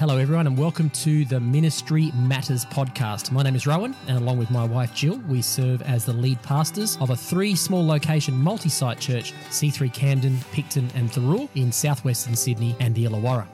Hello, 0.00 0.16
everyone, 0.16 0.46
and 0.46 0.56
welcome 0.56 0.88
to 0.88 1.26
the 1.26 1.38
Ministry 1.38 2.10
Matters 2.14 2.64
podcast. 2.64 3.30
My 3.32 3.42
name 3.42 3.54
is 3.54 3.66
Rohan, 3.66 3.94
and 4.08 4.16
along 4.16 4.38
with 4.38 4.50
my 4.50 4.64
wife 4.64 4.94
Jill, 4.94 5.18
we 5.28 5.42
serve 5.42 5.82
as 5.82 6.06
the 6.06 6.12
lead 6.14 6.40
pastors 6.42 6.96
of 7.02 7.10
a 7.10 7.16
three 7.16 7.54
small 7.54 7.86
location 7.86 8.34
multi 8.34 8.70
site 8.70 8.98
church 8.98 9.34
C3 9.50 9.92
Camden, 9.92 10.38
Picton, 10.52 10.88
and 10.94 11.10
Thirroul 11.10 11.50
in 11.54 11.70
southwestern 11.70 12.34
Sydney 12.34 12.74
and 12.80 12.94
the 12.94 13.04
Illawarra. 13.04 13.46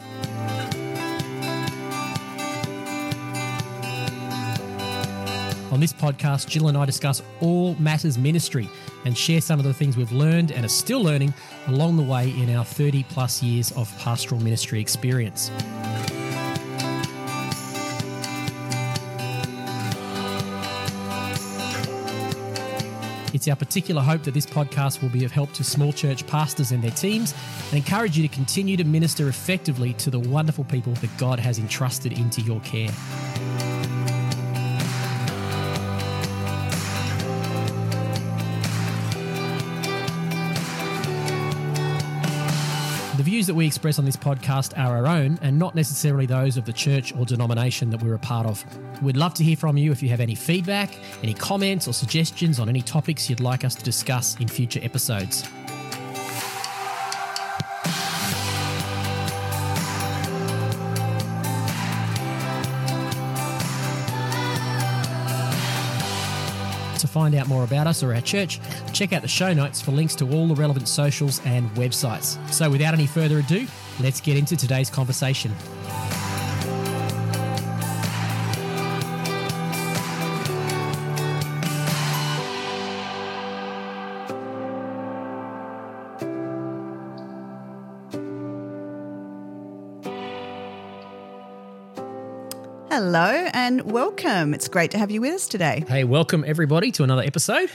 On 5.73 5.81
this 5.81 5.93
podcast, 5.93 6.47
Jill 6.47 6.69
and 6.69 6.79
I 6.79 6.85
discuss 6.85 7.25
all 7.41 7.75
matters 7.81 8.19
ministry 8.19 8.71
and 9.05 9.19
share 9.19 9.41
some 9.41 9.59
of 9.59 9.65
the 9.65 9.75
things 9.75 9.97
we've 9.97 10.13
learned 10.13 10.53
and 10.53 10.65
are 10.65 10.69
still 10.69 11.03
learning 11.03 11.35
along 11.67 11.97
the 11.97 12.05
way 12.05 12.31
in 12.41 12.55
our 12.55 12.65
30 12.65 13.03
plus 13.09 13.43
years 13.43 13.73
of 13.73 13.93
pastoral 13.99 14.41
ministry 14.41 14.81
experience. 14.81 15.51
It's 23.47 23.51
our 23.53 23.55
particular 23.55 24.03
hope 24.03 24.25
that 24.25 24.35
this 24.35 24.45
podcast 24.45 25.01
will 25.01 25.09
be 25.09 25.25
of 25.25 25.31
help 25.31 25.53
to 25.53 25.63
small 25.63 25.93
church 25.93 26.27
pastors 26.27 26.73
and 26.73 26.83
their 26.83 26.91
teams 26.91 27.33
and 27.71 27.75
encourage 27.75 28.19
you 28.19 28.27
to 28.27 28.35
continue 28.35 28.77
to 28.77 28.83
minister 28.83 29.29
effectively 29.29 29.93
to 29.93 30.11
the 30.11 30.19
wonderful 30.19 30.65
people 30.65 30.95
that 30.95 31.17
God 31.17 31.39
has 31.39 31.61
entrusted 31.61 32.11
into 32.19 32.41
your 32.41 32.59
care. 32.63 32.91
Views 43.37 43.47
that 43.47 43.55
we 43.55 43.67
express 43.67 43.99
on 43.99 44.07
this 44.07 44.17
podcast 44.17 44.73
are 44.79 44.97
our 44.97 45.07
own 45.07 45.39
and 45.43 45.59
not 45.59 45.75
necessarily 45.75 46.25
those 46.25 46.57
of 46.57 46.65
the 46.65 46.73
church 46.73 47.15
or 47.17 47.27
denomination 47.27 47.91
that 47.91 48.03
we're 48.03 48.15
a 48.15 48.19
part 48.19 48.47
of. 48.47 48.65
We'd 49.03 49.19
love 49.19 49.35
to 49.35 49.45
hear 49.45 49.59
from 49.59 49.77
you 49.77 49.93
if 49.93 50.03
you 50.03 50.09
have 50.09 50.21
any 50.21 50.35
feedback, 50.35 50.99
any 51.23 51.35
comments, 51.35 51.87
or 51.87 51.93
suggestions 51.93 52.59
on 52.59 52.71
any 52.71 52.81
topics 52.81 53.29
you'd 53.29 53.41
like 53.41 53.63
us 53.63 53.75
to 53.75 53.85
discuss 53.85 54.41
in 54.41 54.49
future 54.49 54.81
episodes. 54.83 55.47
To 66.99 67.07
find 67.07 67.35
out 67.35 67.47
more 67.47 67.65
about 67.65 67.87
us 67.87 68.03
or 68.03 68.15
our 68.15 68.21
church, 68.21 68.59
check 68.93 69.13
out 69.13 69.23
the 69.23 69.29
show 69.29 69.53
notes 69.53 69.81
for 69.81 69.93
links 69.93 70.15
to 70.17 70.31
all 70.33 70.49
the 70.49 70.55
relevant 70.55 70.89
socials 70.89 71.41
and 71.45 71.71
websites. 71.73 72.37
So, 72.53 72.71
without 72.71 72.95
any 72.95 73.07
further 73.07 73.39
ado, 73.39 73.67
let's 74.01 74.21
get 74.21 74.37
into 74.37 74.57
today's 74.57 74.89
conversation. 74.89 75.53
Hello 93.19 93.49
and 93.55 93.91
welcome. 93.91 94.53
It's 94.53 94.69
great 94.69 94.91
to 94.91 94.99
have 94.99 95.11
you 95.11 95.23
with 95.23 95.33
us 95.33 95.49
today. 95.49 95.83
Hey, 95.89 96.05
welcome 96.05 96.45
everybody 96.47 96.93
to 96.93 97.03
another 97.03 97.23
episode. 97.23 97.71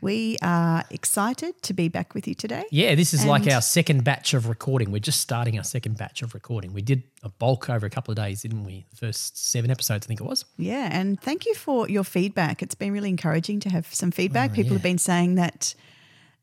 We 0.00 0.38
are 0.40 0.84
excited 0.88 1.60
to 1.64 1.74
be 1.74 1.90
back 1.90 2.14
with 2.14 2.26
you 2.26 2.34
today. 2.34 2.64
Yeah, 2.70 2.94
this 2.94 3.12
is 3.12 3.26
like 3.26 3.46
our 3.46 3.60
second 3.60 4.04
batch 4.04 4.32
of 4.32 4.48
recording. 4.48 4.90
We're 4.90 5.00
just 5.00 5.20
starting 5.20 5.58
our 5.58 5.64
second 5.64 5.98
batch 5.98 6.22
of 6.22 6.32
recording. 6.32 6.72
We 6.72 6.80
did 6.80 7.02
a 7.22 7.28
bulk 7.28 7.68
over 7.68 7.84
a 7.84 7.90
couple 7.90 8.10
of 8.10 8.16
days, 8.16 8.40
didn't 8.40 8.64
we? 8.64 8.86
The 8.92 8.96
first 8.96 9.50
seven 9.50 9.70
episodes, 9.70 10.06
I 10.06 10.08
think 10.08 10.22
it 10.22 10.24
was. 10.24 10.46
Yeah, 10.56 10.88
and 10.90 11.20
thank 11.20 11.44
you 11.44 11.54
for 11.54 11.86
your 11.90 12.02
feedback. 12.02 12.62
It's 12.62 12.74
been 12.74 12.94
really 12.94 13.10
encouraging 13.10 13.60
to 13.60 13.68
have 13.68 13.92
some 13.92 14.10
feedback. 14.10 14.52
Oh, 14.52 14.54
People 14.54 14.70
yeah. 14.70 14.76
have 14.76 14.82
been 14.82 14.96
saying 14.96 15.34
that 15.34 15.74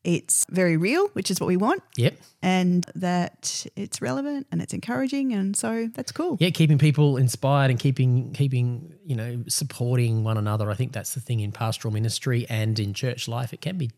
it's 0.03 0.45
very 0.49 0.77
real, 0.77 1.09
which 1.09 1.29
is 1.29 1.39
what 1.41 1.47
we 1.47 1.57
want, 1.57 1.83
Yep. 1.97 2.17
and 2.41 2.85
that 2.95 3.65
it's 3.75 4.01
relevant 4.01 4.47
and 4.51 4.61
it's 4.61 4.73
encouraging, 4.73 5.33
and 5.33 5.55
so 5.57 5.89
that's 5.93 6.11
cool. 6.11 6.37
Yeah, 6.39 6.51
keeping 6.51 6.77
people 6.77 7.17
inspired 7.17 7.69
and 7.69 7.79
keeping 7.79 8.31
keeping 8.33 8.93
you 9.05 9.15
know 9.15 9.43
supporting 9.47 10.23
one 10.23 10.37
another. 10.37 10.71
I 10.71 10.75
think 10.75 10.93
that's 10.93 11.13
the 11.13 11.19
thing 11.19 11.41
in 11.41 11.51
pastoral 11.51 11.93
ministry 11.93 12.45
and 12.49 12.79
in 12.79 12.93
church 12.93 13.27
life. 13.27 13.53
It 13.53 13.61
can 13.61 13.77
be 13.77 13.91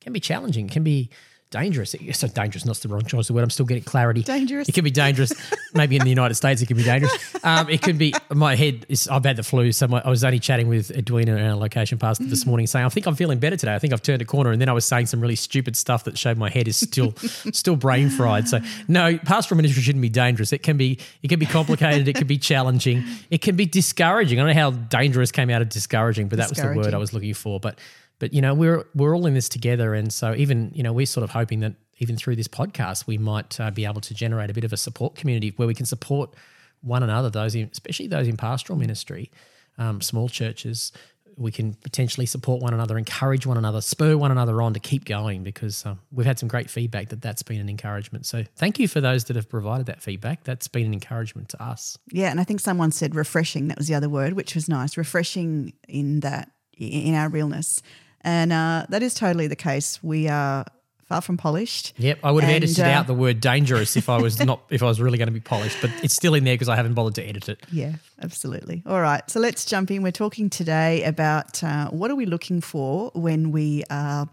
can 0.00 0.12
be 0.12 0.20
challenging. 0.20 0.66
It 0.66 0.72
can 0.72 0.84
be 0.84 1.10
dangerous. 1.50 1.94
It's 1.94 2.22
not 2.22 2.34
dangerous. 2.34 2.64
Not 2.64 2.76
the 2.76 2.88
wrong 2.88 3.04
choice 3.04 3.28
of 3.30 3.34
word. 3.34 3.42
I'm 3.42 3.50
still 3.50 3.66
getting 3.66 3.82
clarity. 3.82 4.22
Dangerous. 4.22 4.68
It 4.68 4.72
can 4.72 4.84
be 4.84 4.90
dangerous. 4.90 5.32
Maybe 5.74 5.96
in 5.96 6.02
the 6.02 6.10
United 6.10 6.34
States, 6.34 6.60
it 6.62 6.66
can 6.66 6.76
be 6.76 6.82
dangerous. 6.82 7.12
Um, 7.42 7.68
it 7.68 7.82
can 7.82 7.96
be. 7.96 8.14
My 8.30 8.54
head 8.56 8.86
is. 8.88 9.08
I've 9.08 9.24
had 9.24 9.36
the 9.36 9.42
flu, 9.42 9.72
so 9.72 9.88
my, 9.88 10.02
I 10.04 10.10
was 10.10 10.24
only 10.24 10.38
chatting 10.38 10.68
with 10.68 10.90
Edwina, 10.90 11.36
and 11.36 11.46
our 11.48 11.54
location 11.54 11.98
pastor, 11.98 12.24
this 12.24 12.46
morning, 12.46 12.66
saying, 12.66 12.84
"I 12.84 12.88
think 12.88 13.06
I'm 13.06 13.14
feeling 13.14 13.38
better 13.38 13.56
today. 13.56 13.74
I 13.74 13.78
think 13.78 13.92
I've 13.92 14.02
turned 14.02 14.22
a 14.22 14.24
corner." 14.24 14.50
And 14.50 14.60
then 14.60 14.68
I 14.68 14.72
was 14.72 14.84
saying 14.84 15.06
some 15.06 15.20
really 15.20 15.36
stupid 15.36 15.76
stuff 15.76 16.04
that 16.04 16.18
showed 16.18 16.36
my 16.36 16.50
head 16.50 16.68
is 16.68 16.76
still 16.76 17.14
still 17.52 17.76
brain 17.76 18.10
fried. 18.10 18.48
So 18.48 18.60
no, 18.88 19.18
pastoral 19.18 19.56
ministry 19.56 19.82
shouldn't 19.82 20.02
be 20.02 20.08
dangerous. 20.08 20.52
It 20.52 20.62
can 20.62 20.76
be. 20.76 20.98
It 21.22 21.28
can 21.28 21.38
be 21.38 21.46
complicated. 21.46 22.08
it 22.08 22.16
can 22.16 22.26
be 22.26 22.38
challenging. 22.38 23.04
It 23.30 23.42
can 23.42 23.56
be 23.56 23.66
discouraging. 23.66 24.38
I 24.38 24.44
don't 24.44 24.54
know 24.54 24.60
how 24.60 24.70
dangerous 24.70 25.30
came 25.32 25.50
out 25.50 25.60
of 25.60 25.68
discouraging, 25.68 26.28
but 26.28 26.38
that 26.38 26.48
was 26.48 26.58
the 26.58 26.72
word 26.72 26.94
I 26.94 26.98
was 26.98 27.12
looking 27.12 27.34
for. 27.34 27.60
But 27.60 27.78
but 28.18 28.32
you 28.32 28.40
know 28.42 28.54
we're 28.54 28.84
we're 28.94 29.14
all 29.14 29.26
in 29.26 29.34
this 29.34 29.48
together, 29.48 29.94
and 29.94 30.12
so 30.12 30.34
even 30.34 30.70
you 30.74 30.82
know 30.82 30.92
we're 30.92 31.06
sort 31.06 31.24
of 31.24 31.30
hoping 31.30 31.60
that 31.60 31.74
even 31.98 32.16
through 32.16 32.36
this 32.36 32.48
podcast 32.48 33.06
we 33.06 33.18
might 33.18 33.58
uh, 33.60 33.70
be 33.70 33.84
able 33.84 34.00
to 34.00 34.14
generate 34.14 34.50
a 34.50 34.54
bit 34.54 34.64
of 34.64 34.72
a 34.72 34.76
support 34.76 35.14
community 35.14 35.52
where 35.56 35.68
we 35.68 35.74
can 35.74 35.86
support 35.86 36.34
one 36.80 37.02
another. 37.02 37.30
Those, 37.30 37.54
in, 37.54 37.68
especially 37.72 38.06
those 38.06 38.28
in 38.28 38.36
pastoral 38.36 38.78
ministry, 38.78 39.30
um, 39.78 40.00
small 40.00 40.28
churches, 40.28 40.92
we 41.36 41.52
can 41.52 41.74
potentially 41.74 42.26
support 42.26 42.60
one 42.60 42.74
another, 42.74 42.98
encourage 42.98 43.46
one 43.46 43.56
another, 43.56 43.80
spur 43.80 44.16
one 44.16 44.32
another 44.32 44.60
on 44.60 44.74
to 44.74 44.80
keep 44.80 45.04
going 45.04 45.44
because 45.44 45.86
um, 45.86 46.00
we've 46.10 46.26
had 46.26 46.38
some 46.38 46.48
great 46.48 46.68
feedback 46.68 47.10
that 47.10 47.22
that's 47.22 47.42
been 47.42 47.60
an 47.60 47.68
encouragement. 47.68 48.26
So 48.26 48.44
thank 48.56 48.78
you 48.78 48.88
for 48.88 49.00
those 49.00 49.24
that 49.26 49.36
have 49.36 49.48
provided 49.48 49.86
that 49.86 50.02
feedback. 50.02 50.42
That's 50.42 50.66
been 50.66 50.86
an 50.86 50.92
encouragement 50.92 51.50
to 51.50 51.62
us. 51.62 51.96
Yeah, 52.10 52.30
and 52.30 52.40
I 52.40 52.44
think 52.44 52.60
someone 52.60 52.90
said 52.90 53.14
refreshing. 53.14 53.68
That 53.68 53.78
was 53.78 53.86
the 53.86 53.94
other 53.94 54.08
word, 54.08 54.32
which 54.32 54.54
was 54.54 54.68
nice. 54.68 54.96
Refreshing 54.96 55.74
in 55.88 56.20
that 56.20 56.50
in 56.76 57.14
our 57.14 57.28
realness, 57.28 57.82
and 58.28 58.52
uh, 58.52 58.84
that 58.90 59.02
is 59.02 59.14
totally 59.14 59.46
the 59.46 59.56
case. 59.56 60.02
We 60.02 60.28
are 60.28 60.66
far 61.06 61.22
from 61.22 61.38
polished. 61.38 61.94
Yep, 61.96 62.18
I 62.22 62.30
would 62.30 62.44
have 62.44 62.54
And, 62.54 62.64
edited 62.64 62.84
uh, 62.84 62.88
out 62.88 63.06
the 63.06 63.14
word 63.14 63.40
dangerous 63.40 63.96
if 63.96 64.10
I 64.10 64.18
was 64.18 64.38
not 64.44 64.60
if 64.68 64.82
I 64.82 64.86
was 64.86 65.00
really 65.00 65.16
going 65.16 65.28
to 65.28 65.32
be 65.32 65.40
polished, 65.40 65.78
but 65.80 65.90
it's 66.02 66.14
still 66.14 66.34
in 66.34 66.44
there 66.44 66.52
because 66.54 66.68
I 66.68 66.76
haven't 66.76 66.92
bothered 66.92 67.14
to 67.14 67.24
edit 67.26 67.48
it. 67.48 67.64
Yeah, 67.72 67.94
absolutely. 68.22 68.82
All 68.84 69.00
right, 69.00 69.28
so 69.30 69.40
let's 69.40 69.64
jump 69.64 69.90
in. 69.90 70.02
We're 70.02 70.12
talking 70.12 70.50
today 70.50 71.04
about 71.04 71.64
uh, 71.64 71.88
what 71.88 72.10
are 72.10 72.16
we 72.16 72.26
looking 72.26 72.60
for 72.60 73.10
when 73.14 73.50
we 73.50 73.84
are 73.88 74.28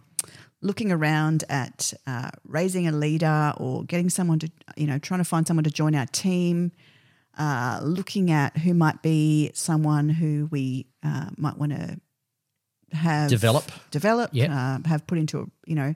looking 0.62 0.92
around 0.92 1.46
at 1.48 1.94
uh, 2.06 2.32
raising 2.44 2.88
a 2.88 2.92
leader 2.92 3.54
or 3.58 3.86
getting 3.86 4.10
someone 4.10 4.40
to, 4.40 4.52
you 4.76 4.88
know, 4.88 4.98
trying 4.98 5.22
to 5.22 5.26
find 5.26 5.48
someone 5.48 5.64
to 5.64 5.72
join 5.72 5.96
our 5.96 6.08
team. 6.08 6.74
Uh, 7.38 7.82
looking 7.84 8.32
at 8.32 8.56
who 8.60 8.74
might 8.74 9.02
be 9.02 9.52
someone 9.54 10.08
who 10.08 10.48
we 10.52 10.86
uh, 11.04 11.30
might 11.38 11.58
want 11.58 11.74
to 11.74 12.00
have 12.91 13.29
Develop. 13.29 13.72
develop, 13.91 14.29
Yep. 14.34 14.50
uh, 14.50 14.79
have 14.88 15.06
put 15.07 15.18
into, 15.18 15.40
a, 15.41 15.46
you 15.66 15.75
know, 15.75 15.96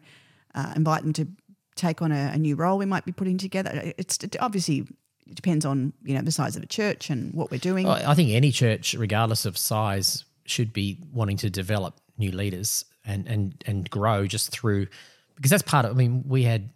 uh, 0.55 0.73
invite 0.75 1.03
them 1.03 1.13
to 1.13 1.27
take 1.75 2.01
on 2.01 2.11
a, 2.11 2.31
a 2.33 2.38
new 2.38 2.55
role 2.55 2.77
we 2.77 2.85
might 2.85 3.05
be 3.05 3.11
putting 3.11 3.38
together. 3.38 3.94
It's 3.97 4.17
it 4.23 4.35
obviously 4.41 4.79
it 5.27 5.35
depends 5.35 5.66
on 5.66 5.94
you 6.03 6.16
know 6.16 6.22
the 6.22 6.31
size 6.31 6.55
of 6.57 6.63
a 6.63 6.66
church 6.66 7.09
and 7.09 7.33
what 7.33 7.51
we're 7.51 7.59
doing. 7.59 7.88
I 7.88 8.11
I 8.11 8.16
think 8.16 8.31
any 8.31 8.51
church, 8.51 8.94
regardless 8.95 9.45
of 9.45 9.57
size, 9.57 10.25
should 10.45 10.73
be 10.73 10.97
wanting 11.13 11.38
to 11.38 11.50
develop 11.50 11.95
new 12.17 12.31
leaders 12.31 12.83
and 13.06 13.27
and 13.27 13.63
and 13.66 13.89
grow 13.89 14.25
just 14.27 14.50
through 14.51 14.88
because 15.35 15.51
that's 15.51 15.63
part 15.63 15.85
of. 15.85 15.91
I 15.91 15.94
mean, 15.94 16.23
we 16.27 16.44
had 16.44 16.69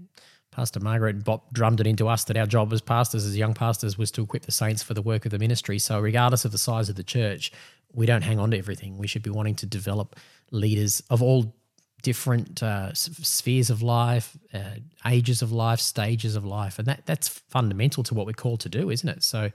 Pastor 0.52 0.80
Margaret 0.80 1.16
and 1.16 1.26
Bob 1.26 1.42
drummed 1.52 1.82
it 1.82 1.88
into 1.88 2.08
us 2.08 2.24
that 2.26 2.38
our 2.38 2.46
job 2.46 2.72
as 2.72 2.80
pastors, 2.80 3.26
as 3.26 3.36
young 3.36 3.54
pastors, 3.56 3.98
was 3.98 4.12
to 4.12 4.22
equip 4.22 4.46
the 4.46 4.52
saints 4.52 4.84
for 4.84 4.94
the 4.94 5.02
work 5.02 5.26
of 5.26 5.32
the 5.32 5.40
ministry. 5.40 5.80
So, 5.80 6.00
regardless 6.00 6.46
of 6.46 6.52
the 6.52 6.58
size 6.60 6.88
of 6.90 6.96
the 6.96 7.04
church, 7.04 7.52
we 7.94 8.06
don't 8.06 8.24
hang 8.24 8.40
on 8.40 8.52
to 8.52 8.58
everything. 8.58 8.98
We 8.98 9.08
should 9.08 9.24
be 9.24 9.30
wanting 9.30 9.56
to 9.56 9.66
develop 9.66 10.16
leaders 10.52 11.02
of 11.10 11.22
all 11.22 11.54
different 12.02 12.62
uh, 12.62 12.94
spheres 12.94 13.70
of 13.70 13.82
life, 13.82 14.38
uh, 14.54 14.76
ages 15.06 15.42
of 15.42 15.52
life, 15.52 15.80
stages 15.80 16.36
of 16.36 16.46
life, 16.46 16.78
and 16.78 16.88
that 16.88 17.06
that's 17.06 17.28
fundamental 17.28 18.04
to 18.04 18.14
what 18.14 18.26
we're 18.26 18.34
called 18.34 18.60
to 18.62 18.70
do, 18.70 18.90
isn't 18.90 19.08
it? 19.08 19.24
So, 19.24 19.52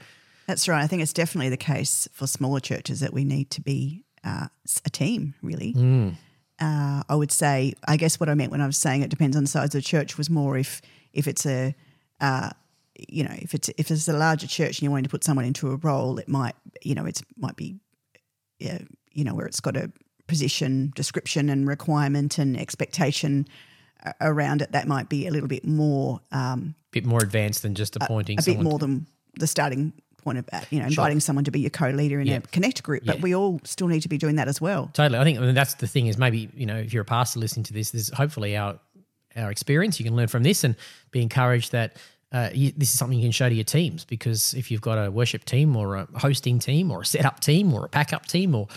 That's 0.47 0.67
right. 0.67 0.83
I 0.83 0.87
think 0.87 1.03
it's 1.03 1.13
definitely 1.13 1.51
the 1.51 1.59
case 1.59 2.09
for 2.13 2.27
smaller 2.27 2.61
churches 2.61 3.01
that 3.01 3.13
we 3.13 3.25
need 3.25 3.51
to 3.51 3.61
be 3.61 4.05
uh, 4.25 4.47
a 4.85 4.91
team, 4.91 5.35
really. 5.43 5.73
Uh, 6.61 7.03
I 7.09 7.15
would 7.15 7.31
say, 7.31 7.75
I 7.87 7.97
guess 7.97 8.19
what 8.19 8.29
I 8.29 8.35
meant 8.35 8.51
when 8.51 8.61
I 8.61 8.67
was 8.67 8.77
saying 8.77 9.03
it 9.03 9.11
depends 9.11 9.37
on 9.37 9.45
the 9.45 9.49
size 9.49 9.67
of 9.67 9.71
the 9.73 9.83
church 9.83 10.19
was 10.19 10.29
more 10.29 10.57
if 10.59 10.81
if 11.13 11.29
it's 11.29 11.47
a, 11.47 11.75
uh, 12.21 12.51
you 13.09 13.23
know, 13.25 13.35
if 13.37 13.55
it's 13.55 13.69
if 13.77 13.91
it's 13.91 14.09
a 14.09 14.13
larger 14.13 14.47
church 14.47 14.79
and 14.79 14.83
you're 14.83 14.91
wanting 14.91 15.05
to 15.05 15.11
put 15.11 15.23
someone 15.23 15.45
into 15.45 15.71
a 15.71 15.77
role, 15.77 16.19
it 16.19 16.29
might, 16.29 16.57
you 16.83 16.95
know, 16.95 17.05
it 17.05 17.21
might 17.37 17.57
be, 17.57 17.77
yeah, 18.59 18.79
you 19.13 19.25
know, 19.25 19.35
where 19.35 19.47
it's 19.47 19.61
got 19.61 19.77
a 19.77 19.91
position 20.27 20.93
description 20.95 21.49
and 21.49 21.67
requirement 21.67 22.39
and 22.39 22.59
expectation 22.59 23.47
around 24.21 24.63
it. 24.63 24.73
That 24.73 24.87
might 24.87 25.09
be 25.09 25.27
a 25.27 25.31
little 25.31 25.49
bit 25.49 25.67
more. 25.67 26.21
Um, 26.33 26.75
bit 26.91 27.05
more 27.05 27.23
advanced 27.23 27.63
than 27.63 27.75
just 27.75 27.97
appointing 27.97 28.39
a 28.39 28.43
bit 28.43 28.45
someone. 28.45 28.65
more 28.65 28.79
than 28.79 29.07
the 29.39 29.47
starting 29.47 29.93
point 30.23 30.39
about 30.39 30.71
you 30.73 30.81
know 30.81 30.87
inviting 30.87 31.21
someone 31.21 31.45
to 31.45 31.51
be 31.51 31.61
your 31.61 31.71
co-leader 31.71 32.19
in 32.21 32.27
Yeah. 32.27 32.37
a 32.37 32.41
connect 32.41 32.83
group, 32.83 33.05
but 33.05 33.17
Yeah. 33.17 33.23
we 33.23 33.35
all 33.35 33.61
still 33.65 33.87
need 33.89 34.01
to 34.03 34.09
be 34.09 34.19
doing 34.19 34.37
that 34.37 34.49
as 34.49 34.61
well. 34.61 34.91
Totally. 34.93 35.19
I 35.19 35.25
think 35.25 35.39
I 35.39 35.43
mean, 35.43 35.55
that's 35.55 35.75
the 35.75 35.87
thing 35.87 36.07
is 36.07 36.19
maybe, 36.19 36.49
you 36.55 36.67
know, 36.67 36.77
if 36.77 36.93
you're 36.93 37.03
a 37.03 37.07
pastor 37.07 37.39
listening 37.41 37.65
to 37.65 37.73
this, 37.73 37.91
this 37.91 38.09
is 38.09 38.11
hopefully 38.15 38.57
our 38.57 38.79
our 39.37 39.51
experience. 39.51 40.01
You 40.01 40.05
can 40.05 40.17
learn 40.17 40.29
from 40.29 40.43
this 40.43 40.65
and 40.65 40.75
be 41.13 41.23
encouraged 41.23 41.73
that 41.73 41.97
uh, 42.33 42.51
you, 42.53 42.73
this 42.77 42.93
is 42.93 42.99
something 42.99 43.19
you 43.19 43.25
can 43.25 43.33
show 43.33 43.49
to 43.49 43.55
your 43.55 43.65
teams 43.65 44.05
because 44.05 44.55
if 44.55 44.71
you've 44.71 44.83
got 44.83 44.97
a 44.97 45.11
worship 45.11 45.45
team 45.45 45.77
or 45.77 45.97
a 45.97 46.09
hosting 46.17 46.59
team 46.59 46.91
or 46.91 47.03
a 47.03 47.07
setup 47.07 47.41
team 47.41 47.73
or 47.73 47.87
a 47.87 47.89
pack 47.89 48.13
up 48.13 48.27
team 48.27 48.55
or 48.55 48.69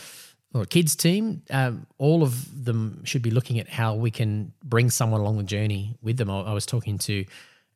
or 0.53 0.63
a 0.63 0.65
kids 0.65 0.97
team, 0.97 1.41
um, 1.49 1.87
all 1.97 2.23
of 2.23 2.65
them 2.65 3.01
should 3.05 3.21
be 3.21 3.31
looking 3.31 3.57
at 3.57 3.69
how 3.69 3.95
we 3.95 4.11
can 4.11 4.51
bring 4.63 4.89
someone 4.89 5.21
along 5.21 5.37
the 5.37 5.43
journey 5.43 5.97
with 6.01 6.17
them. 6.17 6.29
I, 6.29 6.41
I 6.41 6.53
was 6.53 6.65
talking 6.65 6.97
to 6.99 7.23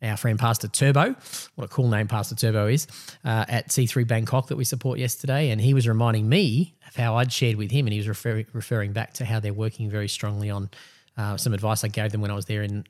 our 0.02 0.18
friend 0.18 0.38
Pastor 0.38 0.68
Turbo, 0.68 1.16
what 1.56 1.66
a 1.66 1.68
cool 1.70 1.88
name 1.88 2.08
Pastor 2.08 2.36
Turbo 2.36 2.68
is, 2.68 2.88
uh, 3.24 3.46
at 3.48 3.70
C3 3.70 4.06
Bangkok 4.06 4.48
that 4.48 4.58
we 4.58 4.66
support 4.66 5.00
yesterday. 5.00 5.52
And 5.52 5.62
he 5.62 5.74
was 5.74 5.88
reminding 5.88 6.28
me 6.28 6.76
of 6.88 6.96
how 6.96 7.16
I'd 7.16 7.32
shared 7.32 7.56
with 7.56 7.72
him. 7.72 7.88
And 7.88 7.94
he 7.94 8.00
was 8.00 8.10
referring, 8.10 8.46
referring 8.52 8.92
back 8.92 9.14
to 9.14 9.26
how 9.26 9.40
they're 9.40 9.54
working 9.54 9.90
very 9.90 10.10
strongly 10.10 10.50
on 10.50 10.70
uh, 11.18 11.38
some 11.38 11.54
advice 11.54 11.84
I 11.84 11.88
gave 11.88 12.12
them 12.12 12.20
when 12.20 12.30
I 12.30 12.36
was 12.36 12.46
there 12.46 12.62
in 12.62 12.86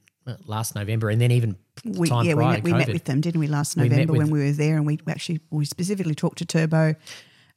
last 0.45 0.75
November. 0.75 1.09
And 1.09 1.19
then 1.21 1.31
even 1.31 1.55
We, 1.83 2.09
time 2.09 2.25
yeah, 2.25 2.33
we 2.33 2.45
met, 2.45 2.63
we 2.63 2.73
met 2.73 2.87
with 2.87 3.03
them, 3.05 3.21
didn't 3.21 3.39
we, 3.39 3.47
last 3.47 3.77
met 3.77 3.89
November 3.89 4.13
when 4.13 4.29
we 4.29 4.39
were 4.39 4.51
there, 4.51 4.75
and 4.77 4.85
we 4.85 4.99
actually 5.07 5.39
we 5.51 5.65
specifically 5.65 6.15
talked 6.15 6.37
to 6.39 6.45
Turbo 6.45 6.95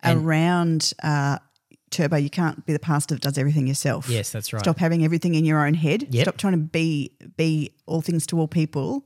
around 0.05 0.93
uh, 1.03 1.39
Turbo. 1.91 2.17
You 2.17 2.31
can't 2.31 2.65
be 2.67 2.73
the 2.73 2.79
pastor 2.79 3.15
that 3.15 3.23
does 3.23 3.39
everything 3.39 3.67
yourself. 3.67 4.09
Yes, 4.09 4.31
that's 4.31 4.53
right. 4.53 4.61
Stop 4.61 4.79
having 4.79 5.05
everything 5.05 5.35
in 5.35 5.45
your 5.45 5.67
own 5.67 5.75
head. 5.75 6.07
Yep. 6.11 6.25
Stop 6.25 6.37
trying 6.37 6.53
to 6.55 6.59
be 6.59 7.13
be 7.37 7.73
all 7.87 8.01
things 8.01 8.27
to 8.29 8.39
all 8.39 8.49
people. 8.49 9.05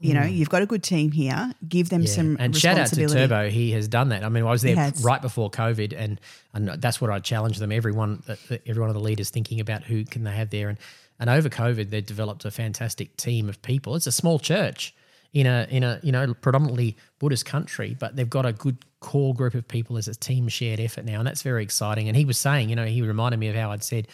You 0.00 0.14
know, 0.14 0.22
you've 0.22 0.48
got 0.48 0.62
a 0.62 0.66
good 0.66 0.84
team 0.84 1.10
here. 1.10 1.52
Give 1.68 1.88
them 1.88 2.02
Mm. 2.02 2.06
Yeah. 2.06 2.12
some 2.12 2.36
and 2.38 2.56
shout 2.56 2.78
out 2.78 2.86
to. 2.88 3.08
Turbo, 3.08 3.50
he 3.50 3.72
has 3.72 3.88
done 3.88 4.10
that. 4.10 4.22
I 4.22 4.28
mean, 4.28 4.44
I 4.44 4.50
was 4.50 4.62
there 4.62 4.92
right 5.02 5.20
before 5.20 5.50
COVID, 5.50 5.92
and, 5.96 6.20
and 6.54 6.68
that's 6.80 7.00
what 7.00 7.10
I 7.10 7.18
challenged 7.18 7.58
them. 7.58 7.72
Everyone, 7.72 8.22
every 8.64 8.80
one 8.80 8.90
of 8.90 8.94
the 8.94 9.00
leaders 9.00 9.30
thinking 9.30 9.58
about 9.58 9.82
who 9.82 10.04
can 10.04 10.22
they 10.22 10.30
have 10.30 10.50
there, 10.50 10.68
and 10.68 10.78
and 11.18 11.28
over 11.28 11.48
COVID, 11.48 11.90
they 11.90 12.00
developed 12.00 12.44
a 12.44 12.50
fantastic 12.50 13.16
team 13.16 13.48
of 13.48 13.60
people. 13.62 13.94
It's 13.96 14.06
a 14.06 14.12
small 14.12 14.38
church 14.38 14.94
in 15.32 15.46
a 15.46 15.66
in 15.70 15.84
a 15.84 16.00
you 16.02 16.12
know 16.12 16.34
predominantly 16.34 16.96
Buddhist 17.18 17.44
country, 17.44 17.96
but 17.98 18.16
they've 18.16 18.30
got 18.30 18.46
a 18.46 18.52
good 18.52 18.78
core 19.00 19.34
group 19.34 19.54
of 19.54 19.66
people 19.68 19.96
as 19.96 20.08
a 20.08 20.14
team 20.14 20.48
shared 20.48 20.80
effort 20.80 21.04
now, 21.04 21.18
and 21.18 21.26
that's 21.26 21.42
very 21.42 21.62
exciting. 21.62 22.08
And 22.08 22.16
he 22.16 22.24
was 22.24 22.38
saying, 22.38 22.68
you 22.70 22.76
know, 22.76 22.86
he 22.86 23.02
reminded 23.02 23.38
me 23.38 23.48
of 23.48 23.56
how 23.56 23.70
I'd 23.72 23.84
said. 23.84 24.08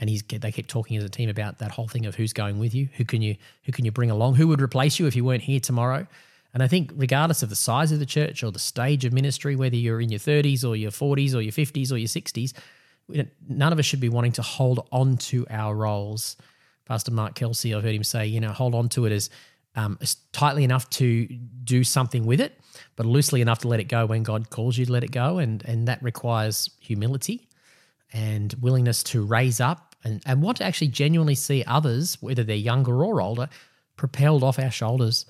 And 0.00 0.10
he's 0.10 0.24
they 0.24 0.50
keep 0.50 0.66
talking 0.66 0.96
as 0.96 1.04
a 1.04 1.08
team 1.08 1.28
about 1.28 1.58
that 1.60 1.70
whole 1.70 1.86
thing 1.86 2.04
of 2.04 2.16
who's 2.16 2.32
going 2.32 2.58
with 2.58 2.74
you, 2.74 2.88
who 2.96 3.04
can 3.04 3.22
you 3.22 3.36
who 3.62 3.70
can 3.70 3.84
you 3.84 3.92
bring 3.92 4.10
along, 4.10 4.34
who 4.34 4.48
would 4.48 4.60
replace 4.60 4.98
you 4.98 5.06
if 5.06 5.14
you 5.14 5.24
weren't 5.24 5.44
here 5.44 5.60
tomorrow. 5.60 6.06
And 6.52 6.62
I 6.62 6.68
think, 6.68 6.92
regardless 6.96 7.42
of 7.42 7.48
the 7.48 7.56
size 7.56 7.92
of 7.92 8.00
the 8.00 8.06
church 8.06 8.42
or 8.42 8.50
the 8.50 8.58
stage 8.58 9.04
of 9.04 9.12
ministry, 9.12 9.54
whether 9.56 9.76
you're 9.76 10.00
in 10.00 10.10
your 10.10 10.20
30s 10.20 10.64
or 10.64 10.76
your 10.76 10.90
40s 10.90 11.34
or 11.34 11.40
your 11.40 11.52
50s 11.52 11.90
or 11.92 11.96
your 11.96 12.08
60s, 12.08 12.34
we 12.34 12.52
don't- 12.52 12.54
none 13.08 13.72
of 13.72 13.78
us 13.78 13.84
should 13.84 14.00
be 14.00 14.08
wanting 14.08 14.32
to 14.32 14.42
hold 14.42 14.86
on 14.90 15.16
to 15.16 15.46
our 15.50 15.74
roles. 15.74 16.36
Pastor 16.86 17.12
Mark 17.12 17.34
Kelsey, 17.34 17.74
I've 17.74 17.82
heard 17.82 17.94
him 17.94 18.04
say, 18.04 18.26
you 18.26 18.40
know, 18.40 18.52
hold 18.52 18.74
on 18.74 18.88
to 18.90 19.06
it 19.06 19.12
as, 19.12 19.30
um, 19.76 19.98
tightly 20.32 20.64
enough 20.64 20.88
to 20.90 21.26
do 21.64 21.82
something 21.82 22.26
with 22.26 22.40
it, 22.40 22.60
but 22.96 23.06
loosely 23.06 23.40
enough 23.40 23.60
to 23.60 23.68
let 23.68 23.80
it 23.80 23.88
go 23.88 24.06
when 24.06 24.22
God 24.22 24.50
calls 24.50 24.78
you 24.78 24.86
to 24.86 24.92
let 24.92 25.02
it 25.02 25.10
go. 25.10 25.38
And, 25.38 25.64
and 25.64 25.88
that 25.88 26.02
requires 26.02 26.70
humility 26.80 27.48
and 28.12 28.54
willingness 28.60 29.02
to 29.04 29.24
raise 29.24 29.60
up 29.60 29.96
and, 30.04 30.22
and 30.26 30.42
want 30.42 30.58
to 30.58 30.64
actually 30.64 30.88
genuinely 30.88 31.34
see 31.34 31.64
others, 31.66 32.18
whether 32.20 32.44
they're 32.44 32.56
younger 32.56 33.04
or 33.04 33.20
older, 33.20 33.48
propelled 33.96 34.42
off 34.42 34.58
our 34.58 34.70
shoulders 34.70 35.26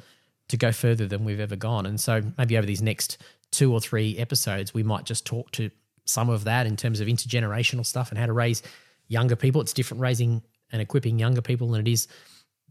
to 0.48 0.56
go 0.56 0.72
further 0.72 1.06
than 1.06 1.24
we've 1.24 1.40
ever 1.40 1.56
gone. 1.56 1.86
And 1.86 1.98
so 2.00 2.22
maybe 2.36 2.58
over 2.58 2.66
these 2.66 2.82
next 2.82 3.18
two 3.50 3.72
or 3.72 3.80
three 3.80 4.18
episodes, 4.18 4.74
we 4.74 4.82
might 4.82 5.04
just 5.04 5.24
talk 5.24 5.52
to 5.52 5.70
some 6.04 6.28
of 6.28 6.44
that 6.44 6.66
in 6.66 6.76
terms 6.76 7.00
of 7.00 7.08
intergenerational 7.08 7.84
stuff 7.84 8.10
and 8.10 8.18
how 8.18 8.26
to 8.26 8.32
raise 8.32 8.62
younger 9.08 9.36
people. 9.36 9.60
It's 9.60 9.72
different 9.72 10.00
raising 10.00 10.42
and 10.72 10.82
equipping 10.82 11.18
younger 11.18 11.42
people 11.42 11.70
than 11.70 11.80
it 11.82 11.88
is 11.88 12.08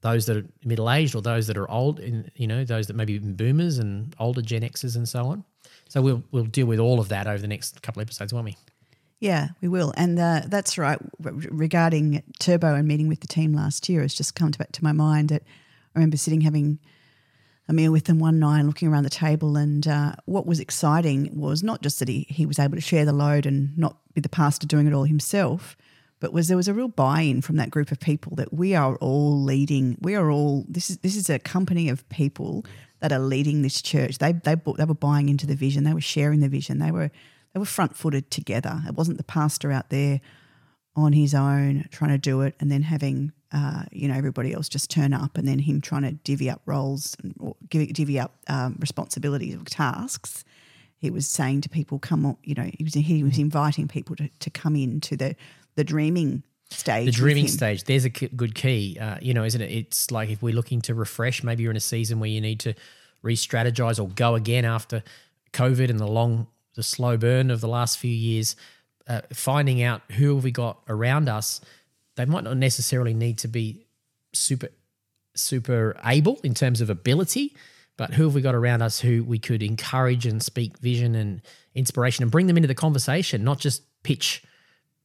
those 0.02 0.26
that 0.26 0.38
are 0.38 0.46
middle 0.66 0.92
aged 0.92 1.16
or 1.16 1.22
those 1.22 1.48
that 1.48 1.58
are 1.58 1.70
old, 1.72 2.00
in, 2.00 2.30
you 2.36 2.46
know, 2.46 2.66
those 2.66 2.88
that 2.88 2.96
maybe 2.96 3.18
boomers 3.18 3.78
and 3.78 4.14
older 4.20 4.42
Gen 4.42 4.62
Xers 4.62 4.96
and 4.96 5.08
so 5.08 5.26
on. 5.28 5.44
So 5.88 6.02
we'll 6.02 6.24
we'll 6.32 6.46
deal 6.46 6.66
with 6.66 6.80
all 6.80 7.00
of 7.00 7.10
that 7.10 7.26
over 7.26 7.40
the 7.40 7.48
next 7.48 7.82
couple 7.82 8.02
of 8.02 8.08
episodes, 8.08 8.34
won't 8.34 8.46
we? 8.46 8.58
Yeah, 9.20 9.50
we 9.62 9.70
will. 9.70 9.94
And 9.96 10.20
uh, 10.20 10.42
that's 10.48 10.78
right. 10.78 11.00
Regarding 11.20 12.22
Turbo 12.40 12.76
and 12.76 12.86
meeting 12.86 13.08
with 13.08 13.22
the 13.22 13.28
team 13.28 13.54
last 13.54 13.88
year, 13.88 14.04
it's 14.04 14.14
just 14.14 14.36
come 14.36 14.52
to, 14.52 14.60
back 14.60 14.74
to 14.74 14.84
my 14.84 14.92
mind 14.92 15.30
that 15.30 15.44
I 15.96 16.00
remember 16.00 16.18
sitting 16.18 16.42
having 16.42 16.80
a 17.68 17.74
meal 17.74 17.92
with 17.92 18.06
them 18.06 18.20
one 18.20 18.40
night 18.40 18.60
and 18.60 18.68
looking 18.68 18.90
around 18.90 19.04
the 19.04 19.10
table. 19.10 19.56
And 19.56 19.88
uh, 19.88 20.16
what 20.26 20.46
was 20.46 20.60
exciting 20.60 21.30
was 21.34 21.64
not 21.64 21.82
just 21.82 22.00
that 22.00 22.08
he, 22.08 22.26
he 22.30 22.46
was 22.46 22.60
able 22.60 22.76
to 22.76 22.82
share 22.82 23.06
the 23.06 23.14
load 23.14 23.46
and 23.46 23.78
not 23.78 23.98
be 24.14 24.22
the 24.22 24.30
pastor 24.30 24.68
doing 24.68 24.88
it 24.88 24.94
all 24.94 25.06
himself, 25.06 25.78
but 26.20 26.34
was 26.34 26.48
there 26.48 26.58
was 26.58 26.68
a 26.68 26.74
real 26.74 26.88
buy-in 26.88 27.42
from 27.42 27.56
that 27.58 27.70
group 27.70 27.92
of 27.92 28.00
people 28.00 28.36
that 28.36 28.54
we 28.54 28.76
are 28.76 28.96
all 28.98 29.42
leading. 29.42 29.98
We 30.02 30.16
are 30.16 30.30
all 30.30 30.66
this 30.68 30.90
is 30.90 30.98
this 31.00 31.16
is 31.16 31.30
a 31.30 31.40
company 31.40 31.90
of 31.90 32.08
people 32.10 32.66
that 33.00 33.12
are 33.12 33.20
leading 33.20 33.62
this 33.62 33.82
church. 33.82 34.20
They 34.20 34.32
they 34.32 34.56
bought, 34.56 34.78
they 34.78 34.86
were 34.86 34.94
buying 34.94 35.30
into 35.30 35.48
the 35.48 35.56
vision. 35.56 35.84
They 35.84 35.94
were 35.94 36.02
sharing 36.02 36.40
the 36.40 36.50
vision. 36.50 36.80
They 36.80 36.92
were 36.92 37.12
they 37.54 37.60
were 37.60 37.66
front-footed 37.66 38.32
together. 38.32 38.82
It 38.88 38.96
wasn't 38.96 39.18
the 39.18 39.24
pastor 39.24 39.72
out 39.72 39.90
there 39.90 40.22
on 40.96 41.14
his 41.14 41.34
own 41.34 41.86
trying 41.92 42.12
to 42.12 42.18
do 42.18 42.42
it 42.42 42.56
and 42.60 42.72
then 42.72 42.84
having 42.84 43.32
uh, 43.52 43.84
you 43.92 44.08
know 44.08 44.16
everybody 44.16 44.54
else 44.54 44.70
just 44.70 44.90
turn 44.90 45.14
up 45.14 45.38
and 45.38 45.48
then 45.48 45.60
him 45.60 45.82
trying 45.82 46.04
to 46.04 46.12
divvy 46.12 46.50
up 46.50 46.62
roles 46.66 47.16
and, 47.24 47.36
or 47.40 47.56
divvy, 47.70 47.88
divvy 47.88 48.20
up 48.20 48.34
um, 48.48 48.76
responsibilities 48.80 49.56
or 49.56 49.64
tasks. 49.66 50.44
He 50.98 51.10
was 51.10 51.28
saying 51.28 51.62
to 51.62 51.70
people 51.70 52.00
come 52.00 52.26
on 52.26 52.38
you 52.44 52.56
know 52.56 52.70
he 52.78 52.84
was 52.84 52.94
he 52.94 53.24
was 53.24 53.38
inviting 53.38 53.88
people 53.88 54.16
to, 54.18 54.30
to 54.40 54.50
come 54.50 54.76
into 54.76 55.18
the 55.18 55.36
the 55.76 55.84
dreaming 55.84 56.44
stage 56.70 57.06
the 57.06 57.12
dreaming 57.12 57.48
stage 57.48 57.84
there's 57.84 58.06
a 58.06 58.10
good 58.10 58.56
key 58.56 58.98
uh, 59.00 59.18
you 59.22 59.34
know 59.34 59.44
isn't 59.44 59.62
it? 59.62 59.72
It's 59.72 60.12
like 60.12 60.30
if 60.30 60.42
we're 60.42 60.56
looking 60.56 60.82
to 60.84 60.96
refresh 60.96 61.44
maybe 61.44 61.64
you're 61.64 61.72
in 61.72 61.78
a 61.78 61.82
season 61.82 62.20
where 62.20 62.30
you 62.30 62.42
need 62.42 62.60
to 62.62 62.74
re-strategize 63.22 64.04
or 64.04 64.10
go 64.10 64.36
again 64.36 64.66
after 64.66 65.04
covid 65.54 65.90
and 65.90 66.00
the 66.00 66.08
long 66.08 66.48
the 66.76 66.84
slow 66.84 67.16
burn 67.18 67.52
of 67.52 67.62
the 67.62 67.68
last 67.68 67.98
few 67.98 68.12
years 68.12 68.56
uh, 69.08 69.22
finding 69.32 69.82
out 69.82 70.02
who 70.12 70.36
have 70.36 70.44
we 70.44 70.52
got 70.52 70.80
around 70.88 71.30
us 71.30 71.62
they 72.16 72.26
might 72.26 72.44
not 72.44 72.56
necessarily 72.58 73.14
need 73.14 73.38
to 73.38 73.48
be 73.48 73.86
super 74.34 74.70
super 75.36 75.98
able 76.06 76.40
in 76.44 76.54
terms 76.54 76.82
of 76.82 76.90
ability 76.90 77.56
but 77.96 78.14
who 78.14 78.24
have 78.24 78.36
we 78.36 78.42
got 78.42 78.56
around 78.56 78.82
us 78.82 79.00
who 79.00 79.24
we 79.24 79.40
could 79.40 79.62
encourage 79.62 80.26
and 80.26 80.42
speak 80.42 80.78
vision 80.80 81.16
and 81.16 81.42
inspiration 81.76 82.24
and 82.24 82.32
bring 82.32 82.48
them 82.48 82.58
into 82.58 82.68
the 82.68 82.76
conversation 82.76 83.44
not 83.44 83.60
just 83.60 83.82
pitch 84.04 84.44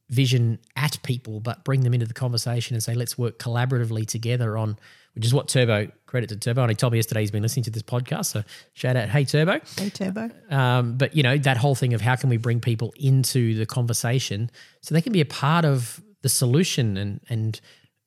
vision 0.09 0.59
at 0.75 1.01
people, 1.03 1.39
but 1.39 1.63
bring 1.63 1.81
them 1.81 1.93
into 1.93 2.05
the 2.05 2.13
conversation 2.13 2.75
and 2.75 2.83
say, 2.83 2.93
let's 2.93 3.17
work 3.17 3.37
collaboratively 3.37 4.07
together 4.07 4.57
on, 4.57 4.77
which 5.13 5.25
is 5.25 5.33
what 5.33 5.47
Turbo, 5.47 5.91
credit 6.05 6.29
to 6.29 6.37
Turbo. 6.37 6.61
And 6.61 6.71
he 6.71 6.75
told 6.75 6.93
me 6.93 6.99
yesterday 6.99 7.21
he's 7.21 7.31
been 7.31 7.43
listening 7.43 7.63
to 7.63 7.71
this 7.71 7.83
podcast. 7.83 8.25
So 8.25 8.43
shout 8.73 8.95
out, 8.95 9.09
hey, 9.09 9.25
Turbo. 9.25 9.59
hey 9.77 9.89
turbo 9.89 10.29
Um, 10.49 10.97
but, 10.97 11.15
you 11.15 11.23
know, 11.23 11.37
that 11.37 11.57
whole 11.57 11.75
thing 11.75 11.93
of 11.93 12.01
how 12.01 12.15
can 12.15 12.29
we 12.29 12.37
bring 12.37 12.59
people 12.59 12.93
into 12.97 13.55
the 13.55 13.65
conversation 13.65 14.49
so 14.81 14.93
they 14.93 15.01
can 15.01 15.13
be 15.13 15.21
a 15.21 15.25
part 15.25 15.65
of 15.65 16.01
the 16.21 16.29
solution 16.29 16.97
and, 16.97 17.19
and 17.29 17.61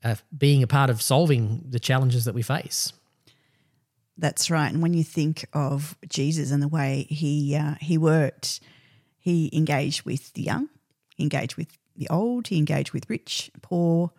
uh, 0.04 0.16
being 0.36 0.62
a 0.62 0.66
part 0.66 0.90
of 0.90 1.00
solving 1.00 1.64
the 1.68 1.80
challenges 1.80 2.24
that 2.24 2.34
we 2.34 2.42
face. 2.42 2.92
That's 4.18 4.50
right. 4.50 4.72
And 4.72 4.82
when 4.82 4.94
you 4.94 5.04
think 5.04 5.46
of 5.52 5.96
Jesus 6.08 6.50
and 6.50 6.62
the 6.62 6.68
way 6.68 7.06
he 7.08 7.56
uh, 7.56 7.74
he 7.80 7.96
worked, 7.96 8.60
he 9.18 9.50
engaged 9.52 10.02
with 10.02 10.32
the 10.34 10.42
young, 10.42 10.68
he 11.16 11.22
engaged 11.22 11.56
with 11.56 11.78
the 11.96 12.08
old, 12.08 12.48
he 12.48 12.58
engaged 12.58 12.92
with 12.92 13.08
rich, 13.08 13.50
poor, 13.62 14.10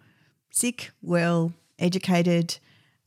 sick, 0.52 0.92
well, 1.02 1.54
educated, 1.78 2.58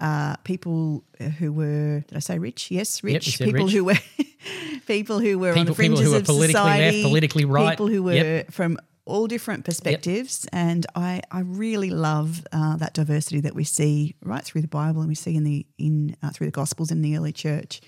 uh, 0.01 0.37
people 0.45 1.05
who 1.39 1.53
were 1.53 2.01
did 2.09 2.17
I 2.17 2.21
say 2.21 2.39
rich? 2.39 2.71
Yes, 2.71 3.03
rich. 3.03 3.37
said 3.37 3.47
people 3.47 3.65
rich. 3.67 3.75
who 3.75 3.85
were 3.85 3.95
people 4.87 5.19
who 5.21 5.39
were 5.39 5.51
on 5.51 5.55
People- 5.55 5.75
the 5.75 5.83
people 5.83 5.97
fringes 5.97 6.01
who 6.07 6.11
were 6.13 6.17
of 6.19 6.25
politically 6.25 6.53
left, 6.63 6.75
society, 6.75 7.03
politically 7.03 7.45
right. 7.45 7.71
people 7.71 7.87
who 7.89 8.03
were 8.03 8.13
Yep. 8.13 8.53
from 8.53 8.79
all 9.05 9.29
different 9.29 9.65
perspectives, 9.65 10.49
and 10.53 10.85
I, 10.97 11.23
I 11.31 11.41
really 11.41 11.91
love 11.91 12.45
uh, 12.51 12.77
that 12.79 12.93
diversity 12.93 13.41
that 13.43 13.55
we 13.55 13.63
see 13.63 14.17
right 14.25 14.43
through 14.43 14.63
the 14.63 14.69
Bible 14.69 15.01
and 15.01 15.09
we 15.09 15.15
see 15.15 15.37
in 15.37 15.45
the 15.45 15.65
in 15.79 16.17
uh, 16.25 16.31
through 16.31 16.49
the 16.49 16.53
Gospels 16.53 16.91
in 16.91 17.03
the 17.03 17.17
early 17.17 17.33
church. 17.33 17.81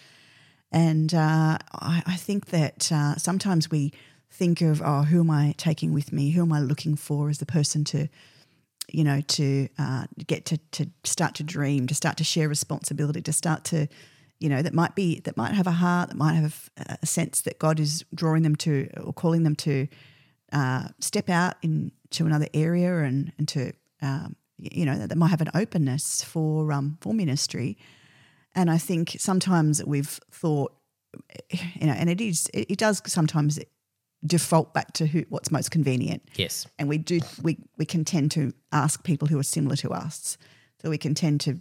And 0.70 1.12
uh, 1.14 1.58
I, 1.72 2.02
I 2.06 2.16
think 2.16 2.46
that 2.46 2.92
uh, 2.92 3.16
sometimes 3.16 3.70
we 3.70 3.92
think 4.30 4.60
of, 4.60 4.80
oh, 4.84 5.02
who 5.02 5.20
am 5.20 5.30
I 5.30 5.54
taking 5.56 5.92
with 5.92 6.12
me? 6.12 6.30
Who 6.30 6.42
am 6.42 6.52
I 6.52 6.60
looking 6.60 6.94
for 6.94 7.30
as 7.30 7.38
the 7.38 7.46
person 7.46 7.82
to, 7.84 8.08
you 8.88 9.04
know, 9.04 9.20
to 9.20 9.68
uh, 9.78 10.06
get 10.26 10.44
to 10.46 10.58
to 10.72 10.90
start 11.04 11.34
to 11.36 11.42
dream, 11.42 11.86
to 11.86 11.94
start 11.94 12.16
to 12.18 12.24
share 12.24 12.48
responsibility, 12.48 13.20
to 13.22 13.32
start 13.32 13.64
to, 13.64 13.86
you 14.40 14.48
know, 14.48 14.62
that 14.62 14.74
might 14.74 14.94
be 14.94 15.20
that 15.20 15.36
might 15.36 15.52
have 15.52 15.66
a 15.66 15.72
heart, 15.72 16.08
that 16.08 16.16
might 16.16 16.34
have 16.34 16.70
a, 17.02 17.06
sense 17.06 17.42
that 17.42 17.58
God 17.58 17.80
is 17.80 18.04
drawing 18.14 18.42
them 18.42 18.56
to 18.56 18.88
or 19.02 19.12
calling 19.12 19.42
them 19.42 19.56
to 19.56 19.88
uh, 20.52 20.88
step 21.00 21.28
out 21.28 21.56
into 21.62 22.26
another 22.26 22.48
area 22.54 22.98
and 22.98 23.32
and 23.38 23.46
to, 23.48 23.72
um, 24.02 24.36
you 24.58 24.86
know, 24.86 24.96
that, 24.96 25.10
that 25.10 25.18
might 25.18 25.28
have 25.28 25.42
an 25.42 25.50
openness 25.54 26.22
for 26.22 26.72
um, 26.72 26.98
for 27.00 27.12
ministry. 27.12 27.76
And 28.54 28.70
I 28.70 28.78
think 28.78 29.16
sometimes 29.18 29.84
we've 29.84 30.18
thought 30.30 30.72
you 31.50 31.86
know, 31.86 31.92
and 31.92 32.10
it 32.10 32.20
is 32.20 32.48
it, 32.54 32.70
it 32.70 32.78
does 32.78 33.02
sometimes 33.06 33.58
default 34.26 34.74
back 34.74 34.92
to 34.94 35.06
who 35.06 35.24
what's 35.28 35.50
most 35.50 35.70
convenient. 35.70 36.22
Yes. 36.36 36.66
And 36.78 36.88
we 36.88 36.98
do 36.98 37.20
we 37.42 37.58
we 37.76 37.84
can 37.84 38.04
tend 38.04 38.30
to 38.32 38.52
ask 38.72 39.04
people 39.04 39.28
who 39.28 39.38
are 39.38 39.44
similar 39.44 39.76
to 39.76 39.90
us. 39.90 40.38
So 40.82 40.90
we 40.90 40.98
can 40.98 41.14
tend 41.14 41.40
to 41.42 41.60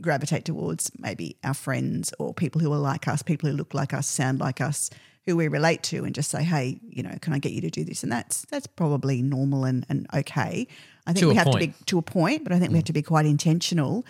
gravitate 0.00 0.44
towards 0.44 0.90
maybe 0.98 1.36
our 1.44 1.54
friends 1.54 2.12
or 2.18 2.34
people 2.34 2.60
who 2.60 2.72
are 2.72 2.78
like 2.78 3.08
us, 3.08 3.22
people 3.22 3.48
who 3.50 3.56
look 3.56 3.74
like 3.74 3.94
us, 3.94 4.06
sound 4.06 4.40
like 4.40 4.60
us, 4.60 4.90
who 5.26 5.36
we 5.36 5.48
relate 5.48 5.82
to, 5.84 6.04
and 6.04 6.14
just 6.14 6.30
say, 6.30 6.42
"Hey, 6.42 6.80
you 6.88 7.02
know, 7.02 7.16
can 7.20 7.32
I 7.32 7.38
get 7.38 7.52
you 7.52 7.60
to 7.60 7.70
do 7.70 7.84
this?" 7.84 8.02
And 8.02 8.10
that's 8.10 8.44
that's 8.46 8.66
probably 8.66 9.22
normal 9.22 9.64
and, 9.64 9.86
and 9.88 10.06
okay. 10.12 10.66
I 11.06 11.12
think 11.12 11.22
To 11.22 11.28
we 11.28 11.34
have 11.34 11.50
to 11.50 11.58
be 11.58 11.74
to 11.86 11.98
a 11.98 12.02
point, 12.02 12.44
but 12.44 12.52
I 12.52 12.58
think 12.58 12.70
we 12.70 12.78
have 12.78 12.84
mm. 12.84 12.88
to 12.88 12.92
be 12.92 13.02
quite 13.02 13.26
intentional 13.26 14.04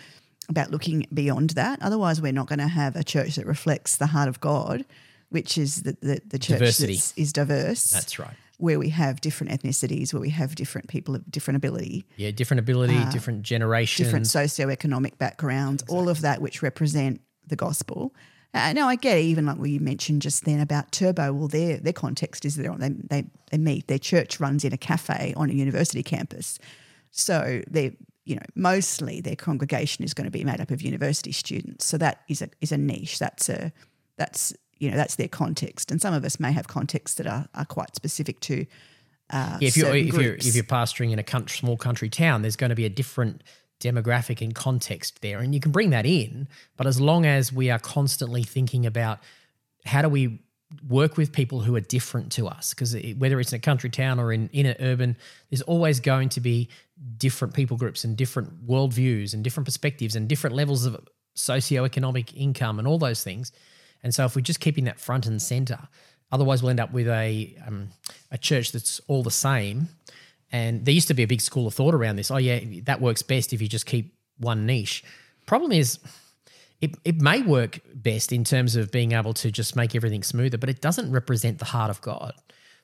about 0.49 0.71
looking 0.71 1.05
beyond 1.13 1.51
that. 1.51 1.81
Otherwise, 1.81 2.21
we're 2.21 2.33
not 2.33 2.47
going 2.47 2.59
to 2.59 2.67
have 2.67 2.95
a 2.95 3.03
church 3.03 3.35
that 3.35 3.45
reflects 3.45 3.95
the 3.97 4.07
heart 4.07 4.27
of 4.27 4.39
God, 4.39 4.85
which 5.33 5.57
is 5.57 5.81
the 5.83 5.97
the, 6.01 6.21
the 6.25 6.39
church 6.39 6.59
Diversity. 6.59 6.99
is 7.21 7.33
diverse. 7.33 7.89
That's 7.89 8.19
right. 8.19 8.35
Where 8.57 8.79
we 8.79 8.89
have 8.89 9.19
different 9.19 9.51
ethnicities, 9.51 10.13
where 10.13 10.21
we 10.21 10.29
have 10.29 10.55
different 10.55 10.87
people 10.87 11.15
of 11.15 11.29
different 11.29 11.57
ability, 11.57 12.05
Yeah, 12.17 12.31
different 12.31 12.59
ability, 12.59 12.97
different 13.11 13.41
generations. 13.43 14.05
different 14.07 14.25
socioeconomic 14.27 15.17
backgrounds, 15.17 15.83
all 15.89 16.07
of 16.07 16.21
that 16.21 16.39
which 16.41 16.61
represent 16.61 17.19
the 17.47 17.55
gospel. 17.55 18.13
Uh, 18.53 18.71
now 18.71 18.87
I 18.87 18.95
get 18.95 19.17
it, 19.17 19.21
even 19.23 19.47
like 19.47 19.57
what 19.57 19.69
you 19.71 19.79
mentioned 19.79 20.21
just 20.21 20.45
then 20.45 20.59
about 20.59 20.91
Turbo. 20.91 21.33
Well, 21.33 21.47
their 21.47 21.77
their 21.77 21.93
context 21.93 22.45
is 22.45 22.55
they're 22.55 22.71
on, 22.71 22.79
they, 22.79 22.89
they 22.89 23.23
they 23.51 23.57
meet. 23.57 23.87
Their 23.87 23.99
church 23.99 24.39
runs 24.39 24.63
in 24.63 24.71
a 24.71 24.77
cafe 24.77 25.33
on 25.35 25.49
a 25.49 25.53
university 25.53 26.03
campus, 26.03 26.59
so 27.11 27.61
they 27.69 27.97
you 28.25 28.35
know 28.35 28.45
mostly 28.55 29.19
their 29.19 29.35
congregation 29.35 30.05
is 30.05 30.13
going 30.13 30.25
to 30.25 30.31
be 30.31 30.43
made 30.43 30.61
up 30.61 30.69
of 30.71 30.81
university 30.83 31.31
students. 31.31 31.85
So 31.85 31.97
that 31.97 32.21
is 32.29 32.41
a 32.43 32.49
is 32.61 32.71
a 32.71 32.77
niche. 32.77 33.17
That's 33.17 33.49
a 33.49 33.73
that's 34.17 34.53
you 34.79 34.89
know 34.89 34.97
that's 34.97 35.15
their 35.15 35.27
context. 35.27 35.91
And 35.91 36.01
some 36.01 36.13
of 36.13 36.23
us 36.25 36.39
may 36.39 36.51
have 36.51 36.67
contexts 36.67 37.15
that 37.17 37.27
are, 37.27 37.47
are 37.53 37.65
quite 37.65 37.95
specific 37.95 38.39
to. 38.41 38.65
Uh, 39.29 39.57
Yeah, 39.61 39.67
if 39.67 39.77
you're 39.77 39.95
if 39.95 40.13
you're 40.13 40.35
if 40.35 40.55
you're 40.55 40.63
pastoring 40.63 41.11
in 41.11 41.19
a 41.19 41.23
country, 41.23 41.57
small 41.57 41.77
country 41.77 42.09
town, 42.09 42.41
there's 42.41 42.55
going 42.57 42.69
to 42.69 42.75
be 42.75 42.85
a 42.85 42.89
different 42.89 43.43
demographic 43.79 44.41
and 44.41 44.53
context 44.55 45.21
there, 45.21 45.39
and 45.39 45.53
you 45.53 45.59
can 45.59 45.71
bring 45.71 45.89
that 45.91 46.05
in. 46.05 46.47
But 46.77 46.87
as 46.87 46.99
long 46.99 47.25
as 47.25 47.51
we 47.51 47.69
are 47.69 47.79
constantly 47.79 48.43
thinking 48.43 48.85
about 48.85 49.19
how 49.85 50.01
do 50.01 50.09
we 50.09 50.39
work 50.87 51.17
with 51.17 51.31
people 51.31 51.61
who 51.61 51.75
are 51.75 51.81
different 51.81 52.31
to 52.33 52.47
us, 52.47 52.73
because 52.73 52.95
whether 53.17 53.39
it's 53.39 53.53
in 53.53 53.57
a 53.57 53.59
country 53.59 53.89
town 53.89 54.19
or 54.19 54.33
in 54.33 54.49
in 54.49 54.65
an 54.65 54.75
urban, 54.79 55.17
there's 55.49 55.61
always 55.63 55.99
going 55.99 56.29
to 56.29 56.41
be 56.41 56.69
different 57.17 57.53
people 57.53 57.77
groups 57.77 58.03
and 58.03 58.15
different 58.17 58.65
worldviews 58.65 59.33
and 59.33 59.43
different 59.43 59.65
perspectives 59.65 60.15
and 60.15 60.27
different 60.27 60.55
levels 60.55 60.85
of 60.85 60.97
socioeconomic 61.35 62.33
income 62.35 62.79
and 62.79 62.87
all 62.87 62.97
those 62.97 63.23
things. 63.23 63.51
And 64.03 64.13
so 64.13 64.25
if 64.25 64.35
we're 64.35 64.41
just 64.41 64.59
keeping 64.59 64.85
that 64.85 64.99
front 64.99 65.25
and 65.25 65.41
center, 65.41 65.79
otherwise 66.31 66.61
we'll 66.61 66.71
end 66.71 66.79
up 66.79 66.91
with 66.91 67.07
a 67.07 67.55
um, 67.65 67.89
a 68.31 68.37
church 68.37 68.71
that's 68.71 68.99
all 69.07 69.23
the 69.23 69.31
same. 69.31 69.87
And 70.51 70.85
there 70.85 70.93
used 70.93 71.07
to 71.07 71.13
be 71.13 71.23
a 71.23 71.27
big 71.27 71.41
school 71.41 71.65
of 71.65 71.73
thought 71.73 71.95
around 71.95 72.17
this. 72.17 72.29
Oh 72.29 72.37
yeah, 72.37 72.59
that 72.83 73.01
works 73.01 73.21
best 73.21 73.53
if 73.53 73.61
you 73.61 73.67
just 73.67 73.85
keep 73.85 74.13
one 74.37 74.65
niche. 74.65 75.03
Problem 75.45 75.71
is, 75.71 75.99
it, 76.79 76.95
it 77.05 77.21
may 77.21 77.41
work 77.41 77.79
best 77.93 78.31
in 78.31 78.43
terms 78.43 78.75
of 78.75 78.91
being 78.91 79.13
able 79.13 79.33
to 79.35 79.51
just 79.51 79.75
make 79.75 79.95
everything 79.95 80.21
smoother, 80.21 80.57
but 80.57 80.69
it 80.69 80.81
doesn't 80.81 81.11
represent 81.11 81.59
the 81.59 81.65
heart 81.65 81.89
of 81.89 82.01
God. 82.01 82.33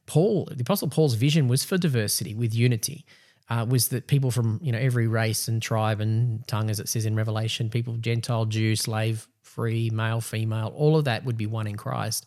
Paul, 0.05 0.47
the 0.51 0.61
Apostle 0.61 0.87
Paul's 0.87 1.13
vision 1.13 1.47
was 1.47 1.63
for 1.63 1.77
diversity 1.77 2.33
with 2.33 2.53
unity. 2.53 3.05
Uh, 3.49 3.65
was 3.67 3.87
that 3.89 4.07
people 4.07 4.31
from 4.31 4.59
you 4.63 4.71
know 4.71 4.77
every 4.77 5.07
race 5.07 5.47
and 5.47 5.61
tribe 5.61 6.01
and 6.01 6.47
tongue, 6.47 6.69
as 6.69 6.79
it 6.79 6.87
says 6.87 7.05
in 7.05 7.15
Revelation, 7.15 7.69
people 7.69 7.97
Gentile, 7.97 8.45
Jew, 8.45 8.75
slave, 8.75 9.27
free, 9.49 9.89
male, 9.89 10.21
female, 10.21 10.71
all 10.75 10.97
of 10.97 11.05
that 11.05 11.25
would 11.25 11.37
be 11.37 11.45
one 11.45 11.67
in 11.67 11.75
Christ. 11.75 12.25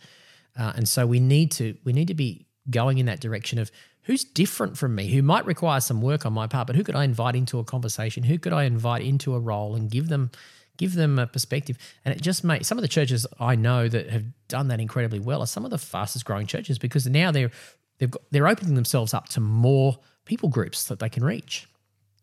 Uh, 0.58 0.72
and 0.76 0.88
so 0.88 1.06
we 1.06 1.20
need 1.20 1.50
to 1.52 1.76
we 1.84 1.92
need 1.92 2.08
to 2.08 2.14
be 2.14 2.46
going 2.70 2.98
in 2.98 3.06
that 3.06 3.20
direction 3.20 3.58
of 3.58 3.70
who's 4.02 4.24
different 4.24 4.76
from 4.76 4.94
me, 4.94 5.08
who 5.08 5.22
might 5.22 5.46
require 5.46 5.80
some 5.80 6.02
work 6.02 6.26
on 6.26 6.32
my 6.32 6.46
part, 6.46 6.66
but 6.66 6.76
who 6.76 6.84
could 6.84 6.96
I 6.96 7.04
invite 7.04 7.36
into 7.36 7.58
a 7.58 7.64
conversation? 7.64 8.24
Who 8.24 8.38
could 8.38 8.52
I 8.52 8.64
invite 8.64 9.02
into 9.02 9.34
a 9.34 9.40
role 9.40 9.74
and 9.74 9.90
give 9.90 10.08
them 10.08 10.30
give 10.76 10.94
them 10.94 11.18
a 11.18 11.26
perspective? 11.26 11.78
And 12.04 12.14
it 12.14 12.20
just 12.20 12.44
makes 12.44 12.66
some 12.66 12.78
of 12.78 12.82
the 12.82 12.88
churches 12.88 13.26
I 13.38 13.54
know 13.54 13.88
that 13.88 14.10
have 14.10 14.24
done 14.48 14.68
that 14.68 14.80
incredibly 14.80 15.20
well 15.20 15.42
are 15.42 15.46
some 15.46 15.64
of 15.64 15.70
the 15.70 15.78
fastest 15.78 16.24
growing 16.24 16.46
churches 16.46 16.78
because 16.78 17.06
now 17.06 17.30
they're 17.30 17.50
they've 17.98 18.10
got, 18.10 18.22
they're 18.30 18.48
opening 18.48 18.74
themselves 18.74 19.14
up 19.14 19.28
to 19.30 19.40
more 19.40 19.98
people 20.24 20.48
groups 20.48 20.84
that 20.84 20.98
they 20.98 21.08
can 21.08 21.24
reach. 21.24 21.68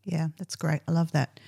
Yeah, 0.03 0.27
that's 0.37 0.55
great. 0.55 0.81
I 0.87 0.91
love 0.91 1.11
that. 1.13 1.39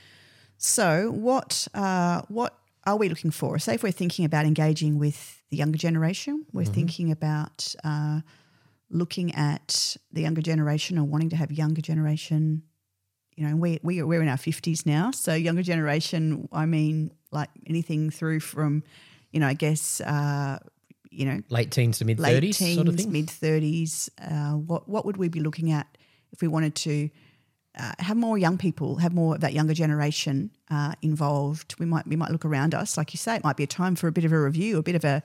So, 0.58 1.12
what 1.12 1.68
uh, 1.74 2.22
what 2.28 2.56
are 2.86 2.98
we 2.98 3.10
looking 3.10 3.32
for? 3.32 3.60
Say, 3.60 3.76
if 3.76 3.84
we're 3.84 3.92
thinking 3.92 4.26
about 4.26 4.46
engaging 4.46 4.98
with 4.98 5.42
the 5.50 5.58
younger 5.58 5.78
generation, 5.78 6.46
we're 6.52 6.66
thinking 6.66 7.12
about 7.12 7.76
uh, 7.84 8.22
looking 8.90 9.36
at 9.36 9.98
the 10.12 10.22
younger 10.22 10.42
generation 10.42 10.98
or 10.98 11.04
wanting 11.04 11.30
to 11.30 11.36
have 11.36 11.52
younger 11.52 11.82
generation. 11.82 12.64
You 13.36 13.48
know, 13.48 13.56
we 13.56 13.80
we 13.84 14.02
we're 14.02 14.22
in 14.22 14.28
our 14.28 14.38
fifties 14.38 14.86
now, 14.86 15.12
so 15.12 15.34
younger 15.34 15.64
generation. 15.64 16.48
I 16.52 16.66
mean, 16.66 17.12
like 17.32 17.50
anything 17.68 18.10
through 18.10 18.40
from, 18.42 18.84
you 19.32 19.40
know, 19.40 19.48
I 19.48 19.54
guess. 19.54 20.02
Uh, 20.02 20.60
you 21.14 21.26
know, 21.26 21.42
Late 21.50 21.72
teens 21.72 22.00
to 22.00 22.06
mid 22.06 22.20
thirties, 22.20 22.58
sort 22.58 22.88
of 22.88 22.96
thing. 22.96 23.12
mid 23.12 23.30
thirties. 23.30 24.10
Uh, 24.20 24.54
what 24.54 24.88
what 24.88 25.06
would 25.06 25.18
we 25.18 25.28
be 25.28 25.42
looking 25.42 25.72
at 25.72 25.98
if 26.32 26.42
we 26.42 26.48
wanted 26.48 26.74
to 26.76 27.10
uh, 27.80 27.94
have 28.00 28.18
more 28.18 28.38
young 28.38 28.58
people, 28.58 28.98
have 28.98 29.14
more 29.14 29.36
of 29.36 29.42
that 29.42 29.54
younger 29.54 29.74
generation 29.74 30.52
uh, 30.70 30.94
involved? 31.02 31.76
We 31.80 31.86
might 31.86 32.06
we 32.08 32.16
might 32.16 32.32
look 32.32 32.46
around 32.46 32.76
us, 32.76 32.98
like 32.98 33.14
you 33.14 33.18
say, 33.18 33.36
it 33.36 33.44
might 33.44 33.58
be 33.58 33.64
a 33.64 33.68
time 33.68 33.96
for 33.96 34.08
a 34.08 34.12
bit 34.12 34.26
of 34.26 34.32
a 34.32 34.40
review, 34.40 34.78
a 34.78 34.84
bit 34.84 34.96
of 34.96 35.06
a 35.06 35.24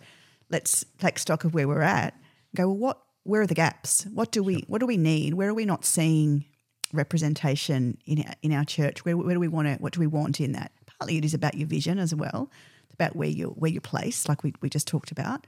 let's 0.50 0.84
take 0.98 1.18
stock 1.18 1.44
of 1.44 1.54
where 1.54 1.66
we're 1.66 1.82
at. 1.82 2.14
Go 2.54 2.68
well, 2.68 2.76
what 2.76 3.02
where 3.24 3.42
are 3.42 3.46
the 3.46 3.54
gaps? 3.54 4.04
What 4.12 4.30
do 4.30 4.42
we 4.42 4.64
what 4.68 4.78
do 4.78 4.86
we 4.86 4.96
need? 4.96 5.34
Where 5.34 5.48
are 5.48 5.54
we 5.54 5.64
not 5.64 5.84
seeing 5.84 6.44
representation 6.92 7.98
in 8.06 8.20
our, 8.20 8.34
in 8.42 8.52
our 8.52 8.64
church? 8.64 9.04
Where, 9.04 9.16
where 9.16 9.34
do 9.34 9.40
we 9.40 9.48
want 9.48 9.68
to? 9.68 9.74
What 9.74 9.92
do 9.92 10.00
we 10.00 10.06
want 10.06 10.40
in 10.40 10.52
that? 10.52 10.72
Partly 10.98 11.18
it 11.18 11.24
is 11.24 11.34
about 11.34 11.54
your 11.54 11.66
vision 11.66 11.98
as 11.98 12.14
well. 12.14 12.50
It's 12.84 12.94
about 12.94 13.16
where 13.16 13.28
you 13.28 13.48
where 13.58 13.70
you're 13.70 13.80
placed, 13.80 14.28
like 14.28 14.42
we 14.44 14.54
we 14.60 14.70
just 14.70 14.86
talked 14.86 15.10
about. 15.10 15.46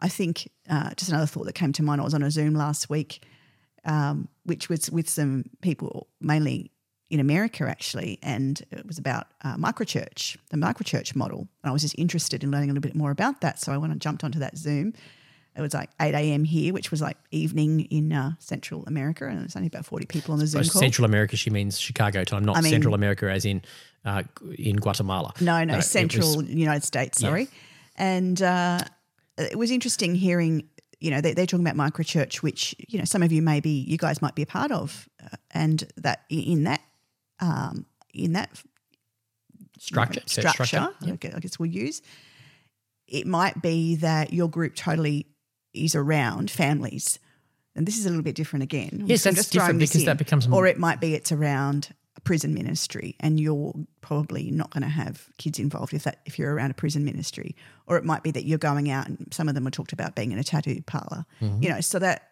I 0.00 0.08
think 0.08 0.50
uh, 0.68 0.94
just 0.94 1.10
another 1.10 1.26
thought 1.26 1.44
that 1.44 1.54
came 1.54 1.72
to 1.74 1.82
mind. 1.82 2.00
I 2.00 2.04
was 2.04 2.14
on 2.14 2.22
a 2.22 2.30
Zoom 2.30 2.54
last 2.54 2.88
week, 2.88 3.26
um, 3.84 4.28
which 4.44 4.68
was 4.68 4.90
with 4.90 5.08
some 5.08 5.44
people 5.60 6.06
mainly 6.20 6.70
in 7.10 7.18
America 7.20 7.66
actually, 7.68 8.18
and 8.22 8.62
it 8.70 8.86
was 8.86 8.98
about 8.98 9.26
uh, 9.42 9.56
microchurch, 9.56 10.36
the 10.50 10.56
microchurch 10.56 11.16
model. 11.16 11.40
And 11.62 11.70
I 11.70 11.72
was 11.72 11.82
just 11.82 11.98
interested 11.98 12.44
in 12.44 12.50
learning 12.50 12.70
a 12.70 12.72
little 12.72 12.88
bit 12.88 12.94
more 12.94 13.10
about 13.10 13.40
that, 13.40 13.58
so 13.58 13.72
I 13.72 13.78
went 13.78 13.92
and 13.92 14.00
jumped 14.00 14.22
onto 14.24 14.38
that 14.38 14.56
Zoom. 14.56 14.92
It 15.56 15.60
was 15.60 15.74
like 15.74 15.90
8 16.00 16.14
a.m. 16.14 16.44
here, 16.44 16.72
which 16.72 16.92
was 16.92 17.00
like 17.02 17.16
evening 17.32 17.80
in 17.90 18.12
uh, 18.12 18.32
Central 18.38 18.84
America, 18.86 19.26
and 19.26 19.44
it's 19.44 19.56
only 19.56 19.66
about 19.66 19.84
40 19.84 20.06
people 20.06 20.32
on 20.32 20.38
the 20.38 20.46
Zoom 20.46 20.62
call. 20.62 20.80
Central 20.80 21.04
America, 21.04 21.36
she 21.36 21.50
means 21.50 21.78
Chicago 21.78 22.22
time, 22.22 22.44
not 22.44 22.56
I 22.56 22.60
mean- 22.60 22.70
Central 22.70 22.94
America 22.94 23.28
as 23.30 23.44
in 23.44 23.62
uh, 24.04 24.22
in 24.56 24.76
Guatemala. 24.76 25.32
No, 25.40 25.64
no, 25.64 25.74
it 25.74 25.76
was- 25.78 25.90
Central 25.90 26.44
United 26.44 26.84
States. 26.84 27.18
Sorry, 27.18 27.48
and 27.96 28.40
uh, 28.40 28.78
it 29.36 29.58
was 29.58 29.70
interesting 29.72 30.14
hearing. 30.14 30.68
You 31.00 31.10
know, 31.10 31.20
they, 31.20 31.32
they're 31.32 31.46
talking 31.46 31.66
about 31.66 31.76
microchurch, 31.76 32.36
which 32.36 32.74
you 32.88 32.98
know 32.98 33.04
some 33.04 33.22
of 33.22 33.32
you 33.32 33.42
maybe 33.42 33.70
you 33.70 33.96
guys 33.96 34.20
might 34.20 34.34
be 34.34 34.42
a 34.42 34.46
part 34.46 34.70
of, 34.70 35.08
uh, 35.22 35.36
and 35.50 35.84
that 35.96 36.24
in 36.28 36.64
that 36.64 36.82
um, 37.40 37.86
in 38.12 38.34
that 38.34 38.50
structure, 39.78 40.20
church 40.20 40.30
structure, 40.30 40.64
structure. 40.64 40.94
I 41.02 41.36
I 41.36 41.40
guess 41.40 41.58
we'll 41.58 41.70
use. 41.70 42.02
It 43.06 43.26
might 43.26 43.60
be 43.60 43.96
that 43.96 44.32
your 44.32 44.48
group 44.48 44.74
totally 44.76 45.26
is 45.72 45.94
around 45.94 46.50
families, 46.50 47.18
and 47.74 47.86
this 47.86 47.98
is 47.98 48.06
a 48.06 48.10
little 48.10 48.22
bit 48.22 48.34
different 48.34 48.62
again. 48.62 49.04
Yes, 49.06 49.24
that's 49.24 49.36
just 49.36 49.52
different 49.52 49.78
because 49.78 50.02
in. 50.02 50.06
that 50.06 50.18
becomes 50.18 50.46
or 50.48 50.66
it 50.66 50.78
might 50.78 51.00
be 51.00 51.14
it's 51.14 51.32
around 51.32 51.88
a 52.16 52.20
prison 52.20 52.52
ministry, 52.54 53.14
and 53.20 53.38
you're 53.38 53.72
probably 54.00 54.50
not 54.50 54.70
going 54.70 54.82
to 54.82 54.88
have 54.88 55.28
kids 55.38 55.58
involved 55.58 55.94
if 55.94 56.02
that 56.04 56.20
if 56.26 56.38
you're 56.38 56.52
around 56.54 56.70
a 56.70 56.74
prison 56.74 57.04
ministry, 57.04 57.54
or 57.86 57.96
it 57.96 58.04
might 58.04 58.22
be 58.22 58.30
that 58.32 58.44
you're 58.44 58.58
going 58.58 58.90
out, 58.90 59.06
and 59.06 59.28
some 59.32 59.48
of 59.48 59.54
them 59.54 59.64
were 59.64 59.70
talked 59.70 59.92
about 59.92 60.14
being 60.16 60.32
in 60.32 60.38
a 60.38 60.44
tattoo 60.44 60.82
parlor, 60.86 61.24
Mm-hmm. 61.40 61.62
you 61.62 61.68
know, 61.68 61.80
so 61.80 61.98
that 61.98 62.28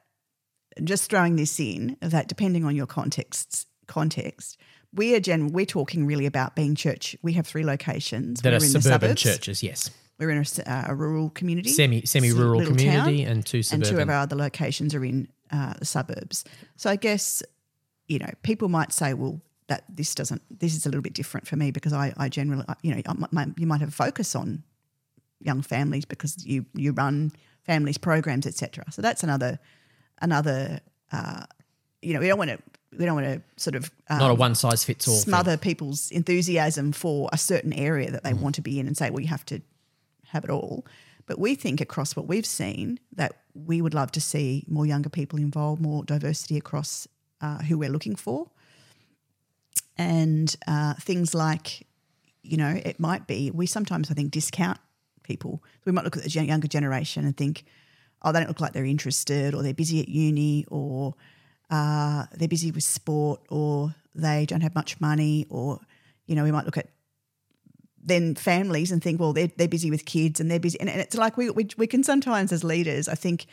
just 0.84 1.10
throwing 1.10 1.36
this 1.36 1.58
in 1.58 1.96
that 2.00 2.28
depending 2.28 2.64
on 2.64 2.76
your 2.76 2.86
contexts 2.86 3.66
context 3.86 4.58
we 4.92 5.14
are 5.14 5.20
gen 5.20 5.48
we're 5.52 5.66
talking 5.66 6.06
really 6.06 6.26
about 6.26 6.54
being 6.56 6.74
church. 6.74 7.16
We 7.22 7.34
have 7.34 7.46
three 7.46 7.64
locations. 7.64 8.40
That 8.40 8.50
we're 8.50 8.54
are 8.54 8.64
in 8.64 8.72
the 8.72 8.80
suburban 8.80 9.16
suburbs. 9.16 9.22
churches. 9.22 9.62
Yes, 9.62 9.90
we're 10.18 10.30
in 10.30 10.38
a, 10.38 10.70
uh, 10.70 10.84
a 10.88 10.94
rural 10.94 11.30
community 11.30 11.70
semi 11.70 12.04
semi 12.06 12.32
rural 12.32 12.64
community 12.64 13.24
town, 13.24 13.32
and 13.32 13.46
two 13.46 13.62
and 13.72 13.84
two 13.84 13.98
of 13.98 14.08
our 14.08 14.16
other 14.16 14.36
locations 14.36 14.94
are 14.94 15.04
in 15.04 15.28
uh, 15.50 15.74
the 15.78 15.84
suburbs. 15.84 16.44
So 16.76 16.90
i 16.90 16.96
guess 16.96 17.42
you 18.06 18.18
know 18.18 18.30
people 18.42 18.68
might 18.68 18.92
say 18.92 19.12
well 19.14 19.40
that 19.68 19.84
this 19.88 20.14
doesn't 20.14 20.42
this 20.60 20.74
is 20.74 20.84
a 20.86 20.88
little 20.88 21.02
bit 21.02 21.14
different 21.14 21.46
for 21.46 21.56
me 21.56 21.70
because 21.70 21.92
i, 21.92 22.12
I 22.16 22.28
generally 22.28 22.64
you 22.82 22.94
know 22.94 23.00
I 23.06 23.14
might- 23.30 23.58
you 23.58 23.66
might 23.66 23.80
have 23.80 23.90
a 23.90 23.92
focus 23.92 24.34
on 24.34 24.62
young 25.40 25.62
families 25.62 26.04
because 26.04 26.44
you 26.44 26.66
you 26.74 26.92
run 26.92 27.32
families 27.64 27.98
programs 27.98 28.46
etc 28.46 28.84
so 28.90 29.02
that's 29.02 29.22
another 29.22 29.58
another 30.20 30.80
uh, 31.12 31.44
you 32.02 32.14
know 32.14 32.20
we 32.20 32.26
don't 32.28 32.38
want 32.38 32.50
to 32.50 32.58
we 32.98 33.04
don't 33.04 33.14
want 33.14 33.26
to 33.26 33.42
sort 33.62 33.76
of 33.76 33.90
um, 34.08 34.18
not 34.18 34.30
a 34.30 34.34
one 34.34 34.54
size 34.54 34.82
fits 34.84 35.06
all. 35.06 35.14
thing. 35.14 35.22
smother 35.24 35.56
people's 35.56 36.10
enthusiasm 36.10 36.92
for 36.92 37.28
a 37.32 37.38
certain 37.38 37.72
area 37.72 38.10
that 38.10 38.24
they 38.24 38.32
want 38.32 38.54
to 38.54 38.62
be 38.62 38.80
in 38.80 38.86
and 38.86 38.96
say, 38.96 39.10
well, 39.10 39.20
you 39.20 39.28
have 39.28 39.44
to 39.46 39.60
have 40.28 40.42
it 40.44 40.50
all. 40.50 40.86
But 41.26 41.38
we 41.38 41.54
think 41.54 41.82
across 41.82 42.16
what 42.16 42.26
we've 42.26 42.46
seen 42.46 42.98
that 43.14 43.32
we 43.54 43.82
would 43.82 43.92
love 43.92 44.10
to 44.12 44.20
see 44.22 44.64
more 44.68 44.86
younger 44.86 45.10
people 45.10 45.38
involved, 45.38 45.82
more 45.82 46.02
diversity 46.02 46.56
across 46.56 47.06
uh, 47.42 47.58
who 47.58 47.76
we're 47.76 47.90
looking 47.90 48.16
for. 48.16 48.50
And 49.98 50.54
uh, 50.66 50.94
things 50.94 51.34
like, 51.34 51.86
you 52.42 52.56
know, 52.56 52.80
it 52.84 53.00
might 53.00 53.26
be, 53.26 53.50
we 53.50 53.66
sometimes, 53.66 54.10
I 54.10 54.14
think, 54.14 54.30
discount 54.30 54.78
people. 55.24 55.62
We 55.84 55.92
might 55.92 56.04
look 56.04 56.16
at 56.16 56.22
the 56.22 56.28
gen- 56.28 56.46
younger 56.46 56.68
generation 56.68 57.24
and 57.24 57.36
think, 57.36 57.64
oh, 58.22 58.32
they 58.32 58.38
don't 58.38 58.48
look 58.48 58.60
like 58.60 58.72
they're 58.72 58.84
interested, 58.84 59.54
or 59.54 59.62
they're 59.62 59.74
busy 59.74 60.00
at 60.00 60.08
uni, 60.08 60.64
or 60.68 61.14
uh, 61.70 62.26
they're 62.32 62.48
busy 62.48 62.70
with 62.70 62.84
sport, 62.84 63.40
or 63.50 63.94
they 64.14 64.46
don't 64.46 64.60
have 64.60 64.74
much 64.74 65.00
money, 65.00 65.46
or, 65.50 65.80
you 66.26 66.34
know, 66.36 66.44
we 66.44 66.52
might 66.52 66.64
look 66.64 66.78
at 66.78 66.88
then 68.00 68.34
families 68.34 68.90
and 68.90 69.02
think, 69.02 69.20
well, 69.20 69.32
they're, 69.32 69.50
they're 69.56 69.68
busy 69.68 69.90
with 69.90 70.04
kids 70.06 70.40
and 70.40 70.50
they're 70.50 70.60
busy. 70.60 70.80
And, 70.80 70.88
and 70.88 71.00
it's 71.00 71.16
like 71.16 71.36
we, 71.36 71.50
we, 71.50 71.68
we 71.76 71.86
can 71.86 72.02
sometimes, 72.02 72.52
as 72.52 72.64
leaders, 72.64 73.08
I 73.08 73.14
think, 73.14 73.46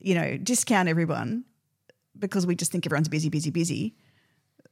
you 0.00 0.14
know, 0.14 0.36
discount 0.38 0.88
everyone 0.88 1.44
because 2.18 2.46
we 2.46 2.56
just 2.56 2.72
think 2.72 2.86
everyone's 2.86 3.08
busy, 3.08 3.28
busy, 3.28 3.50
busy. 3.50 3.94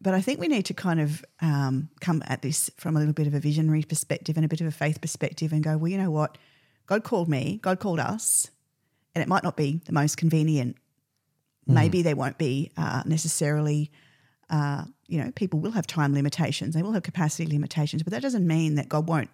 But 0.04 0.14
I 0.14 0.20
think 0.20 0.38
we 0.38 0.48
need 0.48 0.66
to 0.66 0.74
kind 0.74 1.00
of 1.00 1.24
um, 1.40 1.88
come 2.00 2.22
at 2.26 2.42
this 2.42 2.70
from 2.76 2.94
a 2.94 2.98
little 3.00 3.14
bit 3.14 3.26
of 3.26 3.34
a 3.34 3.40
visionary 3.40 3.82
perspective 3.82 4.36
and 4.36 4.44
a 4.44 4.48
bit 4.48 4.60
of 4.60 4.66
a 4.66 4.70
faith 4.70 5.00
perspective 5.00 5.52
and 5.52 5.64
go, 5.64 5.76
well, 5.76 5.90
you 5.90 5.98
know 5.98 6.10
what? 6.10 6.38
God 6.86 7.02
called 7.02 7.28
me, 7.28 7.58
God 7.62 7.80
called 7.80 7.98
us, 7.98 8.50
and 9.14 9.22
it 9.22 9.28
might 9.28 9.42
not 9.42 9.56
be 9.56 9.80
the 9.86 9.92
most 9.92 10.16
convenient. 10.16 10.76
Mm. 11.68 11.74
Maybe 11.74 12.02
there 12.02 12.14
won't 12.14 12.38
be 12.38 12.70
uh, 12.76 13.02
necessarily 13.06 13.90
uh, 14.50 14.84
you 15.06 15.22
know, 15.22 15.30
people 15.32 15.60
will 15.60 15.72
have 15.72 15.86
time 15.86 16.14
limitations, 16.14 16.74
they 16.74 16.82
will 16.82 16.92
have 16.92 17.02
capacity 17.02 17.46
limitations, 17.46 18.02
but 18.02 18.12
that 18.12 18.22
doesn't 18.22 18.46
mean 18.46 18.74
that 18.76 18.88
God 18.88 19.08
won't 19.08 19.30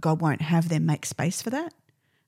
God 0.00 0.20
won't 0.20 0.42
have 0.42 0.68
them 0.68 0.84
make 0.84 1.06
space 1.06 1.40
for 1.40 1.48
that. 1.50 1.72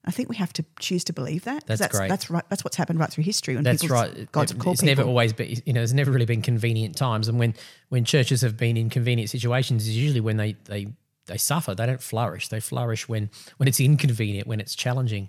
I 0.04 0.10
think 0.10 0.30
we 0.30 0.36
have 0.36 0.52
to 0.54 0.64
choose 0.78 1.04
to 1.04 1.12
believe 1.12 1.44
that. 1.44 1.66
That's, 1.66 1.80
that's 1.80 1.96
great. 1.96 2.08
That's 2.08 2.30
right. 2.30 2.44
That's 2.48 2.64
what's 2.64 2.76
happened 2.76 2.98
right 2.98 3.10
through 3.10 3.24
history. 3.24 3.54
When 3.54 3.64
that's 3.64 3.88
right. 3.88 4.30
God's 4.32 4.52
it, 4.52 4.58
called 4.58 4.74
it's 4.74 4.82
people. 4.82 4.96
never 4.96 5.08
always 5.08 5.32
been. 5.32 5.60
You 5.66 5.74
know, 5.74 5.80
there's 5.80 5.92
never 5.92 6.10
really 6.10 6.24
been 6.24 6.42
convenient 6.42 6.96
times, 6.96 7.28
and 7.28 7.38
when 7.38 7.54
when 7.90 8.04
churches 8.04 8.40
have 8.40 8.56
been 8.56 8.76
in 8.76 8.88
convenient 8.88 9.30
situations, 9.30 9.86
is 9.86 9.96
usually 9.96 10.20
when 10.20 10.38
they 10.38 10.56
they 10.64 10.88
they 11.26 11.36
suffer. 11.36 11.74
They 11.74 11.86
don't 11.86 12.02
flourish. 12.02 12.48
They 12.48 12.60
flourish 12.60 13.08
when 13.08 13.30
when 13.58 13.68
it's 13.68 13.78
inconvenient, 13.80 14.46
when 14.46 14.58
it's 14.58 14.74
challenging. 14.74 15.28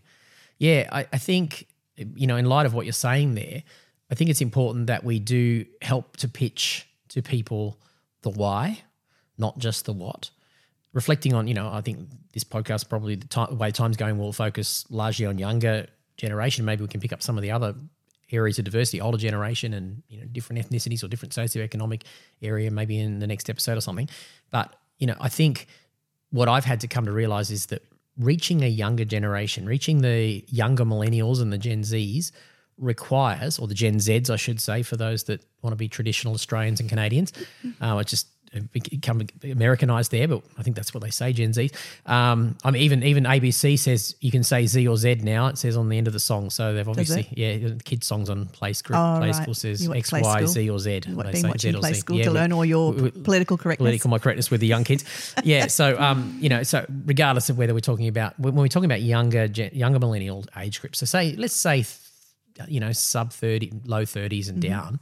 Yeah, 0.58 0.88
I, 0.92 1.08
I 1.12 1.18
think 1.18 1.68
you 1.98 2.28
know, 2.28 2.38
in 2.38 2.46
light 2.46 2.66
of 2.66 2.74
what 2.74 2.86
you're 2.86 2.94
saying 2.94 3.36
there, 3.36 3.63
I 4.10 4.16
think 4.16 4.30
it's 4.30 4.42
important 4.42 4.88
that 4.88 5.04
we 5.04 5.20
do 5.20 5.66
help 5.82 6.18
to 6.18 6.28
pitch 6.28 6.88
to 7.10 7.22
people 7.22 7.80
the 8.22 8.30
why, 8.30 8.84
not 9.38 9.58
just 9.58 9.86
the 9.86 9.94
what. 9.94 10.30
Reflecting 10.94 11.34
on, 11.34 11.48
you 11.48 11.54
know, 11.54 11.72
I 11.72 11.82
think 11.82 12.10
this 12.34 12.44
podcast 12.44 12.90
probably 12.90 13.16
the, 13.16 13.28
time, 13.28 13.58
way 13.58 13.72
time's 13.72 13.98
going 13.98 14.18
will 14.18 14.34
focus 14.34 14.86
largely 14.90 15.26
on 15.26 15.38
younger 15.38 15.88
generation. 16.18 16.66
Maybe 16.66 16.82
we 16.82 16.88
can 16.88 17.00
pick 17.00 17.14
up 17.14 17.22
some 17.22 17.38
of 17.38 17.42
the 17.42 17.52
other 17.52 17.76
areas 18.32 18.60
of 18.60 18.66
diversity, 18.66 19.02
older 19.02 19.18
generation, 19.18 19.74
and 19.74 20.04
you 20.10 20.20
know, 20.20 20.26
different 20.26 20.62
ethnicities 20.62 21.04
or 21.04 21.08
different 21.08 21.34
socioeconomic 21.34 22.04
area, 22.42 22.72
maybe 22.72 23.00
in 23.00 23.20
the 23.20 23.28
next 23.28 23.50
episode 23.50 23.78
or 23.78 23.82
something. 23.82 24.10
But 24.52 24.76
you 25.00 25.08
know, 25.08 25.16
I 25.20 25.30
think 25.30 25.68
what 26.30 26.48
I've 26.48 26.66
had 26.66 26.82
to 26.82 26.88
come 26.88 27.06
to 27.06 27.12
realize 27.12 27.52
is 27.52 27.68
that 27.68 27.84
reaching 28.18 28.64
a 28.64 28.68
younger 28.68 29.06
generation, 29.06 29.66
reaching 29.66 30.02
the 30.02 30.44
younger 30.48 30.86
millennials 30.86 31.42
and 31.42 31.52
the 31.52 31.58
Gen 31.58 31.82
Zs, 31.82 32.32
requires, 32.78 33.60
or 33.60 33.68
the 33.68 33.74
Gen 33.74 33.96
Zs, 33.96 34.30
I 34.30 34.36
should 34.36 34.60
say, 34.60 34.82
for 34.84 34.98
those 34.98 35.24
that 35.26 35.46
want 35.62 35.72
to 35.74 35.78
be 35.78 35.88
traditional 35.88 36.34
Australians 36.34 36.80
and 36.80 36.90
Canadians. 36.90 37.32
Uh, 37.80 37.98
I 37.98 38.04
just 38.04 38.28
become 38.74 39.22
Americanized 39.43 40.12
there, 40.12 40.27
but 40.27 40.43
I 40.58 40.63
think 40.63 40.75
that's 40.75 40.93
what 40.93 41.01
they 41.03 41.10
say, 41.10 41.31
Gen 41.31 41.53
Z. 41.53 41.72
Um, 42.05 42.58
I 42.63 42.72
mean, 42.72 42.81
even 42.81 43.03
even 43.03 43.24
ABC 43.24 43.79
says 43.79 44.15
you 44.20 44.29
can 44.31 44.43
say 44.43 44.65
Z 44.65 44.86
or 44.88 44.98
Z 44.98 45.15
now. 45.24 45.48
It 45.48 45.58
says 45.58 45.77
on 45.77 45.87
the 45.90 45.98
end 45.98 46.07
of 46.07 46.14
the 46.14 46.20
song, 46.20 46.50
so 46.50 46.74
they've 46.74 46.87
obviously 46.87 47.27
yeah, 47.31 47.70
kids 47.85 48.05
songs 48.07 48.29
on 48.29 48.48
Play 48.48 48.74
School. 48.74 48.98
Oh, 48.98 49.18
Play 49.20 49.31
right. 49.31 49.35
School 49.42 49.53
says 49.53 49.90
X, 49.90 50.09
Play 50.09 50.22
Y, 50.22 50.37
School? 50.40 50.48
Z 50.48 50.70
or 50.70 50.79
Z. 50.79 51.01
What, 51.14 51.27
They 51.31 51.40
say 51.40 51.48
watching 51.48 51.74
Z 51.74 51.79
play 51.79 51.94
Z. 51.94 52.00
school 52.01 52.18
Yeah, 52.18 52.25
to 52.25 52.31
learn 52.31 52.51
all 52.51 52.66
your 52.66 52.92
we- 52.92 53.11
political 53.11 53.57
correctness. 53.57 53.85
political 53.85 54.09
my 54.09 54.20
correctness 54.20 54.51
with 54.51 54.59
the 54.61 54.68
young 54.68 54.83
kids. 54.83 55.33
Yeah, 55.44 55.68
so 55.79 55.98
um, 56.00 56.37
you 56.42 56.50
know, 56.50 56.64
so 56.64 56.85
regardless 57.05 57.50
of 57.50 57.57
whether 57.57 57.74
we're 57.74 57.79
talking 57.79 58.07
about 58.09 58.37
when 58.40 58.55
we're 58.55 58.68
talking 58.68 58.85
about 58.92 59.01
younger 59.01 59.46
younger 59.46 60.00
millennial 60.00 60.44
age 60.57 60.81
groups, 60.81 61.00
so 61.00 61.05
say 61.05 61.35
let's 61.37 61.55
say 61.55 61.85
you 62.68 62.79
know 62.81 62.92
sub 62.92 63.31
thirty, 63.31 63.72
low 63.85 64.03
thirties 64.05 64.50
and 64.50 64.61
down, 64.61 65.00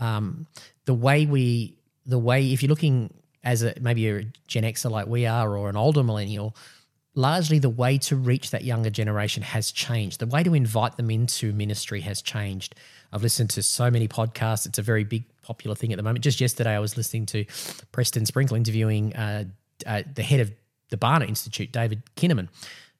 um, 0.00 0.46
the 0.84 0.94
way 0.94 1.26
we 1.26 1.77
the 2.08 2.18
way 2.18 2.52
if 2.52 2.62
you're 2.62 2.70
looking 2.70 3.14
as 3.44 3.62
a 3.62 3.74
maybe 3.80 4.08
a 4.08 4.24
Gen 4.48 4.64
Xer 4.64 4.90
like 4.90 5.06
we 5.06 5.26
are 5.26 5.56
or 5.56 5.68
an 5.68 5.76
older 5.76 6.02
millennial, 6.02 6.56
largely 7.14 7.58
the 7.58 7.70
way 7.70 7.98
to 7.98 8.16
reach 8.16 8.50
that 8.50 8.64
younger 8.64 8.90
generation 8.90 9.42
has 9.42 9.70
changed. 9.70 10.18
The 10.18 10.26
way 10.26 10.42
to 10.42 10.54
invite 10.54 10.96
them 10.96 11.10
into 11.10 11.52
ministry 11.52 12.00
has 12.00 12.22
changed. 12.22 12.74
I've 13.12 13.22
listened 13.22 13.50
to 13.50 13.62
so 13.62 13.90
many 13.90 14.08
podcasts. 14.08 14.66
It's 14.66 14.78
a 14.78 14.82
very 14.82 15.04
big 15.04 15.24
popular 15.42 15.76
thing 15.76 15.92
at 15.92 15.96
the 15.96 16.02
moment. 16.02 16.24
Just 16.24 16.40
yesterday, 16.40 16.74
I 16.74 16.78
was 16.78 16.96
listening 16.96 17.26
to 17.26 17.44
Preston 17.92 18.26
Sprinkle 18.26 18.56
interviewing 18.56 19.14
uh, 19.14 19.44
uh, 19.86 20.02
the 20.14 20.22
head 20.22 20.40
of 20.40 20.52
the 20.90 20.96
Barna 20.96 21.28
Institute, 21.28 21.72
David 21.72 22.02
Kinnaman, 22.16 22.48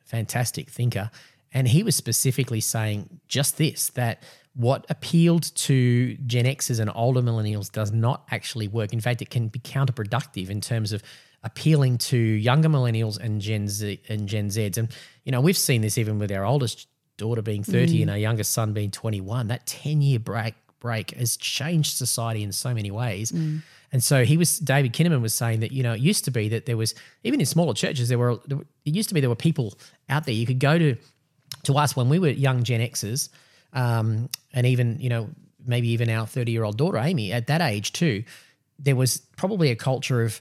fantastic 0.05 0.71
thinker. 0.71 1.11
And 1.53 1.68
he 1.68 1.83
was 1.83 1.97
specifically 1.97 2.61
saying 2.61 3.21
just 3.27 3.57
this 3.57 3.88
that 3.90 4.23
what 4.59 4.85
appealed 4.90 5.55
to 5.55 6.16
Gen 6.27 6.44
Xers 6.44 6.81
and 6.81 6.90
older 6.92 7.23
millennials 7.23 7.71
does 7.71 7.92
not 7.92 8.25
actually 8.33 8.66
work. 8.66 8.92
In 8.92 9.01
fact, 9.01 9.23
it 9.23 9.31
can 9.31 9.47
be 9.47 9.61
counterproductive 9.61 10.51
in 10.51 10.61
terms 10.61 10.92
of 10.92 11.01
appealing 11.44 11.97
to 11.97 12.16
younger 12.18 12.68
millennials 12.68 13.21
and 13.21 13.40
Gen 13.40 13.68
Z 13.68 14.01
and 14.09 14.29
Gen 14.29 14.49
Zs. 14.49 14.77
And 14.77 14.88
you 15.25 15.31
know, 15.31 15.40
we've 15.40 15.57
seen 15.57 15.81
this 15.81 15.97
even 15.97 16.18
with 16.18 16.33
our 16.33 16.44
oldest 16.44 16.88
daughter 17.18 17.40
being 17.40 17.62
30 17.62 17.99
mm. 17.99 18.03
and 18.03 18.11
our 18.11 18.18
youngest 18.18 18.51
son 18.51 18.73
being 18.73 18.90
21. 18.90 19.47
That 19.47 19.64
10 19.66 20.03
year 20.03 20.18
break 20.18 20.55
break 20.81 21.12
has 21.12 21.37
changed 21.37 21.97
society 21.97 22.42
in 22.42 22.51
so 22.51 22.75
many 22.75 22.90
ways. 22.90 23.31
Mm. 23.31 23.62
And 23.92 24.03
so 24.03 24.25
he 24.25 24.37
was 24.37 24.59
David 24.59 24.92
Kinnaman 24.92 25.23
was 25.23 25.35
saying 25.35 25.61
that 25.61 25.71
you 25.71 25.85
know 25.85 25.92
it 25.92 26.01
used 26.01 26.25
to 26.25 26.33
be 26.33 26.49
that 26.49 26.66
there 26.66 26.77
was 26.77 26.97
even 27.23 27.38
in 27.38 27.47
smaller 27.47 27.75
churches 27.75 28.09
there 28.09 28.18
were 28.18 28.40
it 28.51 28.66
used 28.85 29.09
to 29.09 29.14
be 29.14 29.21
there 29.21 29.31
were 29.31 29.37
people 29.37 29.75
out 30.09 30.27
there 30.27 30.35
you 30.35 30.47
could 30.47 30.59
go 30.59 30.79
to 30.81 30.97
to 31.62 31.77
us 31.77 31.94
when 31.94 32.09
we 32.09 32.18
were 32.18 32.29
young 32.29 32.64
Gen 32.64 32.81
Xers, 32.81 33.29
um, 33.72 34.28
and 34.52 34.66
even 34.66 34.98
you 35.00 35.09
know 35.09 35.28
maybe 35.66 35.88
even 35.88 36.09
our 36.11 36.26
thirty 36.26 36.52
year 36.52 36.64
old 36.64 36.76
daughter 36.76 36.98
Amy 36.98 37.33
at 37.33 37.46
that 37.46 37.61
age 37.61 37.92
too, 37.92 38.24
there 38.78 38.96
was 38.96 39.18
probably 39.37 39.70
a 39.70 39.76
culture 39.76 40.22
of 40.22 40.40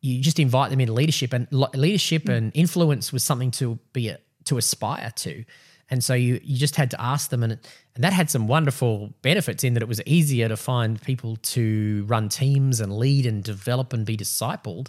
you 0.00 0.20
just 0.20 0.38
invite 0.38 0.70
them 0.70 0.80
into 0.80 0.92
leadership, 0.92 1.32
and 1.32 1.48
leadership 1.50 2.28
and 2.28 2.52
influence 2.54 3.12
was 3.12 3.24
something 3.24 3.50
to 3.52 3.78
be 3.92 4.08
a, 4.08 4.18
to 4.44 4.58
aspire 4.58 5.10
to, 5.16 5.44
and 5.90 6.04
so 6.04 6.14
you 6.14 6.40
you 6.44 6.56
just 6.56 6.76
had 6.76 6.90
to 6.90 7.00
ask 7.00 7.30
them, 7.30 7.42
and 7.42 7.52
and 7.52 8.04
that 8.04 8.12
had 8.12 8.30
some 8.30 8.46
wonderful 8.46 9.14
benefits 9.22 9.64
in 9.64 9.74
that 9.74 9.82
it 9.82 9.88
was 9.88 10.00
easier 10.06 10.48
to 10.48 10.56
find 10.56 11.00
people 11.00 11.36
to 11.36 12.04
run 12.06 12.28
teams 12.28 12.80
and 12.80 12.96
lead 12.96 13.26
and 13.26 13.42
develop 13.42 13.92
and 13.92 14.04
be 14.04 14.16
discipled. 14.16 14.88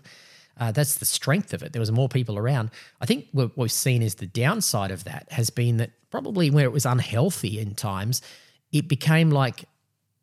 Uh, 0.60 0.72
that's 0.72 0.96
the 0.96 1.06
strength 1.06 1.54
of 1.54 1.63
it. 1.63 1.74
There 1.74 1.80
was 1.80 1.91
more 1.91 2.10
people 2.10 2.38
around. 2.38 2.72
I 3.00 3.06
think 3.06 3.28
what 3.32 3.58
we've 3.58 3.72
seen 3.72 4.02
is 4.02 4.15
the 4.15 4.28
downside 4.28 4.91
of 4.91 5.04
that 5.04 5.28
has 5.32 5.50
been 5.50 5.78
that 5.78 5.91
probably 6.10 6.50
where 6.50 6.65
it 6.65 6.72
was 6.72 6.86
unhealthy 6.86 7.60
in 7.60 7.76
times, 7.76 8.22
it 8.72 8.88
became 8.88 9.30
like 9.30 9.65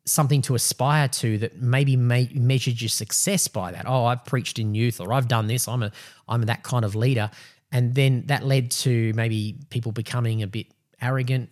something 0.05 0.41
to 0.43 0.55
aspire 0.55 1.07
to 1.07 1.37
that 1.39 1.61
maybe 1.61 1.95
me- 1.95 2.31
measured 2.33 2.79
your 2.79 2.89
success 2.89 3.47
by 3.47 3.71
that. 3.71 3.85
Oh, 3.87 4.05
I've 4.05 4.23
preached 4.25 4.59
in 4.59 4.75
youth, 4.75 4.99
or 5.01 5.13
I've 5.13 5.27
done 5.27 5.47
this. 5.47 5.67
I'm 5.67 5.83
a 5.83 5.91
I'm 6.27 6.43
that 6.43 6.63
kind 6.63 6.85
of 6.85 6.95
leader, 6.95 7.31
and 7.71 7.95
then 7.95 8.23
that 8.27 8.45
led 8.45 8.71
to 8.71 9.13
maybe 9.15 9.57
people 9.69 9.91
becoming 9.91 10.43
a 10.43 10.47
bit 10.47 10.67
arrogant. 11.01 11.49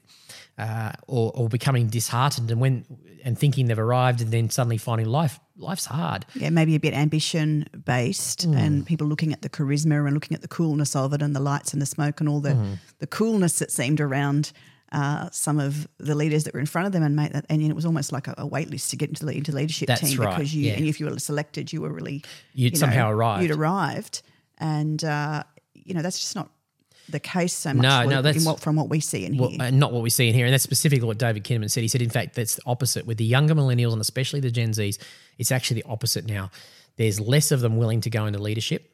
Uh, 0.56 0.92
or, 1.08 1.32
or 1.34 1.50
becoming 1.50 1.88
disheartened 1.88 2.52
and 2.52 2.62
when 2.62 2.86
and 3.26 3.40
thinking 3.40 3.66
they've 3.66 3.80
arrived 3.80 4.22
and 4.22 4.30
then 4.32 4.52
suddenly 4.52 4.78
finding 4.78 5.08
life 5.08 5.40
life's 5.58 5.86
hard 5.86 6.28
yeah, 6.36 6.52
maybe 6.52 6.76
a 6.76 6.80
bit 6.80 6.94
ambition 6.94 7.66
based 7.86 8.44
Hmm. 8.44 8.54
and 8.54 8.86
people 8.86 9.08
looking 9.08 9.34
at 9.34 9.42
the 9.42 9.50
charisma 9.50 10.06
and 10.06 10.14
looking 10.14 10.36
at 10.36 10.44
the 10.44 10.48
coolness 10.48 10.96
of 10.96 11.12
it 11.14 11.24
and 11.24 11.36
the 11.36 11.40
lights 11.40 11.74
and 11.74 11.82
the 11.82 11.88
smoke 11.88 12.20
and 12.20 12.30
all 12.30 12.40
the, 12.40 12.54
Hmm. 12.54 12.74
the 13.00 13.08
coolness 13.08 13.58
that 13.60 13.72
seemed 13.72 14.00
around 14.00 14.52
uh, 14.92 15.28
some 15.32 15.60
of 15.60 15.88
the 15.98 16.14
leaders 16.14 16.44
that 16.44 16.54
were 16.54 16.60
in 16.60 16.68
front 16.68 16.86
of 16.86 16.94
them 16.94 17.02
and 17.02 17.16
made 17.16 17.34
that 17.34 17.46
and 17.50 17.64
it 17.64 17.76
was 17.76 17.84
almost 17.86 18.12
like 18.12 18.28
a, 18.28 18.36
a 18.38 18.46
wait 18.46 18.70
list 18.70 18.92
to 18.92 18.96
get 18.96 19.10
into 19.10 19.26
the 19.26 19.32
into 19.36 19.52
leadership 19.52 19.88
That's 19.88 20.02
team 20.02 20.20
right, 20.20 20.38
because 20.38 20.54
you 20.54 20.68
yeah. 20.68 20.74
and 20.78 20.86
if 20.86 21.00
you 21.00 21.08
were 21.08 21.18
selected 21.18 21.74
you 21.74 21.82
were 21.82 21.92
really 21.92 22.24
You'd 22.54 22.74
you 22.74 22.80
know, 22.80 22.80
somehow 22.80 23.10
arrived. 23.10 23.42
you'd 23.42 23.52
arrived 23.58 24.22
and 24.60 25.04
uh, 25.04 25.42
you 25.74 25.96
know 25.96 26.04
that's 26.04 26.20
just 26.20 26.36
not 26.36 26.52
the 27.10 27.20
case 27.20 27.54
so 27.54 27.74
much 27.74 27.84
No, 27.84 28.06
no, 28.06 28.22
that's- 28.22 28.46
what, 28.46 28.60
from 28.60 28.76
what 28.76 28.90
we 28.90 29.00
see 29.00 29.26
in 29.26 29.38
well, 29.38 29.50
here 29.50 29.62
uh, 29.62 29.70
not 29.70 29.92
what 29.92 30.02
we 30.02 30.10
see 30.10 30.28
in 30.30 30.34
here. 30.34 30.46
And 30.46 30.54
that's 30.54 30.64
specifically 30.64 31.08
what 31.08 31.18
David 31.18 31.44
Kinnaman 31.44 31.70
said. 31.70 31.82
He 31.82 31.88
said, 31.88 32.02
in 32.02 32.10
fact, 32.10 32.36
that's 32.36 32.56
the 32.56 32.62
opposite. 32.66 33.06
With 33.06 33.18
the 33.18 33.26
younger 33.26 33.54
millennials 33.54 33.92
and 33.92 34.02
especially 34.02 34.40
the 34.40 34.52
Gen 34.52 34.72
Zs, 34.72 34.98
it's 35.38 35.52
actually 35.52 35.82
the 35.82 35.90
opposite 35.90 36.26
now. 36.26 36.50
There's 36.98 37.20
less 37.20 37.52
of 37.52 37.62
them 37.62 37.78
willing 37.78 38.02
to 38.02 38.10
go 38.10 38.26
into 38.26 38.40
leadership. 38.40 38.94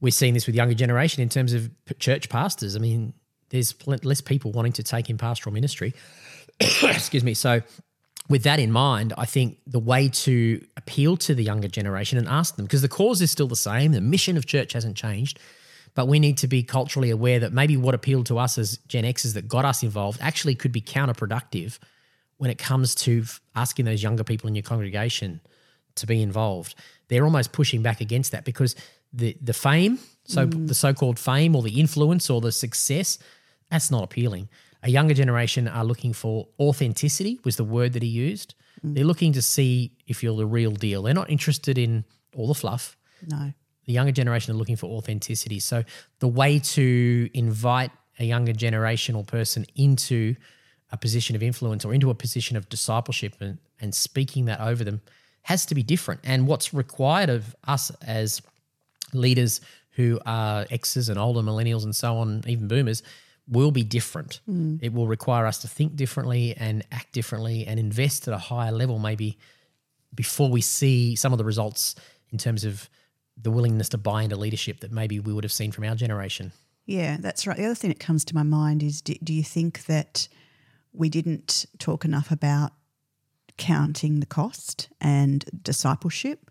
We're 0.00 0.10
seeing 0.12 0.34
this 0.34 0.46
with 0.46 0.54
younger 0.54 0.74
generation 0.74 1.22
in 1.22 1.28
terms 1.28 1.52
of 1.52 1.70
church 1.98 2.28
pastors. 2.28 2.76
I 2.76 2.78
mean, 2.78 3.14
there's 3.50 3.74
less 3.86 4.20
people 4.20 4.52
wanting 4.52 4.72
to 4.72 4.82
take 4.82 5.10
in 5.10 5.18
pastoral 5.18 5.52
ministry. 5.52 5.94
Excuse 6.60 7.24
me. 7.24 7.34
So, 7.34 7.62
with 8.28 8.42
that 8.42 8.60
in 8.60 8.70
mind, 8.70 9.14
I 9.16 9.24
think 9.24 9.58
the 9.66 9.78
way 9.78 10.08
to 10.08 10.62
appeal 10.76 11.16
to 11.16 11.34
the 11.34 11.42
younger 11.42 11.68
generation 11.68 12.18
and 12.18 12.28
ask 12.28 12.56
them, 12.56 12.66
because 12.66 12.82
the 12.82 12.88
cause 12.88 13.22
is 13.22 13.30
still 13.30 13.48
the 13.48 13.56
same, 13.56 13.92
the 13.92 14.02
mission 14.02 14.36
of 14.36 14.44
church 14.44 14.74
hasn't 14.74 14.96
changed, 14.96 15.38
but 15.94 16.06
we 16.06 16.18
need 16.18 16.38
to 16.38 16.48
be 16.48 16.62
culturally 16.62 17.10
aware 17.10 17.40
that 17.40 17.52
maybe 17.52 17.76
what 17.76 17.94
appealed 17.94 18.26
to 18.26 18.38
us 18.38 18.58
as 18.58 18.78
Gen 18.88 19.04
Xers 19.04 19.34
that 19.34 19.48
got 19.48 19.64
us 19.64 19.82
involved 19.82 20.18
actually 20.20 20.54
could 20.54 20.72
be 20.72 20.80
counterproductive 20.80 21.78
when 22.36 22.50
it 22.50 22.58
comes 22.58 22.94
to 22.94 23.24
asking 23.54 23.84
those 23.84 24.02
younger 24.02 24.24
people 24.24 24.48
in 24.48 24.54
your 24.54 24.62
congregation 24.62 25.40
to 25.96 26.06
be 26.06 26.22
involved. 26.22 26.74
They're 27.08 27.24
almost 27.24 27.52
pushing 27.52 27.82
back 27.82 28.00
against 28.00 28.32
that 28.32 28.44
because 28.44 28.74
the 29.12 29.36
the 29.40 29.52
fame, 29.52 29.98
so 30.24 30.46
mm. 30.46 30.68
the 30.68 30.74
so-called 30.74 31.18
fame 31.18 31.56
or 31.56 31.62
the 31.62 31.80
influence 31.80 32.30
or 32.30 32.40
the 32.40 32.52
success, 32.52 33.18
that's 33.70 33.90
not 33.90 34.04
appealing. 34.04 34.48
A 34.82 34.90
younger 34.90 35.14
generation 35.14 35.66
are 35.66 35.84
looking 35.84 36.12
for 36.12 36.48
authenticity 36.60 37.40
was 37.44 37.56
the 37.56 37.64
word 37.64 37.94
that 37.94 38.02
he 38.02 38.08
used. 38.08 38.54
Mm. 38.84 38.94
They're 38.94 39.04
looking 39.04 39.32
to 39.32 39.42
see 39.42 39.92
if 40.06 40.22
you're 40.22 40.36
the 40.36 40.46
real 40.46 40.70
deal. 40.70 41.02
They're 41.02 41.14
not 41.14 41.30
interested 41.30 41.78
in 41.78 42.04
all 42.36 42.46
the 42.46 42.54
fluff 42.54 42.96
No. 43.26 43.52
The 43.88 43.94
younger 43.94 44.12
generation 44.12 44.54
are 44.54 44.58
looking 44.58 44.76
for 44.76 44.86
authenticity. 44.98 45.58
So 45.58 45.82
the 46.18 46.28
way 46.28 46.58
to 46.58 47.30
invite 47.32 47.90
a 48.18 48.24
younger 48.24 48.52
generation 48.52 49.14
or 49.14 49.24
person 49.24 49.64
into 49.76 50.36
a 50.92 50.98
position 50.98 51.34
of 51.34 51.42
influence 51.42 51.86
or 51.86 51.94
into 51.94 52.10
a 52.10 52.14
position 52.14 52.58
of 52.58 52.68
discipleship 52.68 53.36
and, 53.40 53.56
and 53.80 53.94
speaking 53.94 54.44
that 54.44 54.60
over 54.60 54.84
them 54.84 55.00
has 55.40 55.64
to 55.64 55.74
be 55.74 55.82
different. 55.82 56.20
And 56.22 56.46
what's 56.46 56.74
required 56.74 57.30
of 57.30 57.56
us 57.66 57.90
as 58.06 58.42
leaders 59.14 59.62
who 59.92 60.20
are 60.26 60.66
X's 60.70 61.08
and 61.08 61.18
older 61.18 61.40
millennials 61.40 61.84
and 61.84 61.96
so 61.96 62.18
on, 62.18 62.42
even 62.46 62.68
boomers, 62.68 63.02
will 63.48 63.70
be 63.70 63.84
different. 63.84 64.40
Mm. 64.46 64.80
It 64.82 64.92
will 64.92 65.08
require 65.08 65.46
us 65.46 65.56
to 65.60 65.68
think 65.68 65.96
differently 65.96 66.54
and 66.58 66.84
act 66.92 67.12
differently 67.12 67.66
and 67.66 67.80
invest 67.80 68.28
at 68.28 68.34
a 68.34 68.38
higher 68.38 68.70
level, 68.70 68.98
maybe 68.98 69.38
before 70.14 70.50
we 70.50 70.60
see 70.60 71.16
some 71.16 71.32
of 71.32 71.38
the 71.38 71.44
results 71.44 71.94
in 72.30 72.36
terms 72.36 72.66
of 72.66 72.90
the 73.40 73.50
willingness 73.50 73.88
to 73.90 73.98
buy 73.98 74.22
into 74.22 74.36
leadership 74.36 74.80
that 74.80 74.92
maybe 74.92 75.20
we 75.20 75.32
would 75.32 75.44
have 75.44 75.52
seen 75.52 75.72
from 75.72 75.84
our 75.84 75.94
generation. 75.94 76.52
Yeah, 76.86 77.18
that's 77.20 77.46
right. 77.46 77.56
The 77.56 77.66
other 77.66 77.74
thing 77.74 77.90
that 77.90 78.00
comes 78.00 78.24
to 78.26 78.34
my 78.34 78.42
mind 78.42 78.82
is 78.82 79.02
do, 79.02 79.14
do 79.22 79.32
you 79.32 79.42
think 79.42 79.84
that 79.86 80.28
we 80.92 81.08
didn't 81.08 81.66
talk 81.78 82.04
enough 82.04 82.30
about 82.30 82.72
counting 83.58 84.20
the 84.20 84.26
cost 84.26 84.88
and 85.00 85.44
discipleship? 85.62 86.50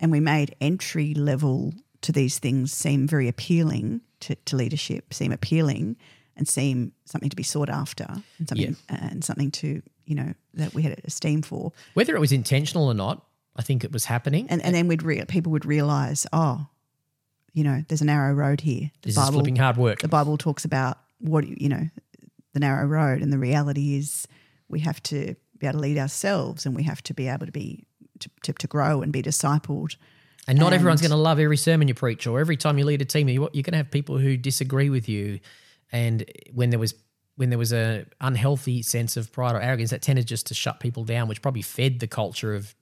And 0.00 0.10
we 0.10 0.20
made 0.20 0.54
entry 0.60 1.14
level 1.14 1.72
to 2.02 2.12
these 2.12 2.38
things 2.38 2.72
seem 2.72 3.06
very 3.06 3.28
appealing 3.28 4.00
to, 4.20 4.34
to 4.34 4.56
leadership, 4.56 5.14
seem 5.14 5.32
appealing 5.32 5.96
and 6.36 6.46
seem 6.46 6.92
something 7.04 7.30
to 7.30 7.36
be 7.36 7.42
sought 7.42 7.70
after 7.70 8.06
and 8.38 8.48
something 8.48 8.76
and 8.88 9.24
something 9.24 9.50
to, 9.52 9.82
you 10.04 10.14
know, 10.14 10.34
that 10.54 10.74
we 10.74 10.82
had 10.82 11.00
esteem 11.04 11.42
for. 11.42 11.72
Whether 11.94 12.14
it 12.14 12.20
was 12.20 12.32
intentional 12.32 12.86
or 12.86 12.94
not, 12.94 13.24
I 13.56 13.62
think 13.62 13.84
it 13.84 13.92
was 13.92 14.04
happening. 14.04 14.46
And 14.50 14.62
and 14.62 14.74
then 14.74 14.88
we'd 14.88 15.02
re- 15.02 15.24
people 15.26 15.52
would 15.52 15.64
realise, 15.64 16.26
oh, 16.32 16.66
you 17.52 17.64
know, 17.64 17.82
there's 17.88 18.02
a 18.02 18.06
narrow 18.06 18.32
road 18.34 18.60
here. 18.60 18.90
The 19.02 19.08
this 19.08 19.16
is 19.16 19.30
flipping 19.30 19.56
hard 19.56 19.76
work. 19.76 20.00
the 20.00 20.08
Bible 20.08 20.36
talks 20.36 20.64
about 20.64 20.98
what 21.20 21.46
you 21.46 21.68
know, 21.68 21.88
the 22.52 22.60
narrow 22.60 22.86
road, 22.86 23.22
and 23.22 23.32
the 23.32 23.38
reality 23.38 23.96
is 23.96 24.26
we 24.68 24.80
have 24.80 25.02
to 25.04 25.34
be 25.58 25.66
able 25.66 25.78
to 25.78 25.80
lead 25.82 25.98
ourselves, 25.98 26.66
and 26.66 26.76
we 26.76 26.82
have 26.82 27.02
to 27.04 27.14
be 27.14 27.28
able 27.28 27.46
to 27.46 27.52
be 27.52 27.86
to, 28.20 28.30
to, 28.42 28.52
to 28.52 28.66
grow 28.66 29.02
and 29.02 29.12
be 29.12 29.22
discipled. 29.22 29.96
And 30.48 30.58
not 30.58 30.72
everyone's 30.72 31.00
going 31.00 31.10
to 31.10 31.16
love 31.16 31.40
every 31.40 31.56
sermon 31.56 31.88
you 31.88 31.94
preach, 31.94 32.26
or 32.26 32.38
every 32.40 32.56
time 32.56 32.78
you 32.78 32.84
lead 32.84 33.02
a 33.02 33.04
team. 33.04 33.28
You- 33.28 33.48
You're 33.52 33.62
going 33.62 33.72
to 33.72 33.78
have 33.78 33.90
people 33.90 34.18
who 34.18 34.36
disagree 34.36 34.90
with 34.90 35.08
you. 35.08 35.40
And 35.92 36.24
when 36.52 36.70
there 36.70 36.78
was 36.78 36.94
when 37.36 37.50
there 37.50 37.58
was 37.58 37.72
a 37.72 38.06
unhealthy 38.20 38.82
sense 38.82 39.16
of 39.16 39.30
pride 39.32 39.54
or 39.54 39.60
arrogance, 39.60 39.90
that 39.90 40.02
tended 40.02 40.26
just 40.26 40.46
to 40.46 40.54
shut 40.54 40.80
people 40.80 41.04
down, 41.04 41.26
which 41.28 41.42
probably 41.42 41.62
fed 41.62 42.00
the 42.00 42.06
culture 42.06 42.54
of 42.54 42.74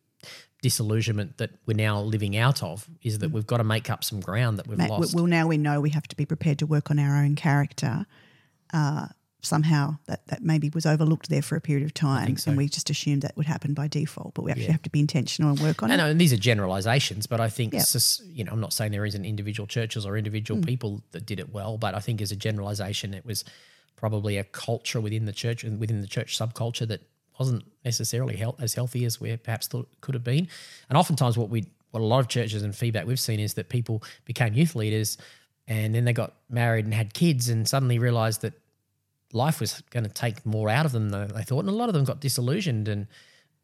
disillusionment 0.69 1.37
that 1.37 1.51
we're 1.67 1.77
now 1.77 2.01
living 2.01 2.35
out 2.37 2.63
of. 2.63 2.89
Is 3.03 3.19
that 3.19 3.31
we've 3.31 3.47
got 3.47 3.59
to 3.59 3.65
make 3.65 3.91
up 3.91 4.03
some 4.03 4.21
ground 4.21 4.59
that 4.59 4.67
we've 4.67 4.79
Ma- 4.79 4.87
lost. 4.87 5.15
Well, 5.15 5.27
now 5.27 5.47
we 5.47 5.59
know 5.59 5.81
we 5.81 5.91
have 5.91 6.09
to 6.09 6.17
be 6.17 6.25
prepared 6.25 6.59
to 6.61 6.67
work 6.67 6.91
on 6.91 6.99
our 6.99 7.17
own 7.23 7.35
character. 7.37 8.07
Uh, 8.73 9.07
somehow 9.43 9.95
that, 10.07 10.27
that 10.29 10.43
maybe 10.43 10.71
was 10.71 10.87
overlooked 10.87 11.29
there 11.29 11.43
for 11.43 11.55
a 11.55 11.61
period 11.61 11.85
of 11.85 11.93
time, 11.93 12.35
so. 12.39 12.49
and 12.51 12.57
we 12.57 12.67
just 12.67 12.89
assumed 12.89 13.21
that 13.21 13.37
would 13.37 13.45
happen 13.45 13.75
by 13.75 13.87
default. 13.87 14.33
But 14.33 14.43
we 14.47 14.51
actually 14.53 14.73
have 14.73 14.81
to 14.89 14.91
be 14.91 15.01
intentional 15.01 15.51
and 15.51 15.61
work 15.61 15.83
on 15.83 15.91
I 15.91 15.95
it. 15.95 15.97
know, 15.99 16.07
and 16.09 16.19
these 16.19 16.33
are 16.33 16.39
generalizations, 16.39 17.27
but 17.27 17.41
I 17.43 17.51
think 17.51 17.75
Yeah. 17.75 17.85
you 18.25 18.45
know, 18.45 18.53
I'm 18.53 18.61
not 18.61 18.73
saying 18.73 18.93
there 18.93 19.05
isn't 19.05 19.25
individual 19.27 19.67
churches 19.67 20.07
or 20.07 20.17
individual 20.17 20.61
Hmm. 20.61 20.65
people 20.67 21.03
that 21.11 21.27
did 21.27 21.39
it 21.39 21.53
well, 21.53 21.77
but 21.77 21.95
I 21.95 22.01
think 22.01 22.23
as 22.23 22.33
a 22.33 22.37
generalization, 22.37 23.13
it 23.13 23.27
was 23.27 23.45
probably 23.97 24.39
a 24.39 24.45
culture 24.45 25.01
within 25.01 25.27
the 25.27 25.33
church 25.33 25.63
and 25.63 25.79
within 25.79 26.01
the 26.01 26.09
church 26.09 26.39
subculture 26.39 26.89
that 26.89 27.03
wasn't 27.39 27.65
necessarily 27.85 28.37
health, 28.37 28.57
as 28.61 28.75
healthy 28.75 29.05
as 29.05 29.21
we 29.21 29.37
perhaps 29.37 29.67
thought 29.67 29.89
it 29.93 30.01
could 30.01 30.15
have 30.15 30.25
been. 30.25 30.49
And 30.89 30.99
oftentimes, 30.99 31.37
what 31.37 31.51
we, 31.51 31.65
what 31.91 32.01
a 32.01 32.05
lot 32.05 32.21
of 32.21 32.29
churches 32.29 32.63
and 32.63 32.75
feedback 32.75 33.07
we've 33.07 33.21
seen 33.21 33.41
is 33.41 33.55
that 33.55 33.69
people 33.69 34.03
became 34.25 34.55
youth 34.55 34.75
leaders, 34.75 35.19
and 35.67 35.95
then 35.95 36.05
they 36.05 36.13
got 36.13 36.35
married 36.49 36.85
and 36.85 36.95
had 36.95 37.15
kids, 37.15 37.49
and 37.49 37.69
suddenly 37.69 37.99
realized 37.99 38.43
that 38.43 38.55
life 39.33 39.61
was 39.61 39.83
going 39.91 40.05
to 40.05 40.11
take 40.11 40.45
more 40.47 40.71
out 40.71 40.87
of 40.87 40.93
them 40.93 41.11
than 41.11 41.29
they 41.29 41.43
thought, 41.43 41.61
and 41.61 41.69
a 41.69 41.73
lot 41.73 41.89
of 41.89 41.95
them 41.95 42.05
got 42.05 42.21
disillusioned 42.21 42.89
and 42.89 43.07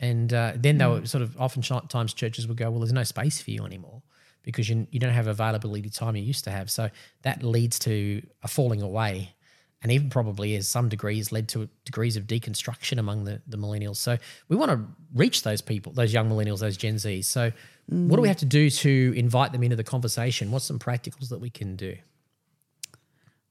and 0.01 0.33
uh, 0.33 0.53
then 0.57 0.79
they 0.79 0.87
were 0.87 1.05
sort 1.07 1.23
of 1.23 1.39
oftentimes 1.39 2.15
churches 2.15 2.49
would 2.49 2.57
go, 2.57 2.71
well, 2.71 2.81
there's 2.81 2.93
no 2.93 3.05
space 3.05 3.41
for 3.43 3.51
you 3.51 3.65
anymore 3.65 4.03
because 4.43 4.69
you 4.69 4.87
you 4.91 4.99
don't 4.99 5.13
have 5.13 5.27
availability 5.27 5.91
time 5.91 6.17
you 6.17 6.23
used 6.23 6.45
to 6.45 6.51
have. 6.51 6.71
So 6.71 6.89
that 7.23 7.43
leads 7.43 7.79
to 7.81 8.23
a 8.43 8.49
falling 8.49 8.81
away, 8.81 9.35
and 9.83 9.91
even 9.91 10.11
probably 10.11 10.57
as 10.57 10.69
some 10.69 10.89
degrees 10.89 11.33
led 11.33 11.49
to 11.49 11.69
degrees 11.85 12.17
of 12.17 12.27
deconstruction 12.27 12.99
among 12.99 13.25
the 13.25 13.41
the 13.47 13.57
millennials. 13.57 13.97
So 13.97 14.19
we 14.49 14.57
want 14.57 14.71
to 14.71 14.85
reach 15.15 15.43
those 15.43 15.61
people, 15.63 15.93
those 15.93 16.13
young 16.13 16.29
millennials, 16.31 16.61
those 16.61 16.77
Gen 16.77 16.97
Zs. 16.97 17.25
So 17.25 17.53
what 17.87 18.17
do 18.17 18.23
we 18.23 18.29
have 18.29 18.37
to 18.39 18.45
do 18.45 18.71
to 18.71 19.13
invite 19.17 19.51
them 19.53 19.63
into 19.65 19.75
the 19.77 19.83
conversation? 19.85 20.51
What's 20.53 20.65
some 20.65 20.79
practicals 20.79 21.29
that 21.31 21.41
we 21.41 21.51
can 21.51 21.75
do? 21.77 21.97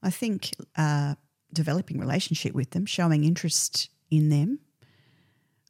I 0.02 0.10
think 0.10 0.52
uh, 0.76 1.14
developing 1.52 1.98
relationship 2.00 2.54
with 2.54 2.70
them, 2.70 2.86
showing 2.86 3.24
interest 3.24 3.90
in 4.10 4.30
them. 4.30 4.60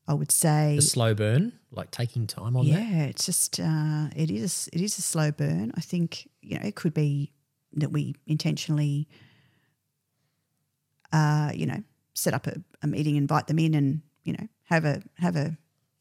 I 0.06 0.14
would 0.14 0.32
say, 0.32 0.76
The 0.76 0.82
slow 0.82 1.14
burn, 1.14 1.52
like 1.70 1.90
taking 1.92 2.26
time 2.26 2.56
on 2.56 2.66
that. 2.66 2.72
yeah, 2.72 3.02
it's 3.04 3.26
just 3.26 3.60
uh, 3.60 4.06
it 4.16 4.30
is 4.30 4.68
it 4.72 4.80
is 4.80 4.98
a 4.98 5.02
slow 5.02 5.30
burn. 5.30 5.72
I 5.76 5.80
think 5.80 6.28
you 6.42 6.58
know 6.58 6.66
it 6.66 6.74
could 6.74 6.94
be 6.94 7.32
that 7.74 7.92
we 7.92 8.14
intentionally, 8.26 9.08
uh, 11.12 11.52
you 11.54 11.66
know, 11.66 11.82
set 12.14 12.34
up 12.34 12.46
a, 12.46 12.56
a 12.82 12.86
meeting, 12.86 13.16
invite 13.16 13.46
them 13.46 13.58
in, 13.58 13.74
and 13.74 14.02
you 14.24 14.32
know 14.32 14.48
have 14.64 14.84
a 14.84 15.02
have 15.18 15.36
a 15.36 15.56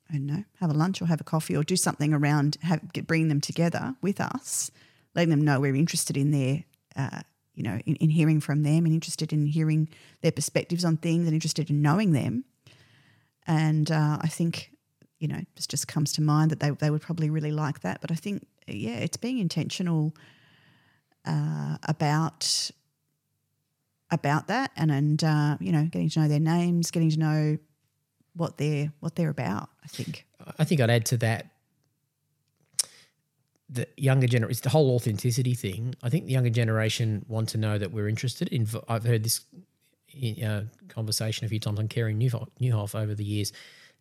I 0.09 0.13
don't 0.13 0.25
know 0.25 0.43
have 0.59 0.69
a 0.69 0.73
lunch 0.73 1.01
or 1.01 1.05
have 1.05 1.21
a 1.21 1.25
coffee 1.25 1.55
or 1.55 1.63
do 1.63 1.75
something 1.75 2.13
around 2.13 2.57
have 2.61 2.91
get, 2.93 3.07
bringing 3.07 3.29
them 3.29 3.41
together 3.41 3.95
with 4.01 4.19
us, 4.21 4.71
letting 5.15 5.29
them 5.29 5.43
know 5.43 5.59
we're 5.59 5.75
interested 5.75 6.17
in 6.17 6.31
their. 6.31 6.63
Uh, 6.95 7.21
you 7.55 7.63
know, 7.63 7.77
in, 7.85 7.95
in 7.97 8.09
hearing 8.09 8.39
from 8.39 8.63
them 8.63 8.85
and 8.85 8.93
interested 8.93 9.33
in 9.33 9.45
hearing 9.45 9.89
their 10.21 10.31
perspectives 10.31 10.85
on 10.85 10.95
things 10.95 11.25
and 11.25 11.33
interested 11.33 11.69
in 11.69 11.81
knowing 11.81 12.13
them. 12.13 12.45
And 13.45 13.91
uh, 13.91 14.17
I 14.21 14.27
think, 14.29 14.71
you 15.19 15.27
know, 15.27 15.41
this 15.55 15.67
just 15.67 15.85
comes 15.85 16.13
to 16.13 16.21
mind 16.21 16.51
that 16.51 16.61
they, 16.61 16.69
they 16.69 16.89
would 16.89 17.01
probably 17.01 17.29
really 17.29 17.51
like 17.51 17.81
that. 17.81 17.99
But 17.99 18.11
I 18.11 18.15
think, 18.15 18.47
yeah, 18.65 18.95
it's 18.99 19.17
being 19.17 19.39
intentional 19.39 20.15
uh, 21.25 21.77
about 21.83 22.71
about 24.11 24.47
that 24.47 24.71
and 24.75 24.91
and 24.91 25.23
uh, 25.23 25.57
you 25.59 25.71
know 25.71 25.85
getting 25.85 26.09
to 26.09 26.21
know 26.21 26.27
their 26.27 26.39
names, 26.39 26.91
getting 26.91 27.09
to 27.11 27.19
know 27.19 27.57
what 28.35 28.57
they're 28.57 28.91
what 28.99 29.15
they're 29.15 29.29
about. 29.29 29.69
I 29.83 29.87
think. 29.87 30.25
I 30.57 30.63
think 30.63 30.81
I'd 30.81 30.89
add 30.89 31.05
to 31.07 31.17
that 31.17 31.51
the 33.69 33.87
younger 33.97 34.27
generation, 34.27 34.51
it's 34.51 34.61
the 34.61 34.69
whole 34.69 34.95
authenticity 34.95 35.53
thing. 35.53 35.93
I 36.01 36.09
think 36.09 36.25
the 36.25 36.31
younger 36.31 36.49
generation 36.49 37.23
want 37.27 37.49
to 37.49 37.57
know 37.57 37.77
that 37.77 37.91
we're 37.91 38.07
interested 38.07 38.47
in. 38.47 38.67
I've 38.87 39.03
heard 39.03 39.23
this 39.23 39.45
uh, 40.43 40.61
conversation 40.87 41.45
a 41.45 41.49
few 41.49 41.59
times 41.59 41.79
on 41.79 41.87
Carey 41.87 42.15
Nieuwhof, 42.15 42.47
Nieuwhof 42.59 42.99
over 42.99 43.13
the 43.13 43.23
years. 43.23 43.53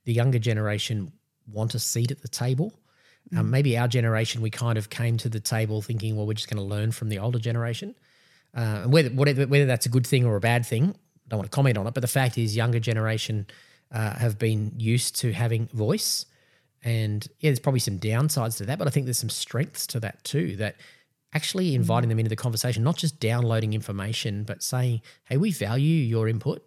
The 0.04 0.14
younger 0.14 0.38
generation 0.38 1.12
want 1.46 1.74
a 1.74 1.78
seat 1.78 2.10
at 2.10 2.22
the 2.22 2.28
table. 2.28 2.72
Um, 3.36 3.50
maybe 3.50 3.76
our 3.76 3.88
generation, 3.88 4.40
we 4.40 4.48
kind 4.48 4.78
of 4.78 4.88
came 4.88 5.18
to 5.18 5.28
the 5.28 5.40
table 5.40 5.82
thinking, 5.82 6.16
well, 6.16 6.26
we're 6.26 6.32
just 6.32 6.48
going 6.48 6.56
to 6.56 6.62
learn 6.62 6.92
from 6.92 7.10
the 7.10 7.18
older 7.18 7.38
generation. 7.38 7.94
Uh, 8.54 8.82
and 8.84 8.92
whether, 8.92 9.10
whether 9.10 9.46
whether 9.46 9.66
that's 9.66 9.86
a 9.86 9.88
good 9.88 10.06
thing 10.06 10.24
or 10.24 10.36
a 10.36 10.40
bad 10.40 10.64
thing, 10.66 10.84
I 10.90 11.28
don't 11.28 11.38
want 11.38 11.50
to 11.50 11.54
comment 11.54 11.76
on 11.78 11.86
it. 11.86 11.94
But 11.94 12.00
the 12.00 12.08
fact 12.08 12.38
is, 12.38 12.56
younger 12.56 12.80
generation 12.80 13.46
uh, 13.92 14.14
have 14.18 14.38
been 14.38 14.72
used 14.78 15.16
to 15.20 15.32
having 15.32 15.66
voice, 15.68 16.26
and 16.82 17.26
yeah, 17.40 17.50
there's 17.50 17.60
probably 17.60 17.80
some 17.80 17.98
downsides 17.98 18.56
to 18.58 18.66
that, 18.66 18.78
but 18.78 18.86
I 18.88 18.90
think 18.90 19.06
there's 19.06 19.18
some 19.18 19.30
strengths 19.30 19.86
to 19.88 20.00
that 20.00 20.24
too. 20.24 20.56
That 20.56 20.76
actually 21.34 21.74
inviting 21.74 22.08
them 22.08 22.18
into 22.18 22.30
the 22.30 22.36
conversation, 22.36 22.82
not 22.82 22.96
just 22.96 23.20
downloading 23.20 23.74
information, 23.74 24.44
but 24.44 24.62
saying, 24.62 25.02
"Hey, 25.24 25.36
we 25.36 25.50
value 25.52 25.96
your 25.96 26.26
input. 26.28 26.64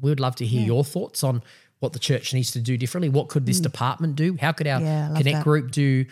We 0.00 0.10
would 0.10 0.20
love 0.20 0.36
to 0.36 0.46
hear 0.46 0.60
your 0.66 0.84
thoughts 0.84 1.24
on 1.24 1.42
what 1.78 1.92
the 1.94 1.98
church 1.98 2.34
needs 2.34 2.50
to 2.52 2.60
do 2.60 2.76
differently. 2.76 3.08
What 3.08 3.28
could 3.28 3.46
this 3.46 3.60
department 3.60 4.16
do? 4.16 4.36
How 4.40 4.52
could 4.52 4.66
our 4.66 4.80
Yeah, 4.80 5.08
connect 5.08 5.36
that. 5.38 5.44
group 5.44 5.70
do 5.70 6.04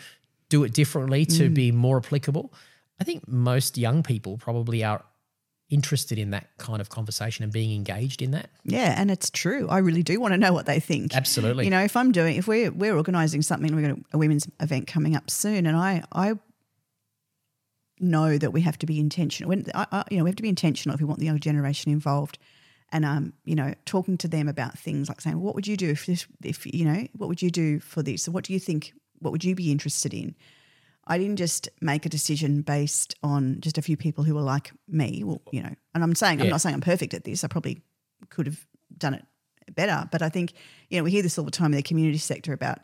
do 0.49 0.63
it 0.63 0.73
differently 0.73 1.25
to 1.25 1.49
be 1.49 1.71
more 1.71 1.97
applicable?" 1.97 2.51
I 2.99 3.03
think 3.03 3.27
most 3.27 3.77
young 3.77 4.03
people 4.03 4.37
probably 4.37 4.83
are 4.83 5.03
interested 5.69 6.19
in 6.19 6.31
that 6.31 6.47
kind 6.57 6.81
of 6.81 6.89
conversation 6.89 7.43
and 7.43 7.51
being 7.51 7.73
engaged 7.73 8.21
in 8.21 8.31
that. 8.31 8.49
Yeah, 8.63 8.93
and 8.97 9.09
it's 9.09 9.29
true. 9.29 9.67
I 9.69 9.79
really 9.79 10.03
do 10.03 10.19
want 10.19 10.33
to 10.33 10.37
know 10.37 10.53
what 10.53 10.65
they 10.65 10.79
think. 10.79 11.15
Absolutely. 11.15 11.65
You 11.65 11.71
know, 11.71 11.81
if 11.81 11.97
I'm 11.97 12.11
doing, 12.11 12.35
if 12.35 12.47
we're 12.47 12.71
we're 12.71 12.95
organising 12.95 13.41
something, 13.41 13.75
we've 13.75 13.87
got 13.87 13.97
a, 13.97 14.01
a 14.13 14.17
women's 14.17 14.47
event 14.59 14.87
coming 14.87 15.15
up 15.15 15.29
soon, 15.29 15.65
and 15.65 15.75
I 15.75 16.03
I 16.11 16.35
know 17.99 18.37
that 18.37 18.51
we 18.51 18.61
have 18.61 18.77
to 18.79 18.85
be 18.85 18.99
intentional. 18.99 19.49
When, 19.49 19.65
I, 19.73 19.87
I, 19.91 20.03
you 20.11 20.17
know, 20.17 20.23
we 20.23 20.29
have 20.29 20.35
to 20.35 20.43
be 20.43 20.49
intentional 20.49 20.93
if 20.93 21.01
we 21.01 21.05
want 21.05 21.19
the 21.19 21.25
younger 21.25 21.39
generation 21.39 21.91
involved. 21.91 22.37
And 22.91 23.05
um, 23.05 23.33
you 23.43 23.55
know, 23.55 23.73
talking 23.85 24.17
to 24.19 24.27
them 24.27 24.47
about 24.47 24.77
things 24.77 25.09
like 25.09 25.21
saying, 25.21 25.41
"What 25.41 25.55
would 25.55 25.65
you 25.65 25.75
do 25.75 25.89
if 25.89 26.05
this? 26.05 26.27
If 26.43 26.65
you 26.71 26.85
know, 26.85 27.07
what 27.17 27.27
would 27.27 27.41
you 27.41 27.49
do 27.49 27.79
for 27.79 28.03
this? 28.03 28.23
So, 28.23 28.31
what 28.31 28.43
do 28.43 28.53
you 28.53 28.59
think? 28.59 28.93
What 29.19 29.31
would 29.31 29.43
you 29.43 29.55
be 29.55 29.71
interested 29.71 30.13
in?" 30.13 30.35
I 31.05 31.17
didn't 31.17 31.35
just 31.35 31.69
make 31.81 32.05
a 32.05 32.09
decision 32.09 32.61
based 32.61 33.15
on 33.23 33.57
just 33.59 33.77
a 33.77 33.81
few 33.81 33.97
people 33.97 34.23
who 34.23 34.35
were 34.35 34.41
like 34.41 34.71
me. 34.87 35.23
Well, 35.23 35.41
you 35.51 35.61
know, 35.61 35.73
and 35.93 36.03
I'm 36.03 36.15
saying 36.15 36.41
I'm 36.41 36.49
not 36.49 36.61
saying 36.61 36.75
I'm 36.75 36.81
perfect 36.81 37.13
at 37.13 37.23
this. 37.23 37.43
I 37.43 37.47
probably 37.47 37.81
could 38.29 38.47
have 38.47 38.65
done 38.97 39.13
it 39.13 39.25
better, 39.75 40.07
but 40.11 40.21
I 40.21 40.29
think 40.29 40.53
you 40.89 40.97
know 40.97 41.03
we 41.03 41.11
hear 41.11 41.23
this 41.23 41.37
all 41.37 41.45
the 41.45 41.51
time 41.51 41.73
in 41.73 41.77
the 41.77 41.83
community 41.83 42.17
sector 42.17 42.53
about 42.53 42.79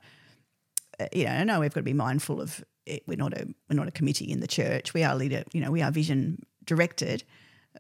uh, 1.00 1.06
you 1.14 1.26
know, 1.26 1.32
I 1.32 1.44
know 1.44 1.60
we've 1.60 1.74
got 1.74 1.80
to 1.80 1.84
be 1.84 1.94
mindful 1.94 2.42
of 2.42 2.64
it. 2.86 3.04
We're 3.08 3.18
not 3.18 3.34
a 3.34 3.48
we're 3.70 3.76
not 3.76 3.88
a 3.88 3.92
committee 3.92 4.32
in 4.32 4.42
the 4.42 4.48
church. 4.48 4.94
We 4.94 5.04
are 5.04 5.16
leader, 5.16 5.44
you 5.54 5.62
know, 5.62 5.72
we 5.72 5.82
are 5.82 5.92
vision 5.92 6.44
directed. 6.66 7.24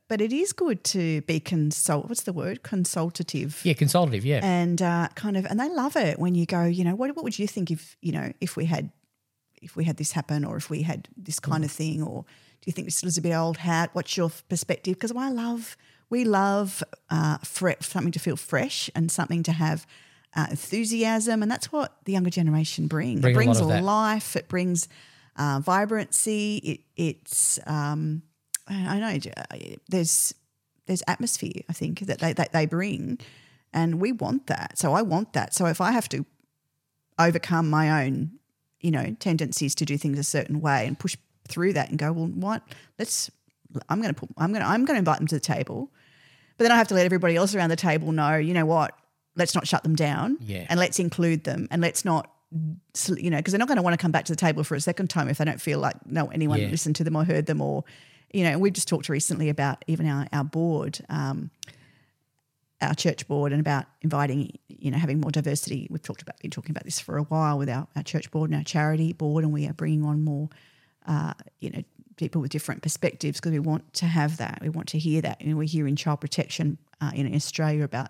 But 0.08 0.22
it 0.22 0.32
is 0.32 0.54
good 0.54 0.84
to 0.86 1.22
be 1.22 1.40
consult. 1.40 2.08
What's 2.08 2.24
the 2.24 2.34
word? 2.34 2.62
Consultative. 2.64 3.60
Yeah, 3.64 3.74
consultative. 3.74 4.24
Yeah. 4.24 4.40
And 4.44 4.82
uh, 4.82 5.10
kind 5.16 5.36
of, 5.36 5.46
and 5.46 5.60
they 5.60 5.68
love 5.70 5.96
it 5.96 6.20
when 6.20 6.36
you 6.36 6.46
go. 6.46 6.64
You 6.64 6.84
know, 6.84 6.96
what 6.96 7.16
what 7.16 7.24
would 7.24 7.38
you 7.38 7.48
think 7.48 7.72
if 7.72 7.98
you 8.02 8.12
know 8.12 8.32
if 8.40 8.56
we 8.56 8.66
had 8.66 8.92
if 9.62 9.76
we 9.76 9.86
had 9.86 9.98
this 9.98 10.12
happen, 10.12 10.44
or 10.46 10.58
if 10.58 10.70
we 10.70 10.84
had 10.84 11.08
this 11.18 11.40
kind 11.40 11.64
of 11.64 11.72
thing, 11.72 12.02
or 12.02 12.24
do 12.62 12.66
you 12.66 12.74
think 12.74 12.88
this 12.88 13.04
is 13.04 13.18
a 13.18 13.22
bit 13.22 13.34
old 13.34 13.58
hat? 13.58 13.90
What's 13.94 14.16
your 14.18 14.32
perspective? 14.50 14.96
Because 14.96 15.12
I 15.16 15.30
love, 15.30 15.78
we 16.10 16.26
love 16.26 16.84
uh, 17.10 17.38
fre- 17.40 17.72
something 17.82 18.12
to 18.12 18.20
feel 18.20 18.36
fresh 18.36 18.90
and 18.96 19.12
something 19.12 19.44
to 19.44 19.52
have 19.52 19.86
uh, 20.36 20.48
enthusiasm, 20.50 21.42
and 21.42 21.52
that's 21.52 21.72
what 21.72 21.98
the 22.06 22.14
younger 22.14 22.30
generation 22.30 22.88
bring. 22.88 23.22
Bring 23.22 23.32
it 23.32 23.36
a 23.36 23.38
brings 23.38 23.60
that. 23.60 23.84
life. 23.84 24.36
It 24.36 24.48
brings 24.48 24.88
uh, 25.36 25.60
vibrancy. 25.64 26.58
It, 26.58 26.80
it's 26.96 27.60
um, 27.66 28.22
I 28.68 28.98
I 28.98 29.00
know 29.00 29.20
uh, 29.38 29.58
there's 29.90 30.34
there's 30.86 31.04
atmosphere. 31.08 31.62
I 31.70 31.74
think 31.74 32.02
that 32.02 32.20
they 32.20 32.34
that 32.34 32.52
they 32.52 32.66
bring, 32.66 33.20
and 33.74 34.00
we 34.00 34.12
want 34.12 34.48
that. 34.48 34.78
So 34.78 34.94
I 34.94 35.02
want 35.02 35.34
that. 35.34 35.54
So 35.54 35.66
if 35.66 35.82
I 35.82 35.92
have 35.92 36.10
to 36.10 36.26
overcome 37.18 37.70
my 37.70 38.06
own, 38.06 38.39
you 38.82 38.92
know, 38.92 39.16
tendencies 39.20 39.76
to 39.76 39.86
do 39.86 39.98
things 39.98 40.18
a 40.20 40.24
certain 40.24 40.62
way 40.62 40.86
and 40.88 40.98
push 40.98 41.16
through 41.48 41.74
that 41.74 41.90
and 41.90 41.98
go, 41.98 42.12
well, 42.12 42.28
what? 42.28 42.64
Let's. 42.98 43.30
I'm 43.88 44.02
going 44.02 44.14
to 44.14 44.20
put. 44.20 44.30
I'm 44.38 44.52
going. 44.52 44.64
to 44.64 44.68
I'm 44.70 44.86
going 44.86 44.96
to 44.96 45.00
invite 45.00 45.18
them 45.20 45.28
to 45.28 45.36
the 45.36 45.40
table, 45.40 45.92
but 46.58 46.64
then 46.64 46.72
I 46.72 46.78
have 46.78 46.88
to 46.90 46.96
let 46.96 47.06
everybody 47.06 47.36
else 47.36 47.54
around 47.54 47.70
the 47.70 47.76
table 47.76 48.12
know. 48.12 48.36
You 48.38 48.54
know 48.54 48.66
what? 48.66 48.96
Let's 49.36 49.54
not 49.54 49.68
shut 49.68 49.84
them 49.84 49.96
down. 49.96 50.38
Yeah. 50.42 50.66
And 50.70 50.80
let's 50.80 51.00
include 51.00 51.44
them, 51.44 51.68
and 51.72 51.82
let's 51.82 52.04
not. 52.04 52.32
You 53.16 53.30
know, 53.30 53.38
because 53.38 53.52
they're 53.52 53.60
not 53.60 53.68
going 53.68 53.76
to 53.78 53.84
want 53.84 53.94
to 53.94 54.02
come 54.02 54.12
back 54.12 54.26
to 54.26 54.32
the 54.32 54.36
table 54.38 54.64
for 54.64 54.74
a 54.74 54.82
second 54.82 55.10
time 55.12 55.30
if 55.30 55.38
they 55.38 55.46
don't 55.46 55.62
feel 55.62 55.78
like 55.80 56.04
no 56.08 56.28
anyone 56.28 56.60
Yeah. 56.60 56.70
listened 56.70 56.96
to 56.96 57.04
them 57.04 57.16
or 57.16 57.24
heard 57.24 57.46
them 57.46 57.62
or, 57.62 57.84
you 58.34 58.44
know. 58.44 58.58
We 58.58 58.72
just 58.72 58.88
talked 58.88 59.08
recently 59.08 59.50
about 59.50 59.86
even 59.86 60.08
our 60.08 60.28
our 60.34 60.44
board. 60.44 61.00
Um, 61.10 61.52
our 62.82 62.96
church 62.96 63.28
board 63.28 63.52
and 63.52 63.60
about 63.60 63.86
inviting, 64.02 64.58
you 64.68 64.90
know, 64.92 64.98
having 64.98 65.20
more 65.20 65.32
diversity. 65.32 65.88
We've 65.90 66.02
talked 66.02 66.22
about 66.22 66.40
been 66.40 66.52
talking 66.52 66.72
about 66.72 66.86
this 66.86 67.00
for 67.00 67.18
a 67.18 67.24
while 67.24 67.58
with 67.58 67.70
our, 67.70 67.88
our 67.96 68.04
church 68.04 68.32
board 68.32 68.50
and 68.50 68.58
our 68.58 68.64
charity 68.64 69.14
board, 69.14 69.44
and 69.44 69.52
we 69.52 69.68
are 69.68 69.74
bringing 69.74 70.04
on 70.06 70.24
more, 70.24 70.50
uh, 71.06 71.34
you 71.60 71.70
know, 71.72 71.84
people 72.16 72.42
with 72.42 72.52
different 72.52 72.82
perspectives 72.82 73.40
because 73.40 73.52
we 73.52 73.60
want 73.60 73.94
to 73.96 74.06
have 74.06 74.38
that. 74.38 74.60
We 74.62 74.70
want 74.70 74.88
to 74.90 75.00
hear 75.00 75.22
that. 75.22 75.42
You 75.42 75.52
know, 75.52 75.58
we 75.58 75.68
hear 75.68 75.88
in 75.88 75.96
child 75.96 76.22
protection 76.22 76.78
uh, 77.02 77.12
in 77.14 77.34
Australia 77.36 77.84
about 77.84 78.10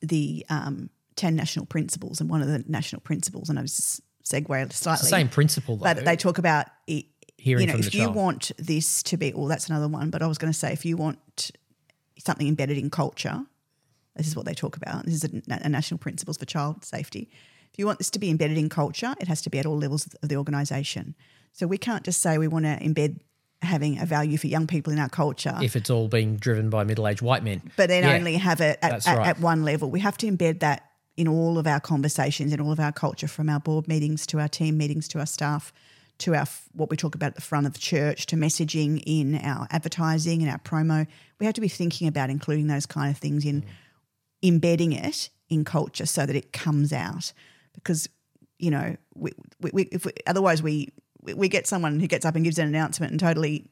the 0.00 0.44
um, 0.48 0.90
ten 1.16 1.34
national 1.34 1.66
principles, 1.66 2.20
and 2.20 2.30
one 2.30 2.42
of 2.42 2.48
the 2.48 2.64
national 2.68 3.00
principles, 3.00 3.48
and 3.48 3.58
I 3.58 3.62
was 3.62 3.76
just 3.76 4.00
segue 4.24 4.46
slightly, 4.72 4.94
It's 4.94 5.02
the 5.02 5.06
same 5.08 5.28
principle, 5.28 5.76
though. 5.76 5.84
but 5.84 6.04
they 6.04 6.16
talk 6.16 6.38
about 6.38 6.66
it, 6.86 7.06
Hearing 7.36 7.62
you 7.62 7.66
know, 7.66 7.72
from 7.74 7.80
if 7.80 7.94
you 7.94 8.04
child. 8.04 8.14
want 8.14 8.52
this 8.58 9.02
to 9.04 9.16
be, 9.16 9.32
well, 9.34 9.46
that's 9.46 9.68
another 9.68 9.88
one. 9.88 10.10
But 10.10 10.22
I 10.22 10.26
was 10.26 10.38
going 10.38 10.52
to 10.52 10.58
say, 10.58 10.72
if 10.72 10.84
you 10.86 10.96
want 10.96 11.50
something 12.18 12.46
embedded 12.48 12.78
in 12.78 12.90
culture, 12.90 13.44
this 14.16 14.26
is 14.26 14.36
what 14.36 14.46
they 14.46 14.54
talk 14.54 14.76
about. 14.76 15.04
This 15.04 15.14
is 15.14 15.24
a, 15.24 15.42
a 15.48 15.68
national 15.68 15.98
principles 15.98 16.38
for 16.38 16.44
child 16.44 16.84
safety. 16.84 17.28
If 17.72 17.78
you 17.78 17.86
want 17.86 17.98
this 17.98 18.10
to 18.10 18.18
be 18.20 18.30
embedded 18.30 18.56
in 18.56 18.68
culture, 18.68 19.14
it 19.20 19.26
has 19.26 19.42
to 19.42 19.50
be 19.50 19.58
at 19.58 19.66
all 19.66 19.76
levels 19.76 20.06
of 20.22 20.28
the 20.28 20.36
organisation. 20.36 21.16
So 21.52 21.66
we 21.66 21.78
can't 21.78 22.04
just 22.04 22.20
say 22.22 22.38
we 22.38 22.46
want 22.48 22.64
to 22.66 22.78
embed 22.78 23.18
having 23.62 23.98
a 23.98 24.06
value 24.06 24.36
for 24.38 24.46
young 24.46 24.66
people 24.66 24.92
in 24.92 24.98
our 24.98 25.08
culture, 25.08 25.56
if 25.62 25.74
it's 25.74 25.88
all 25.90 26.06
being 26.06 26.36
driven 26.36 26.68
by 26.70 26.84
middle-aged 26.84 27.22
white 27.22 27.42
men. 27.42 27.62
but 27.76 27.88
then 27.88 28.04
Yeah. 28.04 28.12
only 28.12 28.36
have 28.36 28.60
it 28.60 28.78
at, 28.82 29.06
at, 29.06 29.16
right. 29.16 29.26
at 29.28 29.40
one 29.40 29.64
level. 29.64 29.90
We 29.90 30.00
have 30.00 30.16
to 30.18 30.26
embed 30.30 30.60
that 30.60 30.90
in 31.16 31.26
all 31.26 31.58
of 31.58 31.66
our 31.66 31.80
conversations, 31.80 32.52
in 32.52 32.60
all 32.60 32.72
of 32.72 32.80
our 32.80 32.92
culture, 32.92 33.28
from 33.28 33.48
our 33.48 33.60
board 33.60 33.88
meetings 33.88 34.26
to 34.26 34.38
our 34.40 34.48
team 34.48 34.76
meetings 34.76 35.08
to 35.08 35.18
our 35.18 35.26
staff, 35.26 35.72
to 36.18 36.34
our 36.34 36.46
what 36.72 36.90
we 36.90 36.96
talk 36.96 37.14
about 37.14 37.28
at 37.28 37.34
the 37.34 37.40
front 37.40 37.66
of 37.66 37.78
church, 37.78 38.26
to 38.26 38.36
messaging 38.36 39.02
in 39.06 39.36
our 39.36 39.66
advertising 39.70 40.42
and 40.42 40.50
our 40.50 40.58
promo. 40.58 41.06
We 41.40 41.46
have 41.46 41.54
to 41.56 41.60
be 41.60 41.68
thinking 41.68 42.06
about 42.08 42.30
including 42.30 42.68
those 42.68 42.86
kind 42.86 43.10
of 43.10 43.18
things 43.18 43.44
in 43.44 43.64
embedding 44.42 44.92
it 44.92 45.30
in 45.48 45.64
culture 45.64 46.06
so 46.06 46.26
that 46.26 46.36
it 46.36 46.52
comes 46.52 46.92
out. 46.92 47.32
Because 47.74 48.08
you 48.58 48.70
know, 48.70 48.96
we, 49.14 49.32
we, 49.60 49.70
we, 49.72 49.82
if 49.90 50.04
we, 50.06 50.12
otherwise 50.26 50.62
we 50.62 50.92
we 51.22 51.48
get 51.48 51.66
someone 51.66 51.98
who 52.00 52.06
gets 52.06 52.24
up 52.24 52.34
and 52.36 52.44
gives 52.44 52.58
an 52.58 52.68
announcement 52.68 53.10
and 53.10 53.18
totally 53.20 53.68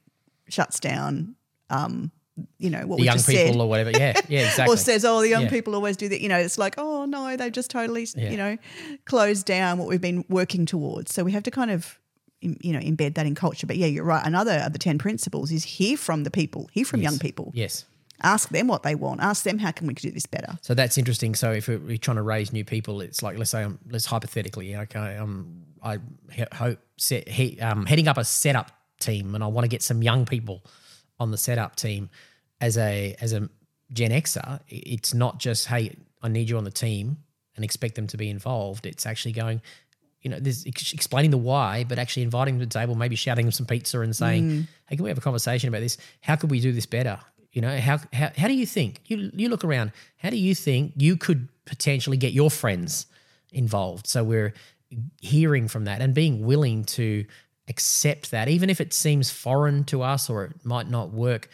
shuts 0.49 0.81
down. 0.81 1.37
Um, 1.71 2.11
you 2.59 2.71
know 2.71 2.87
what 2.87 2.97
the 2.97 3.03
we 3.03 3.05
young 3.07 3.17
just 3.17 3.29
people 3.29 3.53
said 3.53 3.61
or 3.61 3.69
whatever. 3.69 3.91
Yeah, 3.91 4.19
yeah, 4.29 4.41
exactly. 4.49 4.73
or 4.75 4.77
says, 4.77 5.05
"Oh, 5.05 5.21
the 5.21 5.29
young 5.29 5.43
Yeah. 5.45 5.51
people 5.51 5.75
always 5.75 5.97
do 5.97 6.09
that." 6.09 6.21
You 6.21 6.29
know, 6.31 6.39
it's 6.39 6.57
like, 6.59 6.75
"Oh 6.79 7.05
no, 7.05 7.37
they've 7.37 7.53
just 7.53 7.71
totally, 7.71 8.07
Yeah. 8.17 8.31
you 8.31 8.37
know, 8.37 8.57
closed 9.05 9.47
down 9.47 9.79
what 9.79 9.87
we've 9.87 10.01
been 10.01 10.25
working 10.29 10.65
towards." 10.67 11.15
So 11.15 11.25
we 11.25 11.33
have 11.33 11.43
to 11.45 11.51
kind 11.51 11.71
of, 11.71 11.99
you 12.43 12.73
know, 12.73 12.81
embed 12.81 13.15
that 13.15 13.27
in 13.27 13.35
culture. 13.35 13.67
But 13.67 13.77
yeah, 13.77 13.87
you're 13.87 14.05
right. 14.05 14.25
Another 14.27 14.63
of 14.65 14.73
the 14.73 14.79
ten 14.79 14.99
principles 14.99 15.51
is 15.51 15.65
hear 15.65 15.97
from 15.97 16.25
the 16.25 16.31
people, 16.31 16.69
hear 16.73 16.85
from 16.85 17.01
young 17.01 17.19
people, 17.19 17.53
yes. 17.55 17.85
ask 18.23 18.49
them 18.51 18.67
what 18.67 18.83
they 18.83 18.95
want, 18.95 19.21
ask 19.21 19.45
them 19.45 19.59
how 19.59 19.71
can 19.71 19.87
we 19.87 19.95
do 19.95 20.11
this 20.11 20.27
better. 20.27 20.59
So 20.63 20.75
that's 20.75 20.99
interesting. 20.99 21.35
So 21.35 21.53
if 21.53 21.69
we're 21.69 21.97
trying 21.97 22.17
to 22.17 22.23
raise 22.23 22.53
new 22.53 22.65
people, 22.65 23.01
it's 23.01 23.23
like 23.23 23.39
let's 23.39 23.51
say 23.51 23.63
um, 23.63 23.79
let's 23.91 24.07
hypothetically, 24.07 24.77
okay, 24.77 25.17
um, 25.17 25.63
I 25.83 25.99
he- 26.31 26.45
hope 26.53 26.79
set, 26.97 27.29
he, 27.29 27.61
um, 27.61 27.87
heading 27.87 28.09
up 28.09 28.19
a 28.19 28.25
setup 28.25 28.71
team, 29.01 29.35
and 29.35 29.43
I 29.43 29.47
want 29.47 29.65
to 29.65 29.69
get 29.69 29.83
some 29.83 30.03
young 30.03 30.25
people 30.27 30.65
on 31.19 31.31
the 31.31 31.39
setup 31.39 31.77
team 31.77 32.11
as 32.61 32.77
a 32.77 33.17
as 33.21 33.33
a 33.33 33.49
Gen 33.93 34.11
Xer. 34.11 34.61
It's 34.69 35.15
not 35.15 35.39
just 35.39 35.67
hey, 35.67 35.97
I 36.23 36.29
need 36.29 36.49
you 36.49 36.59
on 36.59 36.65
the 36.65 36.71
team 36.71 37.19
and 37.55 37.65
expect 37.65 37.97
them 37.97 38.07
to 38.07 38.17
be 38.17 38.31
involved. 38.31 38.87
It's 38.87 39.05
actually 39.07 39.33
going. 39.33 39.61
You 40.23 40.31
know, 40.31 40.39
there's 40.41 40.67
ex- 40.67 40.93
explaining 40.93 41.31
the 41.31 41.39
why, 41.39 41.85
but 41.85 41.99
actually 41.99 42.23
inviting 42.23 42.55
them 42.55 42.61
to 42.61 42.67
the 42.67 42.81
table, 42.81 42.95
maybe 42.95 43.17
shouting 43.17 43.47
them 43.47 43.53
some 43.53 43.67
pizza 43.67 44.01
and 44.01 44.15
saying, 44.15 44.45
mm. 44.45 44.67
"Hey, 44.87 44.97
can 44.97 45.05
we 45.05 45.11
have 45.11 45.19
a 45.19 45.23
conversation 45.23 45.69
about 45.69 45.81
this? 45.81 45.99
How 46.21 46.37
could 46.37 46.51
we 46.51 46.61
do 46.61 46.73
this 46.73 46.87
better? 46.87 47.19
You 47.53 47.61
know, 47.61 47.79
how 47.79 47.99
how, 48.13 48.31
how 48.37 48.49
do 48.49 48.55
you 48.55 48.67
think? 48.67 49.01
You 49.07 49.31
you 49.35 49.49
look 49.49 49.65
around. 49.65 49.93
How 50.17 50.31
do 50.31 50.37
you 50.37 50.55
think 50.55 50.93
you 50.97 51.17
could 51.17 51.49
potentially 51.65 52.17
get 52.17 52.33
your 52.33 52.51
friends 52.51 53.07
involved? 53.53 54.07
So 54.07 54.25
we're 54.25 54.55
hearing 55.21 55.69
from 55.69 55.85
that 55.85 56.01
and 56.01 56.15
being 56.15 56.45
willing 56.45 56.85
to 56.85 57.25
accept 57.69 58.31
that, 58.31 58.49
even 58.49 58.71
if 58.71 58.81
it 58.81 58.93
seems 58.93 59.31
foreign 59.31 59.85
to 59.85 60.03
us 60.03 60.29
or 60.29 60.45
it 60.45 60.65
might 60.65 60.89
not 60.89 61.11
work. 61.11 61.49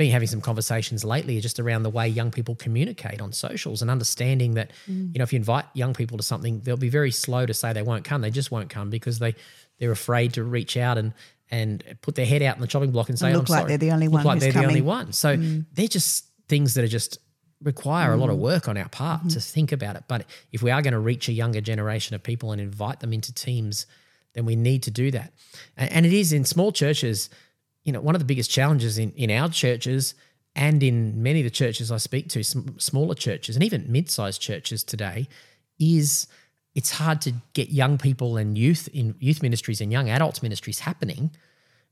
Been 0.00 0.12
having 0.12 0.28
some 0.28 0.40
conversations 0.40 1.04
lately 1.04 1.38
just 1.40 1.60
around 1.60 1.82
the 1.82 1.90
way 1.90 2.08
young 2.08 2.30
people 2.30 2.54
communicate 2.54 3.20
on 3.20 3.32
socials 3.32 3.82
and 3.82 3.90
understanding 3.90 4.54
that 4.54 4.70
mm. 4.88 5.12
you 5.12 5.18
know 5.18 5.24
if 5.24 5.30
you 5.30 5.36
invite 5.36 5.66
young 5.74 5.92
people 5.92 6.16
to 6.16 6.22
something, 6.22 6.60
they'll 6.60 6.78
be 6.78 6.88
very 6.88 7.10
slow 7.10 7.44
to 7.44 7.52
say 7.52 7.74
they 7.74 7.82
won't 7.82 8.02
come. 8.02 8.22
They 8.22 8.30
just 8.30 8.50
won't 8.50 8.70
come 8.70 8.88
because 8.88 9.18
they 9.18 9.34
they're 9.78 9.92
afraid 9.92 10.32
to 10.34 10.42
reach 10.42 10.78
out 10.78 10.96
and 10.96 11.12
and 11.50 11.84
put 12.00 12.14
their 12.14 12.24
head 12.24 12.40
out 12.40 12.56
in 12.56 12.62
the 12.62 12.66
chopping 12.66 12.92
block 12.92 13.10
and 13.10 13.18
say, 13.18 13.34
look 13.34 13.50
"I'm 13.50 13.52
like 13.52 13.60
sorry." 13.60 13.68
they're 13.68 13.78
the 13.78 13.90
only 13.90 14.08
one 14.08 14.22
Look 14.22 14.26
like 14.26 14.40
they're 14.40 14.52
the 14.52 14.64
only 14.64 14.80
one. 14.80 15.12
So 15.12 15.36
mm. 15.36 15.66
they're 15.74 15.86
just 15.86 16.24
things 16.48 16.72
that 16.74 16.84
are 16.84 16.88
just 16.88 17.18
require 17.62 18.14
a 18.14 18.16
lot 18.16 18.30
of 18.30 18.36
Mm. 18.36 18.40
work 18.40 18.68
on 18.68 18.78
our 18.78 18.88
part 18.88 19.20
to 19.22 19.28
mm-hmm. 19.28 19.38
think 19.38 19.70
about 19.70 19.96
it. 19.96 20.04
But 20.08 20.24
if 20.50 20.62
we 20.62 20.70
are 20.70 20.80
going 20.80 20.94
to 20.94 20.98
reach 20.98 21.28
a 21.28 21.32
younger 21.32 21.60
generation 21.60 22.14
of 22.14 22.22
people 22.22 22.52
and 22.52 22.60
invite 22.60 23.00
them 23.00 23.12
into 23.12 23.34
teams, 23.34 23.84
then 24.32 24.46
we 24.46 24.56
need 24.56 24.82
to 24.84 24.90
do 24.90 25.10
that. 25.10 25.34
And, 25.76 25.92
and 25.92 26.06
it 26.06 26.14
is 26.14 26.32
in 26.32 26.46
small 26.46 26.72
churches, 26.72 27.28
you 27.84 27.92
know, 27.92 28.00
one 28.00 28.14
of 28.14 28.20
the 28.20 28.24
biggest 28.24 28.50
challenges 28.50 28.98
in, 28.98 29.12
in 29.12 29.30
our 29.30 29.48
churches 29.48 30.14
and 30.54 30.82
in 30.82 31.22
many 31.22 31.40
of 31.40 31.44
the 31.44 31.50
churches 31.50 31.92
I 31.92 31.98
speak 31.98 32.28
to, 32.30 32.42
sm- 32.42 32.78
smaller 32.78 33.14
churches 33.14 33.56
and 33.56 33.64
even 33.64 33.90
mid-sized 33.90 34.40
churches 34.40 34.82
today, 34.82 35.28
is 35.78 36.26
it's 36.74 36.90
hard 36.90 37.20
to 37.22 37.32
get 37.52 37.70
young 37.70 37.98
people 37.98 38.36
and 38.36 38.56
youth 38.56 38.88
in 38.92 39.14
youth 39.18 39.42
ministries 39.42 39.80
and 39.80 39.90
young 39.90 40.08
adults 40.08 40.42
ministries 40.42 40.80
happening 40.80 41.30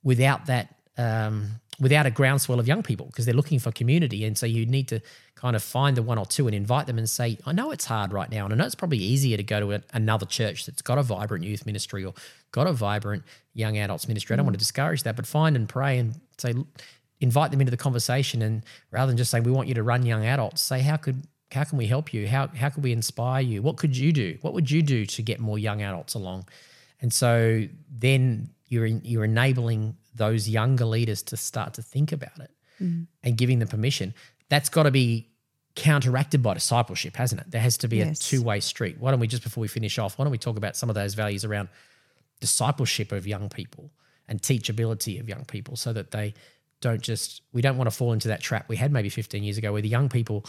without 0.02 0.46
that 0.46 0.74
um, 0.96 1.60
without 1.80 2.06
a 2.06 2.10
groundswell 2.10 2.58
of 2.58 2.66
young 2.66 2.82
people 2.82 3.06
because 3.06 3.24
they're 3.24 3.34
looking 3.34 3.58
for 3.58 3.70
community. 3.70 4.24
And 4.24 4.36
so 4.36 4.46
you 4.46 4.66
need 4.66 4.88
to 4.88 5.00
kind 5.34 5.54
of 5.54 5.62
find 5.62 5.96
the 5.96 6.02
one 6.02 6.18
or 6.18 6.26
two 6.26 6.48
and 6.48 6.54
invite 6.54 6.88
them 6.88 6.98
and 6.98 7.08
say 7.08 7.38
i 7.46 7.52
know 7.52 7.70
it's 7.70 7.84
hard 7.84 8.12
right 8.12 8.28
now 8.28 8.44
and 8.44 8.52
i 8.52 8.56
know 8.56 8.64
it's 8.64 8.74
probably 8.74 8.98
easier 8.98 9.36
to 9.36 9.42
go 9.44 9.60
to 9.60 9.72
a, 9.72 9.80
another 9.92 10.26
church 10.26 10.66
that's 10.66 10.82
got 10.82 10.98
a 10.98 11.02
vibrant 11.04 11.44
youth 11.44 11.64
ministry 11.64 12.04
or 12.04 12.12
got 12.50 12.66
a 12.66 12.72
vibrant 12.72 13.22
young 13.58 13.76
adults 13.76 14.08
ministry. 14.08 14.34
I 14.34 14.36
don't 14.36 14.44
mm. 14.44 14.48
want 14.48 14.54
to 14.54 14.58
discourage 14.58 15.02
that 15.02 15.16
but 15.16 15.26
find 15.26 15.56
and 15.56 15.68
pray 15.68 15.98
and 15.98 16.18
say 16.38 16.54
invite 17.20 17.50
them 17.50 17.60
into 17.60 17.70
the 17.70 17.76
conversation. 17.76 18.42
And 18.42 18.64
rather 18.90 19.10
than 19.10 19.16
just 19.16 19.30
say 19.30 19.40
we 19.40 19.50
want 19.50 19.68
you 19.68 19.74
to 19.74 19.82
run 19.82 20.06
young 20.06 20.24
adults 20.24 20.62
say 20.62 20.80
how 20.80 20.96
could 20.96 21.24
how 21.50 21.64
can 21.64 21.78
we 21.78 21.86
help 21.86 22.12
you? 22.12 22.28
How 22.28 22.48
how 22.48 22.68
could 22.68 22.84
we 22.84 22.92
inspire 22.92 23.42
you? 23.42 23.62
What 23.62 23.76
could 23.76 23.96
you 23.96 24.12
do? 24.12 24.38
What 24.42 24.54
would 24.54 24.70
you 24.70 24.82
do 24.82 25.06
to 25.06 25.22
get 25.22 25.40
more 25.40 25.58
young 25.58 25.82
adults 25.82 26.14
along? 26.14 26.46
And 27.00 27.12
so 27.12 27.64
then 27.90 28.50
you're 28.66 28.86
in, 28.86 29.00
you're 29.04 29.24
enabling 29.24 29.96
those 30.18 30.48
younger 30.48 30.84
leaders 30.84 31.22
to 31.24 31.36
start 31.36 31.74
to 31.74 31.82
think 31.82 32.12
about 32.12 32.38
it 32.38 32.50
mm. 32.80 33.06
and 33.22 33.36
giving 33.36 33.58
them 33.58 33.68
permission, 33.68 34.14
that's 34.48 34.68
got 34.68 34.84
to 34.84 34.90
be 34.90 35.28
counteracted 35.74 36.42
by 36.42 36.54
discipleship, 36.54 37.16
hasn't 37.16 37.40
it? 37.40 37.50
There 37.50 37.60
has 37.60 37.78
to 37.78 37.88
be 37.88 37.98
Yes. 37.98 38.20
a 38.20 38.22
two 38.22 38.42
way 38.42 38.60
street. 38.60 38.96
Why 38.98 39.10
don't 39.10 39.20
we, 39.20 39.28
just 39.28 39.44
before 39.44 39.62
we 39.62 39.68
finish 39.68 39.98
off, 39.98 40.18
why 40.18 40.24
don't 40.24 40.32
we 40.32 40.38
talk 40.38 40.56
about 40.56 40.76
some 40.76 40.88
of 40.88 40.94
those 40.94 41.14
values 41.14 41.44
around 41.44 41.68
discipleship 42.40 43.12
of 43.12 43.26
young 43.26 43.48
people 43.48 43.90
and 44.28 44.42
teachability 44.42 45.20
of 45.20 45.28
young 45.28 45.44
people 45.44 45.76
so 45.76 45.92
that 45.92 46.10
they 46.10 46.34
don't 46.80 47.00
just, 47.00 47.42
we 47.52 47.62
don't 47.62 47.76
want 47.76 47.88
to 47.88 47.96
fall 47.96 48.12
into 48.12 48.28
that 48.28 48.40
trap 48.40 48.68
we 48.68 48.76
had 48.76 48.92
maybe 48.92 49.08
15 49.08 49.42
years 49.42 49.58
ago 49.58 49.72
where 49.72 49.82
the 49.82 49.88
young 49.88 50.08
people, 50.08 50.44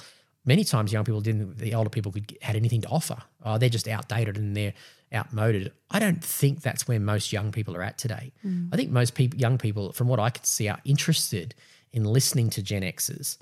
many 0.45 0.63
times 0.63 0.91
young 0.91 1.05
people 1.05 1.21
didn't, 1.21 1.57
the 1.57 1.73
older 1.73 1.89
people 1.89 2.11
could 2.11 2.37
had 2.41 2.55
anything 2.55 2.81
to 2.81 2.87
offer. 2.87 3.17
Oh, 3.43 3.57
they're 3.57 3.69
just 3.69 3.87
outdated 3.87 4.37
and 4.37 4.55
they're 4.55 4.73
outmoded. 5.13 5.71
I 5.89 5.99
don't 5.99 6.23
think 6.23 6.61
that's 6.61 6.87
where 6.87 6.99
most 6.99 7.33
young 7.33 7.51
people 7.51 7.75
are 7.75 7.83
at 7.83 7.97
today. 7.97 8.31
I 8.71 8.75
think 8.75 8.91
most 8.91 9.15
people, 9.15 9.39
young 9.39 9.57
people, 9.57 9.91
from 9.91 10.07
what 10.07 10.19
I 10.19 10.29
could 10.29 10.45
see, 10.45 10.67
are 10.67 10.79
interested 10.85 11.55
in 11.91 12.03
listening 12.03 12.49
to 12.51 12.61
Gen 12.61 12.83
Xers 12.83 13.37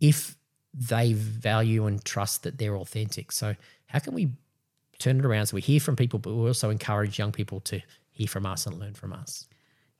if 0.00 0.36
they 0.74 1.14
value 1.14 1.86
and 1.86 2.04
trust 2.04 2.42
that 2.42 2.58
they're 2.58 2.76
authentic. 2.76 3.32
So, 3.32 3.56
how 3.86 3.98
can 3.98 4.12
we 4.14 4.30
turn 4.98 5.18
it 5.18 5.24
around 5.24 5.46
so 5.46 5.54
we 5.54 5.60
hear 5.60 5.80
from 5.80 5.96
people, 5.96 6.18
but 6.18 6.34
we 6.34 6.46
also 6.46 6.70
encourage 6.70 7.18
young 7.18 7.32
people 7.32 7.60
to 7.60 7.80
hear 8.10 8.26
from 8.26 8.46
us 8.46 8.66
and 8.66 8.78
learn 8.78 8.94
from 8.94 9.12
us? 9.12 9.46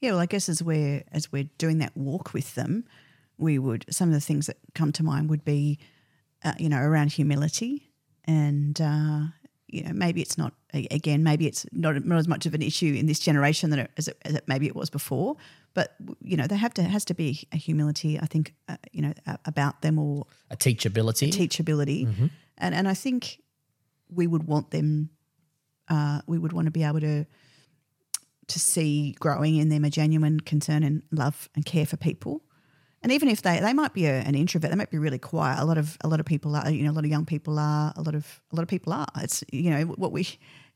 Yeah, 0.00 0.12
well, 0.12 0.20
I 0.20 0.26
guess 0.26 0.48
as 0.48 0.62
we're 0.62 1.02
as 1.12 1.33
we're 1.33 1.48
doing 1.59 1.79
that 1.79 1.96
walk 1.96 2.35
with 2.35 2.55
them, 2.55 2.85
we 3.38 3.59
would 3.59 3.87
some 3.90 4.09
of 4.09 4.14
the 4.14 4.20
things 4.20 4.46
that 4.46 4.59
come 4.74 4.92
to 4.92 5.02
mind 5.02 5.31
would 5.31 5.44
be, 5.44 5.79
uh, 6.44 6.52
you 6.59 6.68
know, 6.68 6.81
around 6.81 7.12
humility, 7.12 7.90
and 8.24 8.79
uh, 8.81 9.20
you 9.68 9.83
know, 9.83 9.92
maybe 9.92 10.20
it's 10.22 10.38
not 10.38 10.52
again, 10.72 11.22
maybe 11.22 11.46
it's 11.46 11.66
not 11.72 12.05
not 12.05 12.18
as 12.18 12.29
much 12.29 12.46
of 12.46 12.55
an 12.55 12.62
issue 12.62 12.94
in 12.94 13.07
this 13.07 13.18
generation 13.18 13.70
than 13.70 13.81
it, 13.81 13.90
as, 13.96 14.09
it, 14.09 14.16
as 14.24 14.35
it 14.35 14.44
maybe 14.46 14.66
it 14.66 14.76
was 14.76 14.90
before, 14.90 15.37
but 15.74 15.94
you 16.22 16.37
know, 16.37 16.46
there 16.46 16.59
have 16.59 16.72
to 16.74 16.83
has 16.83 17.05
to 17.07 17.14
be 17.14 17.46
a 17.52 17.57
humility, 17.57 18.18
I 18.20 18.26
think, 18.26 18.55
uh, 18.68 18.76
you 18.92 19.02
know, 19.02 19.12
a- 19.26 19.38
about 19.44 19.83
them 19.83 19.98
or 19.98 20.26
A 20.50 20.57
teachability. 20.57 21.31
teachability, 21.33 22.31
and 22.59 22.74
and 22.74 22.87
I 22.88 22.94
think 22.94 23.40
we 24.09 24.26
would 24.29 24.44
want 24.44 24.70
them, 24.70 25.11
uh, 25.88 26.20
we 26.29 26.38
would 26.38 26.52
want 26.52 26.66
to 26.66 26.70
be 26.70 26.85
able 26.85 27.00
to 27.00 27.24
to 28.48 28.59
see 28.61 29.16
growing 29.18 29.57
in 29.57 29.68
them 29.70 29.85
a 29.85 29.90
genuine 29.90 30.38
concern 30.38 30.85
and 30.85 31.02
love 31.11 31.48
and 31.57 31.66
care 31.66 31.85
for 31.87 31.96
people. 31.96 32.42
And 33.02 33.12
even 33.12 33.28
if 33.28 33.42
they 33.42 33.61
they 33.61 33.72
might 33.72 33.92
be 33.92 34.06
a, 34.06 34.20
an 34.20 34.35
introvert, 34.35 34.70
they 34.70 34.76
might 34.76 34.90
be 34.90 34.98
really 34.98 35.18
quiet. 35.18 35.61
A 35.61 35.64
lot 35.64 35.78
of 35.78 35.96
a 36.02 36.09
lot 36.09 36.20
of 36.20 36.26
people 36.26 36.56
are, 36.56 36.70
you 36.70 36.82
know, 36.82 36.90
a 36.90 36.92
lot 36.96 37.04
of 37.04 37.11
young 37.11 37.26
people 37.26 37.59
are, 37.59 37.92
a 37.96 38.02
lot 38.02 38.14
of 38.14 38.40
a 38.52 38.56
lot 38.56 38.62
of 38.62 38.68
people 38.68 38.92
are. 38.92 39.06
It's 39.18 39.44
you 39.52 39.70
know 39.70 39.85
what 39.85 40.12
we, 40.12 40.26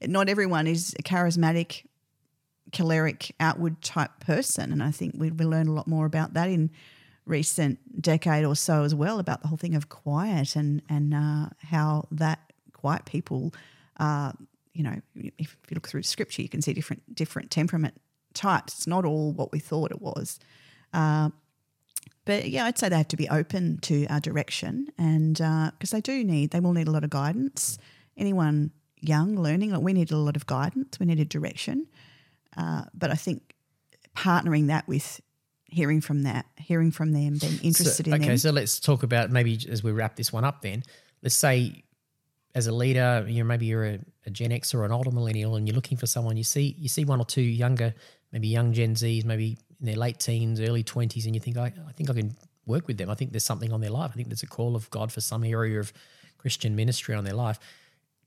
not 0.02 0.28
everyone 0.28 0.66
is 0.66 0.94
a 0.98 1.02
charismatic, 1.02 1.86
choleric, 2.72 3.34
outward 3.40 3.82
type 3.82 4.20
person, 4.20 4.72
and 4.72 4.82
I 4.82 4.90
think 4.90 5.14
we 5.16 5.30
we 5.30 5.44
learned 5.44 5.68
a 5.68 5.72
lot 5.72 5.88
more 5.88 6.06
about 6.06 6.34
that 6.34 6.48
in 6.48 6.70
recent 7.26 8.02
decade 8.02 8.44
or 8.44 8.56
so 8.56 8.82
as 8.82 8.94
well 8.94 9.18
about 9.18 9.40
the 9.40 9.48
whole 9.48 9.56
thing 9.56 9.74
of 9.74 9.88
quiet 9.88 10.56
and 10.56 10.82
and 10.88 11.14
uh, 11.14 11.48
how 11.62 12.06
that 12.10 12.52
quiet 12.72 13.04
people 13.04 13.54
uh, 13.98 14.32
you 14.72 14.82
know 14.82 15.00
if 15.14 15.56
you 15.68 15.74
look 15.74 15.88
through 15.88 16.02
scripture 16.02 16.42
you 16.42 16.48
can 16.48 16.60
see 16.60 16.72
different 16.72 17.14
different 17.14 17.50
temperament 17.50 17.94
types 18.34 18.74
it's 18.74 18.86
not 18.86 19.04
all 19.04 19.32
what 19.32 19.52
we 19.52 19.58
thought 19.58 19.90
it 19.90 20.00
was 20.00 20.38
uh, 20.92 21.30
but 22.30 22.48
yeah 22.48 22.64
i'd 22.64 22.78
say 22.78 22.88
they 22.88 22.96
have 22.96 23.08
to 23.08 23.16
be 23.16 23.28
open 23.28 23.78
to 23.78 24.06
our 24.06 24.20
direction 24.20 24.88
and 24.98 25.34
because 25.34 25.90
they 25.90 26.00
do 26.00 26.24
need 26.24 26.50
they 26.50 26.60
will 26.60 26.72
need 26.72 26.88
a 26.88 26.90
lot 26.90 27.04
of 27.04 27.10
guidance 27.10 27.78
anyone 28.16 28.70
young 29.00 29.36
learning 29.36 29.70
like 29.70 29.82
we 29.82 29.92
need 29.92 30.10
a 30.10 30.16
lot 30.16 30.36
of 30.36 30.46
guidance 30.46 30.98
we 31.00 31.06
need 31.06 31.20
a 31.20 31.24
direction 31.24 31.86
uh, 32.56 32.82
but 32.94 33.10
i 33.10 33.14
think 33.14 33.54
partnering 34.16 34.66
that 34.68 34.86
with 34.86 35.20
hearing 35.70 36.00
from 36.00 36.24
that 36.24 36.46
hearing 36.56 36.90
from 36.90 37.12
them 37.12 37.38
being 37.38 37.58
interested 37.62 38.06
so, 38.06 38.12
in 38.12 38.14
okay, 38.14 38.28
them 38.28 38.38
so 38.38 38.50
let's 38.50 38.80
talk 38.80 39.02
about 39.02 39.30
maybe 39.30 39.58
as 39.68 39.82
we 39.82 39.92
wrap 39.92 40.16
this 40.16 40.32
one 40.32 40.44
up. 40.44 40.62
Then 40.62 40.82
let's 41.22 41.34
say, 41.34 41.84
as 42.54 42.66
a 42.66 42.72
leader, 42.72 43.24
you 43.28 43.38
know, 43.38 43.44
maybe 43.44 43.66
you're 43.66 43.84
a, 43.84 43.98
a 44.26 44.30
Gen 44.30 44.52
X 44.52 44.74
or 44.74 44.84
an 44.84 44.92
older 44.92 45.10
millennial, 45.10 45.56
and 45.56 45.66
you're 45.66 45.74
looking 45.74 45.96
for 45.96 46.06
someone. 46.06 46.36
You 46.36 46.44
see, 46.44 46.74
you 46.78 46.88
see 46.88 47.04
one 47.04 47.20
or 47.20 47.24
two 47.24 47.42
younger, 47.42 47.94
maybe 48.32 48.48
young 48.48 48.72
Gen 48.72 48.94
Zs, 48.94 49.24
maybe 49.24 49.58
in 49.80 49.86
their 49.86 49.96
late 49.96 50.18
teens, 50.18 50.60
early 50.60 50.82
twenties, 50.82 51.26
and 51.26 51.34
you 51.34 51.40
think, 51.40 51.56
I, 51.56 51.72
I 51.88 51.92
think 51.92 52.10
I 52.10 52.14
can 52.14 52.36
work 52.66 52.86
with 52.86 52.98
them. 52.98 53.10
I 53.10 53.14
think 53.14 53.32
there's 53.32 53.44
something 53.44 53.72
on 53.72 53.80
their 53.80 53.90
life. 53.90 54.10
I 54.12 54.16
think 54.16 54.28
there's 54.28 54.42
a 54.42 54.46
call 54.46 54.76
of 54.76 54.88
God 54.90 55.10
for 55.12 55.20
some 55.20 55.42
area 55.44 55.80
of 55.80 55.92
Christian 56.38 56.76
ministry 56.76 57.14
on 57.14 57.24
their 57.24 57.34
life. 57.34 57.58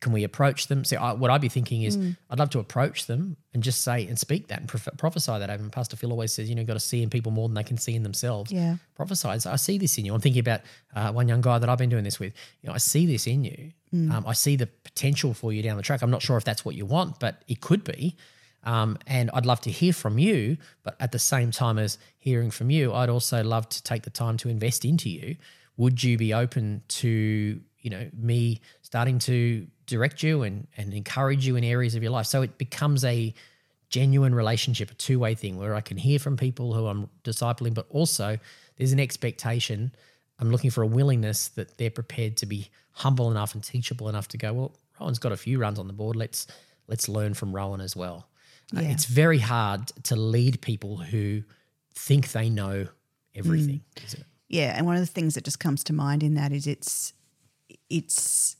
Can 0.01 0.11
we 0.11 0.25
approach 0.25 0.67
them? 0.67 0.83
So, 0.83 0.97
I, 0.97 1.13
what 1.13 1.31
I'd 1.31 1.39
be 1.39 1.47
thinking 1.47 1.83
is, 1.83 1.95
Mm. 1.95 2.17
I'd 2.29 2.37
love 2.39 2.49
to 2.49 2.59
approach 2.59 3.05
them 3.05 3.37
and 3.53 3.63
just 3.63 3.83
say 3.83 4.05
and 4.05 4.19
speak 4.19 4.47
that 4.49 4.59
and 4.59 4.67
prof- 4.67 4.89
prophesy 4.97 5.31
that 5.31 5.49
over. 5.49 5.63
And 5.63 5.71
Pastor 5.71 5.95
Phil 5.95 6.11
always 6.11 6.33
says, 6.33 6.49
you 6.49 6.55
know, 6.55 6.59
you've 6.61 6.67
got 6.67 6.73
to 6.73 6.79
see 6.81 7.01
in 7.01 7.09
people 7.09 7.31
more 7.31 7.47
than 7.47 7.55
they 7.55 7.63
can 7.63 7.77
see 7.77 7.95
in 7.95 8.03
themselves 8.03 8.51
yeah 8.51 8.75
prophesies, 8.95 9.45
I 9.45 9.55
see 9.55 9.77
this 9.77 9.97
in 9.97 10.03
you. 10.05 10.13
I'm 10.13 10.19
thinking 10.19 10.41
about 10.41 10.61
uh, 10.93 11.11
one 11.13 11.29
young 11.29 11.39
guy 11.41 11.57
that 11.57 11.69
I've 11.69 11.77
been 11.77 11.89
doing 11.89 12.03
this 12.03 12.19
with. 12.19 12.33
You 12.61 12.67
know, 12.67 12.73
I 12.73 12.79
see 12.79 13.05
this 13.05 13.27
in 13.27 13.45
you. 13.45 13.71
Um, 14.11 14.25
I 14.27 14.33
see 14.33 14.55
the 14.57 14.65
potential 14.67 15.33
for 15.33 15.53
you 15.53 15.61
down 15.63 15.77
the 15.77 15.83
track. 15.83 16.01
I'm 16.01 16.11
not 16.11 16.21
sure 16.23 16.35
if 16.35 16.43
that's 16.43 16.65
what 16.65 16.75
you 16.75 16.85
want, 16.85 17.19
but 17.19 17.43
it 17.47 17.61
could 17.61 17.83
be. 17.85 18.17
Um, 18.63 18.97
and 19.07 19.29
I'd 19.33 19.45
love 19.45 19.61
to 19.61 19.71
hear 19.71 19.93
from 19.93 20.17
you. 20.17 20.57
But 20.83 20.95
at 20.99 21.11
the 21.11 21.19
same 21.19 21.51
time 21.51 21.77
as 21.77 21.97
hearing 22.17 22.51
from 22.51 22.69
you, 22.69 22.93
I'd 22.93 23.09
also 23.09 23.43
love 23.43 23.67
to 23.69 23.83
take 23.83 24.03
the 24.03 24.09
time 24.09 24.37
to 24.37 24.49
invest 24.49 24.85
into 24.85 25.09
you. 25.09 25.35
Would 25.77 26.03
you 26.03 26.17
be 26.17 26.33
open 26.33 26.83
to, 26.87 27.59
you 27.79 27.89
know, 27.89 28.09
me 28.15 28.61
starting 28.81 29.19
to 29.19 29.67
direct 29.85 30.23
you 30.23 30.43
and, 30.43 30.67
and 30.77 30.93
encourage 30.93 31.45
you 31.45 31.55
in 31.55 31.63
areas 31.63 31.95
of 31.95 32.03
your 32.03 32.11
life? 32.11 32.27
So 32.27 32.41
it 32.41 32.57
becomes 32.57 33.03
a 33.03 33.33
genuine 33.89 34.33
relationship, 34.33 34.89
a 34.91 34.95
two 34.95 35.19
way 35.19 35.35
thing 35.35 35.57
where 35.57 35.75
I 35.75 35.81
can 35.81 35.97
hear 35.97 36.19
from 36.19 36.37
people 36.37 36.73
who 36.73 36.87
I'm 36.87 37.09
discipling, 37.23 37.73
but 37.73 37.85
also 37.89 38.39
there's 38.77 38.91
an 38.91 38.99
expectation. 38.99 39.93
I'm 40.39 40.51
looking 40.51 40.71
for 40.71 40.81
a 40.81 40.87
willingness 40.87 41.49
that 41.49 41.77
they're 41.77 41.91
prepared 41.91 42.37
to 42.37 42.45
be 42.45 42.69
humble 42.93 43.29
enough 43.29 43.53
and 43.53 43.63
teachable 43.63 44.09
enough 44.09 44.27
to 44.29 44.37
go, 44.37 44.53
well, 44.53 44.75
Rohan's 44.99 45.19
got 45.19 45.31
a 45.31 45.37
few 45.37 45.59
runs 45.59 45.79
on 45.79 45.87
the 45.87 45.93
board. 45.93 46.15
Let's 46.15 46.47
let's 46.87 47.07
learn 47.07 47.33
from 47.33 47.53
Rohan 47.55 47.81
as 47.81 47.95
well. 47.95 48.27
Uh, 48.75 48.81
Yeah. 48.81 48.89
it's 48.91 49.05
very 49.05 49.39
hard 49.39 49.87
to 50.03 50.15
lead 50.15 50.61
people 50.61 50.97
who 50.97 51.43
think 51.93 52.31
they 52.31 52.49
know 52.49 52.87
everything. 53.35 53.81
isn't 54.05 54.19
it? 54.21 54.25
Yeah, 54.49 54.75
and 54.77 54.85
one 54.85 54.95
of 54.95 55.01
the 55.01 55.07
things 55.07 55.35
that 55.35 55.43
just 55.43 55.59
comes 55.59 55.83
to 55.85 55.93
mind 55.93 56.23
in 56.23 56.33
that 56.35 56.51
is 56.51 56.67
it's 56.67 57.13
it's 57.89 58.55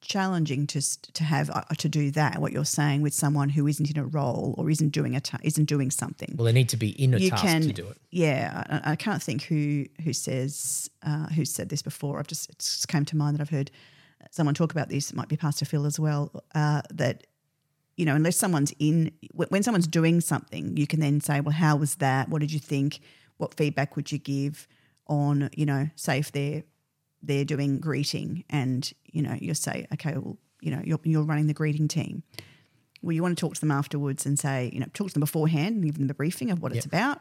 challenging 0.00 0.66
to 0.68 0.80
to 1.12 1.24
have 1.24 1.50
uh, 1.50 1.62
to 1.78 1.88
do 1.88 2.12
that 2.12 2.38
what 2.40 2.52
you're 2.52 2.64
saying 2.64 3.02
with 3.02 3.12
someone 3.12 3.48
who 3.48 3.66
isn't 3.66 3.90
in 3.90 3.98
a 3.98 4.04
role 4.06 4.54
or 4.56 4.70
isn't 4.70 4.90
doing 4.90 5.16
a 5.16 5.20
ta- 5.20 5.38
isn't 5.42 5.64
doing 5.64 5.90
something. 5.90 6.34
Well, 6.36 6.44
they 6.44 6.52
need 6.52 6.68
to 6.68 6.76
be 6.76 6.90
in 6.90 7.14
a 7.14 7.18
you 7.18 7.30
task 7.30 7.42
can 7.42 7.62
to 7.62 7.72
do 7.72 7.88
it. 7.88 7.96
yeah 8.10 8.80
I, 8.84 8.92
I 8.92 8.96
can't 8.96 9.20
think 9.22 9.42
who 9.44 9.86
who 10.04 10.12
says 10.12 10.88
uh, 11.02 11.26
who 11.28 11.44
said 11.44 11.68
this 11.70 11.82
before 11.82 12.20
i've 12.20 12.28
just 12.28 12.86
came 12.86 13.04
to 13.06 13.16
mind 13.16 13.36
that 13.36 13.40
i've 13.40 13.50
heard 13.50 13.70
someone 14.30 14.54
talk 14.54 14.70
about 14.70 14.88
this 14.88 15.10
it 15.10 15.16
might 15.16 15.28
be 15.28 15.36
pastor 15.36 15.64
phil 15.64 15.86
as 15.86 15.98
well 15.98 16.30
uh, 16.54 16.82
that 16.94 17.26
you 17.96 18.04
know 18.04 18.14
unless 18.14 18.36
someone's 18.36 18.72
in 18.78 19.10
when 19.32 19.62
someone's 19.62 19.86
doing 19.86 20.20
something 20.20 20.76
you 20.76 20.86
can 20.86 21.00
then 21.00 21.20
say 21.20 21.40
well 21.40 21.54
how 21.54 21.76
was 21.76 21.96
that? 21.96 22.28
What 22.28 22.40
did 22.40 22.52
you 22.52 22.60
think? 22.60 23.00
What 23.38 23.54
feedback 23.54 23.96
would 23.96 24.12
you 24.12 24.18
give 24.18 24.68
on 25.06 25.50
you 25.54 25.66
know 25.66 25.88
say 25.96 26.18
if 26.18 26.32
they're 26.32 26.62
they're 27.22 27.44
doing 27.44 27.80
greeting 27.80 28.44
and 28.50 28.92
you 29.04 29.22
know 29.22 29.36
you 29.40 29.54
say 29.54 29.86
okay 29.92 30.12
well 30.12 30.38
you 30.60 30.70
know 30.70 30.80
you're, 30.84 31.00
you're 31.04 31.22
running 31.22 31.46
the 31.46 31.54
greeting 31.54 31.88
team. 31.88 32.22
Well 33.02 33.12
you 33.12 33.22
want 33.22 33.36
to 33.36 33.40
talk 33.40 33.54
to 33.54 33.60
them 33.60 33.70
afterwards 33.70 34.26
and 34.26 34.38
say 34.38 34.70
you 34.72 34.80
know 34.80 34.86
talk 34.92 35.08
to 35.08 35.14
them 35.14 35.20
beforehand 35.20 35.76
and 35.76 35.84
give 35.84 35.98
them 35.98 36.06
the 36.06 36.14
briefing 36.14 36.50
of 36.50 36.60
what 36.62 36.74
it's 36.74 36.86
about 36.86 37.20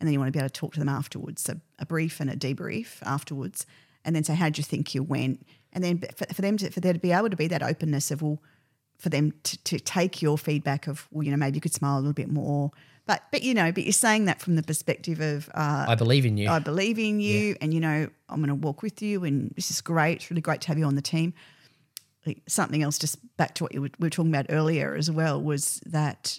and 0.00 0.06
then 0.06 0.12
you 0.12 0.18
want 0.18 0.28
to 0.28 0.32
be 0.32 0.38
able 0.38 0.48
to 0.48 0.60
talk 0.60 0.74
to 0.74 0.80
them 0.80 0.88
afterwards 0.88 1.42
so 1.42 1.54
a 1.78 1.86
brief 1.86 2.20
and 2.20 2.30
a 2.30 2.36
debrief 2.36 2.98
afterwards 3.02 3.66
and 4.04 4.14
then 4.14 4.24
say 4.24 4.34
how 4.34 4.46
did 4.46 4.58
you 4.58 4.64
think 4.64 4.94
you 4.94 5.02
went? 5.02 5.46
And 5.72 5.82
then 5.82 5.98
for, 5.98 6.26
for 6.32 6.42
them 6.42 6.56
to 6.58 6.70
for 6.70 6.80
there 6.80 6.92
to 6.92 6.98
be 6.98 7.12
able 7.12 7.30
to 7.30 7.36
be 7.36 7.48
that 7.48 7.62
openness 7.62 8.10
of 8.10 8.22
well 8.22 8.40
for 8.98 9.08
them 9.08 9.32
to, 9.42 9.62
to 9.64 9.78
take 9.78 10.22
your 10.22 10.38
feedback 10.38 10.86
of 10.86 11.08
well 11.10 11.24
you 11.24 11.30
know 11.30 11.36
maybe 11.36 11.56
you 11.56 11.60
could 11.60 11.74
smile 11.74 11.96
a 11.96 12.00
little 12.00 12.12
bit 12.12 12.30
more 12.30 12.70
but 13.06 13.22
but 13.30 13.42
you 13.42 13.54
know 13.54 13.70
but 13.70 13.84
you're 13.84 13.92
saying 13.92 14.24
that 14.26 14.40
from 14.40 14.56
the 14.56 14.62
perspective 14.62 15.20
of 15.20 15.48
uh, 15.54 15.84
I 15.88 15.94
believe 15.94 16.24
in 16.24 16.36
you. 16.36 16.48
I 16.48 16.58
believe 16.58 16.98
in 16.98 17.20
you, 17.20 17.56
and 17.60 17.74
you 17.74 17.80
know 17.80 18.08
I'm 18.28 18.36
going 18.36 18.48
to 18.48 18.54
walk 18.54 18.82
with 18.82 19.02
you, 19.02 19.24
and 19.24 19.50
this 19.56 19.70
is 19.70 19.80
great. 19.80 20.16
It's 20.16 20.30
really 20.30 20.40
great 20.40 20.62
to 20.62 20.68
have 20.68 20.78
you 20.78 20.84
on 20.84 20.94
the 20.94 21.02
team. 21.02 21.34
Something 22.46 22.82
else, 22.82 22.98
just 22.98 23.18
back 23.36 23.54
to 23.56 23.64
what 23.64 23.74
you 23.74 23.82
were, 23.82 23.90
we 23.98 24.06
were 24.06 24.10
talking 24.10 24.32
about 24.32 24.46
earlier 24.48 24.94
as 24.94 25.10
well, 25.10 25.42
was 25.42 25.82
that 25.84 26.38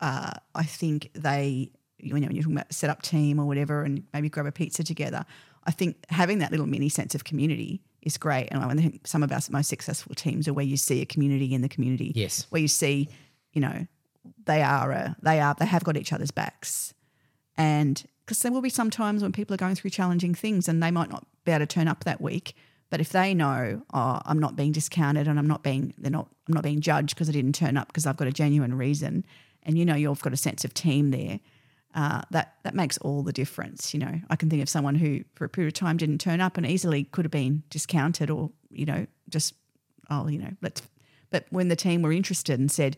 uh, 0.00 0.32
I 0.54 0.62
think 0.62 1.10
they, 1.12 1.70
you 1.98 2.08
know, 2.08 2.14
when 2.14 2.34
you're 2.34 2.42
talking 2.42 2.56
about 2.56 2.72
set 2.72 2.88
up 2.88 3.02
team 3.02 3.38
or 3.38 3.44
whatever, 3.44 3.82
and 3.82 4.04
maybe 4.14 4.30
grab 4.30 4.46
a 4.46 4.52
pizza 4.52 4.82
together. 4.82 5.26
I 5.64 5.72
think 5.72 5.96
having 6.08 6.38
that 6.38 6.50
little 6.50 6.66
mini 6.66 6.88
sense 6.88 7.14
of 7.14 7.24
community 7.24 7.82
is 8.06 8.16
great, 8.16 8.48
and 8.52 8.62
I 8.62 8.74
think 8.74 9.06
some 9.06 9.22
of 9.22 9.32
our 9.32 9.40
most 9.50 9.68
successful 9.68 10.14
teams 10.14 10.46
are 10.46 10.54
where 10.54 10.64
you 10.64 10.76
see 10.76 11.02
a 11.02 11.06
community 11.06 11.52
in 11.52 11.60
the 11.60 11.68
community. 11.68 12.12
Yes. 12.14 12.46
where 12.50 12.62
you 12.62 12.68
see, 12.68 13.08
you 13.52 13.60
know, 13.60 13.86
they 14.46 14.62
are 14.62 14.92
a, 14.92 15.16
they 15.22 15.40
are 15.40 15.54
they 15.58 15.66
have 15.66 15.84
got 15.84 15.96
each 15.96 16.12
other's 16.12 16.30
backs. 16.30 16.94
And 17.58 18.02
because 18.24 18.40
there 18.40 18.52
will 18.52 18.62
be 18.62 18.70
some 18.70 18.90
times 18.90 19.22
when 19.22 19.32
people 19.32 19.54
are 19.54 19.58
going 19.58 19.74
through 19.74 19.90
challenging 19.90 20.34
things 20.34 20.68
and 20.68 20.82
they 20.82 20.90
might 20.90 21.10
not 21.10 21.26
be 21.44 21.52
able 21.52 21.60
to 21.60 21.66
turn 21.66 21.88
up 21.88 22.04
that 22.04 22.20
week. 22.20 22.54
But 22.88 23.00
if 23.00 23.10
they 23.10 23.34
know 23.34 23.82
oh 23.92 24.20
i'm 24.24 24.38
not 24.38 24.54
being 24.54 24.70
discounted 24.70 25.26
and 25.26 25.40
i'm 25.40 25.48
not 25.48 25.64
being 25.64 25.92
they're 25.98 26.10
not 26.10 26.28
i'm 26.46 26.54
not 26.54 26.62
being 26.62 26.80
judged 26.80 27.14
because 27.16 27.28
i 27.28 27.32
didn't 27.32 27.56
turn 27.56 27.76
up 27.76 27.88
because 27.88 28.06
i've 28.06 28.16
got 28.16 28.28
a 28.28 28.32
genuine 28.32 28.74
reason. 28.74 29.24
And 29.64 29.76
you 29.76 29.84
know 29.84 29.96
you've 29.96 30.22
got 30.22 30.32
a 30.32 30.36
sense 30.36 30.64
of 30.64 30.72
team 30.74 31.10
there 31.10 31.40
uh, 31.96 32.22
that 32.30 32.54
that 32.62 32.74
makes 32.74 32.98
all 32.98 33.22
the 33.24 33.32
difference. 33.32 33.92
You 33.92 34.00
know, 34.00 34.20
I 34.30 34.36
can 34.36 34.48
think 34.50 34.62
of 34.62 34.68
someone 34.68 34.94
who 34.94 35.24
for 35.34 35.44
a 35.44 35.48
period 35.48 35.68
of 35.74 35.74
time 35.74 35.96
didn't 35.96 36.18
turn 36.18 36.40
up 36.40 36.56
and 36.56 36.66
easily 36.66 37.04
could 37.04 37.24
have 37.24 37.32
been 37.32 37.62
discounted 37.70 38.30
or 38.30 38.50
you 38.70 38.84
know 38.86 39.06
just 39.28 39.54
oh 40.10 40.28
you 40.28 40.38
know 40.38 40.50
let's. 40.62 40.82
But 41.30 41.46
when 41.50 41.68
the 41.68 41.76
team 41.76 42.02
were 42.02 42.12
interested 42.12 42.60
and 42.60 42.70
said 42.70 42.96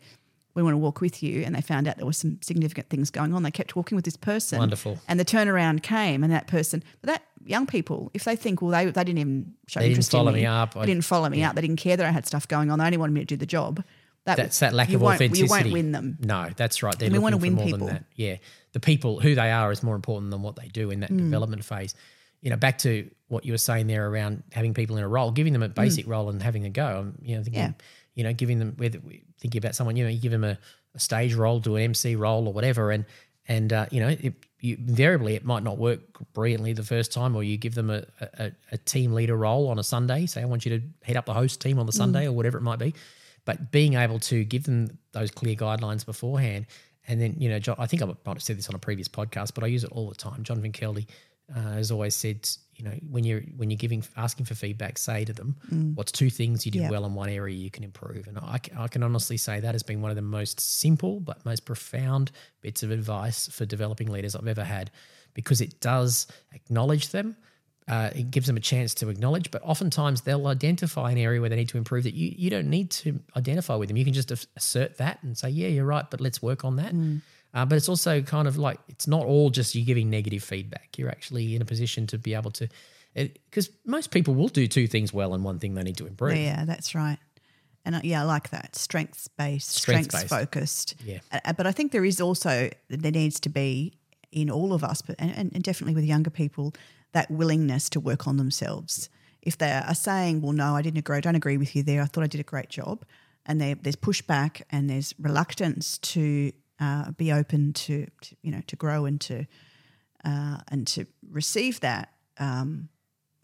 we 0.55 0.63
want 0.63 0.75
to 0.75 0.79
walk 0.79 1.01
with 1.01 1.23
you, 1.23 1.43
and 1.45 1.55
they 1.55 1.61
found 1.61 1.87
out 1.87 1.97
there 1.99 2.07
was 2.07 2.17
some 2.17 2.39
significant 2.43 2.89
things 2.91 3.11
going 3.11 3.33
on, 3.33 3.45
they 3.45 3.51
kept 3.51 3.77
walking 3.77 3.95
with 3.95 4.05
this 4.05 4.17
person. 4.17 4.59
Wonderful. 4.59 4.99
And 5.07 5.21
the 5.21 5.25
turnaround 5.25 5.83
came, 5.85 6.25
and 6.25 6.33
that 6.33 6.49
person, 6.49 6.83
but 7.01 7.09
that 7.09 7.23
young 7.45 7.65
people, 7.67 8.11
if 8.13 8.25
they 8.25 8.35
think, 8.35 8.61
well, 8.61 8.73
they, 8.73 8.87
they 8.91 9.05
didn't 9.05 9.19
even 9.19 9.55
show 9.69 9.79
They 9.79 9.87
didn't 9.87 9.93
interest 9.99 10.11
follow 10.11 10.29
in 10.31 10.35
me, 10.35 10.41
me 10.41 10.47
up, 10.47 10.75
they 10.75 10.81
I- 10.81 10.87
didn't 10.87 11.05
follow 11.05 11.29
me 11.29 11.45
up, 11.45 11.55
they 11.55 11.61
didn't 11.61 11.77
care 11.77 11.97
that 11.97 12.05
I 12.05 12.11
had 12.11 12.27
stuff 12.27 12.49
going 12.49 12.73
on, 12.73 12.81
they 12.81 12.85
only 12.87 12.99
wanted 12.99 13.13
me 13.13 13.21
to 13.21 13.27
do 13.27 13.37
the 13.37 13.47
job. 13.47 13.85
That, 14.25 14.37
That's 14.37 14.59
that 14.59 14.75
lack 14.75 14.93
of 14.93 15.03
authenticity. 15.03 15.41
You 15.45 15.49
won't 15.51 15.73
win 15.73 15.93
them. 15.93 16.19
No, 16.21 16.49
that's 16.55 16.83
right. 16.83 16.99
They're 16.99 17.09
we 17.09 17.13
looking 17.19 17.23
wanna 17.23 17.37
for 17.39 17.43
win 17.43 17.53
more 17.55 17.65
people. 17.65 17.79
than 17.87 17.95
that. 17.95 18.05
Yeah, 18.15 18.37
the 18.73 18.81
people 18.81 19.21
who 19.21 19.35
they 19.35 19.51
are 19.51 19.73
is 19.73 19.83
more 19.83 19.95
important 19.97 20.31
than 20.31 20.43
what 20.43 20.57
they 20.57 20.69
do 20.69 20.91
in 20.91 21.01
that 21.01 21.11
Mm. 21.11 21.19
development 21.19 21.65
phase. 21.65 21.95
You 22.43 22.51
know, 22.51 22.57
back 22.57 22.79
to 22.79 23.11
what 23.29 23.47
you 23.47 23.53
were 23.53 23.59
saying 23.59 23.87
there 23.87 24.07
around 24.07 24.43
having 24.53 24.75
people 24.75 24.97
in 24.99 25.03
a 25.05 25.09
role, 25.09 25.31
giving 25.31 25.55
them 25.55 25.63
a 25.63 25.69
basic 25.69 26.07
role 26.07 26.29
and 26.29 26.43
having 26.43 26.65
a 26.67 26.71
go. 26.71 26.85
I'm, 26.87 27.19
you 27.23 27.37
know, 27.37 27.43
thinking, 27.43 27.63
Mm. 27.63 27.67
Yeah. 27.69 27.73
you 28.17 28.25
know, 28.25 28.33
giving 28.35 28.59
them 28.59 28.75
whether 28.77 28.99
thinking 29.41 29.59
about 29.59 29.75
someone, 29.75 29.97
you 29.97 30.05
know, 30.05 30.11
you 30.11 30.21
give 30.21 30.33
them 30.33 30.45
a, 30.45 30.59
a 30.95 31.01
stage 31.01 31.33
role, 31.35 31.59
do 31.59 31.77
an 31.77 31.83
MC 31.83 32.15
role 32.15 32.47
or 32.47 32.53
whatever, 32.53 32.91
and 32.91 33.07
and 33.49 33.73
uh, 33.73 33.87
you 33.91 34.01
know, 34.01 34.09
it, 34.09 34.35
you, 34.61 34.77
invariably 34.77 35.37
it 35.37 35.45
might 35.45 35.63
not 35.63 35.79
work 35.79 36.01
brilliantly 36.35 36.75
the 36.75 36.83
first 36.83 37.13
time, 37.15 37.35
or 37.35 37.43
you 37.43 37.57
give 37.57 37.75
them 37.75 37.89
a, 37.89 38.05
a, 38.21 38.53
a 38.73 38.77
team 38.79 39.15
leader 39.15 39.37
role 39.37 39.69
on 39.69 39.79
a 39.79 39.83
Sunday. 39.83 40.27
Say, 40.27 40.43
I 40.43 40.45
want 40.45 40.67
you 40.67 40.79
to 40.79 40.85
head 41.03 41.17
up 41.17 41.25
the 41.25 41.33
host 41.33 41.63
team 41.63 41.79
on 41.79 41.87
the 41.87 41.93
Sunday 41.93 42.27
or 42.27 42.33
whatever 42.33 42.59
it 42.59 42.63
might 42.63 42.79
be. 42.79 42.93
But 43.49 43.71
being 43.71 43.95
able 43.95 44.19
to 44.33 44.45
give 44.45 44.65
them 44.65 44.99
those 45.13 45.31
clear 45.31 45.57
guidelines 45.57 46.05
beforehand, 46.05 46.67
and 47.07 47.19
then 47.19 47.35
you 47.39 47.49
know, 47.49 47.59
John, 47.59 47.77
I 47.79 47.87
think 47.87 48.03
I 48.03 48.05
might 48.05 48.19
have 48.27 48.43
said 48.43 48.59
this 48.59 48.69
on 48.69 48.75
a 48.75 48.79
previous 48.79 49.09
podcast, 49.09 49.55
but 49.55 49.65
I 49.65 49.69
use 49.69 49.85
it 49.85 49.91
all 49.91 50.11
the 50.11 50.15
time. 50.15 50.43
John 50.43 50.61
Kelly 50.73 51.07
uh, 51.57 51.73
has 51.73 51.91
always 51.91 52.15
said, 52.15 52.47
you 52.75 52.85
know, 52.85 52.93
when 53.09 53.25
you're 53.25 53.41
when 53.57 53.71
you're 53.71 53.79
giving 53.79 54.05
asking 54.19 54.45
for 54.45 54.55
feedback, 54.55 54.99
say 54.99 55.25
to 55.25 55.33
them, 55.33 55.57
what's 55.95 56.13
two 56.13 56.29
things 56.29 56.67
you 56.67 56.73
did 56.73 56.83
Yeah. 56.83 56.91
well 56.91 57.07
in 57.07 57.15
one 57.15 57.31
area 57.31 57.57
you 57.57 57.71
can 57.71 57.85
improve. 57.85 58.27
And 58.27 58.37
I, 58.39 58.61
I 58.77 58.87
can 58.89 59.03
honestly 59.03 59.39
say 59.39 59.61
that 59.61 59.75
has 59.75 59.83
been 59.83 60.03
one 60.03 60.11
of 60.11 60.17
the 60.17 60.31
most 60.41 60.61
simple 60.61 61.19
but 61.19 61.43
most 61.47 61.65
profound 61.65 62.31
bits 62.61 62.83
of 62.83 62.91
advice 62.91 63.49
for 63.49 63.65
developing 63.65 64.09
leaders 64.09 64.37
I've 64.37 64.47
ever 64.47 64.65
had, 64.65 64.91
because 65.33 65.63
it 65.63 65.81
does 65.81 66.27
acknowledge 66.53 67.09
them. 67.13 67.35
Uh, 67.89 68.11
it 68.15 68.31
gives 68.31 68.47
them 68.47 68.57
a 68.57 68.61
chance 68.61 68.93
to 68.95 69.09
acknowledge, 69.09 69.51
but 69.51 69.63
oftentimes 69.65 70.21
they'll 70.21 70.47
identify 70.47 71.11
an 71.11 71.17
area 71.17 71.41
where 71.41 71.49
they 71.49 71.57
need 71.57 71.71
to 71.71 71.79
improve 71.79 72.05
that 72.05 72.13
you, 72.13 72.35
you 72.37 72.51
don't 72.51 72.69
need 72.69 72.91
to 72.91 73.19
identify 73.35 73.75
with 73.77 73.89
them. 73.89 73.97
You 73.97 74.05
can 74.05 74.13
just 74.13 74.31
assert 74.31 74.99
that 74.99 75.23
and 75.23 75.39
say, 75.39 75.49
yeah, 75.49 75.69
you're 75.69 75.87
right, 75.87 76.05
but 76.11 76.21
let's 76.21 76.43
work 76.43 76.65
on 76.65 76.77
that. 76.77 76.93
Uh, 77.55 77.65
but 77.65 77.77
it's 77.77 77.89
also 77.89 78.21
kind 78.21 78.47
of 78.47 78.59
like 78.59 78.79
it's 78.89 79.07
not 79.07 79.25
all 79.25 79.49
just 79.49 79.75
you 79.75 79.85
giving 79.85 80.11
negative 80.11 80.45
feedback. 80.45 80.99
You're 80.99 81.09
actually 81.09 81.57
in 81.57 81.63
a 81.63 81.65
position 81.65 82.07
to 82.09 82.19
be 82.19 82.35
able 82.35 82.51
to, 82.53 82.69
because 83.15 83.71
most 83.87 84.11
people 84.11 84.35
will 84.35 84.49
do 84.49 84.67
two 84.69 84.87
things 84.87 85.15
well 85.15 85.33
and 85.33 85.43
one 85.43 85.59
thing 85.59 85.75
they 85.75 85.83
need 85.83 85.97
to 85.97 86.07
improve. 86.07 86.37
Yeah, 86.37 86.67
that's 86.67 86.95
right. 86.95 87.19
And 87.87 87.95
uh, 87.95 88.01
yeah, 88.05 88.21
I 88.21 88.25
like 88.25 88.51
that 88.51 88.77
strengths 88.77 89.29
based, 89.29 89.71
Strengths 89.71 90.25
focused. 90.25 90.95
Yeah. 91.03 91.21
Uh, 91.33 91.55
but 91.55 91.67
I 91.67 91.73
think 91.73 91.93
there 91.93 92.05
is 92.05 92.21
also 92.21 92.69
there 92.91 93.13
needs 93.13 93.41
to 93.41 93.49
be 93.49 93.95
in 94.31 94.51
all 94.51 94.75
of 94.75 94.85
us, 94.85 95.01
but 95.01 95.17
and 95.19 95.51
and 95.55 95.63
definitely 95.63 95.95
with 95.95 96.05
younger 96.05 96.29
people, 96.31 96.75
that 97.13 97.31
willingness 97.31 97.89
to 97.91 98.01
work 98.01 98.27
on 98.27 98.37
themselves. 98.37 99.09
If 99.43 99.57
they 99.59 99.71
are 99.73 99.95
saying, 99.95 100.43
"Well, 100.43 100.53
no, 100.53 100.77
I 100.77 100.83
didn't 100.83 100.99
agree. 100.99 101.17
I 101.17 101.21
don't 101.21 101.35
agree 101.35 101.57
with 101.57 101.75
you 101.75 101.83
there. 101.83 102.03
I 102.03 102.07
thought 102.07 102.25
I 102.25 102.29
did 102.29 102.41
a 102.41 102.45
great 102.45 102.69
job," 102.69 103.05
and 103.47 103.61
there, 103.61 103.75
there's 103.75 103.97
pushback 103.97 104.63
and 104.71 104.91
there's 104.91 105.15
reluctance 105.19 105.99
to 105.99 106.53
uh, 106.81 107.11
be 107.13 107.33
open 107.33 107.73
to, 107.73 108.07
to 108.21 108.37
you 108.43 108.51
know 108.51 108.63
to 108.67 108.77
grow 108.77 109.05
and 109.07 109.21
to 109.23 109.47
uh, 110.25 110.59
and 110.69 110.87
to 110.89 111.07
receive 111.31 111.81
that 111.81 112.13
um, 112.39 112.89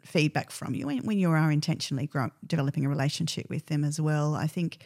feedback 0.02 0.50
from 0.50 0.74
you 0.74 0.86
when, 0.86 0.98
when 0.98 1.18
you 1.18 1.30
are 1.30 1.50
intentionally 1.50 2.06
grow, 2.06 2.30
developing 2.46 2.84
a 2.84 2.88
relationship 2.88 3.46
with 3.48 3.66
them 3.66 3.84
as 3.84 4.00
well. 4.00 4.34
I 4.34 4.46
think 4.46 4.78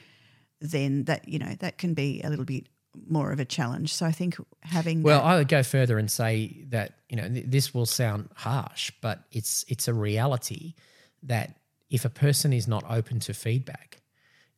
then 0.61 1.05
that 1.05 1.29
you 1.29 1.39
know 1.39 1.55
that 1.61 1.79
can 1.79 1.95
be 1.95 2.21
a 2.23 2.31
little 2.31 2.45
bit 2.45 2.67
more 3.09 3.33
of 3.33 3.41
a 3.41 3.45
challenge. 3.45 3.93
So 3.95 4.07
I 4.07 4.13
think 4.13 4.37
having 4.63 5.03
Well, 5.03 5.21
that- 5.21 5.27
I 5.27 5.37
would 5.37 5.49
go 5.49 5.63
further 5.63 5.99
and 5.99 6.11
say 6.11 6.65
that 6.71 6.95
you 7.09 7.17
know 7.17 7.29
th- 7.29 7.47
this 7.49 7.73
will 7.75 7.87
sound 7.87 8.29
harsh, 8.35 8.91
but 9.01 9.25
it's 9.33 9.65
it's 9.69 9.89
a 9.89 9.95
reality 9.95 10.75
that 11.23 11.57
if 11.91 12.05
a 12.05 12.11
person 12.11 12.53
is 12.53 12.67
not 12.69 12.85
open 12.89 13.21
to 13.21 13.33
feedback, 13.35 14.01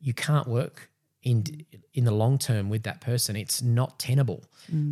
you 0.00 0.12
can't 0.14 0.46
work 0.48 0.90
in 1.22 1.64
in 1.94 2.04
the 2.04 2.10
long 2.12 2.38
term 2.38 2.68
with 2.70 2.82
that 2.84 3.00
person. 3.00 3.36
It's 3.36 3.62
not 3.62 3.98
tenable 3.98 4.44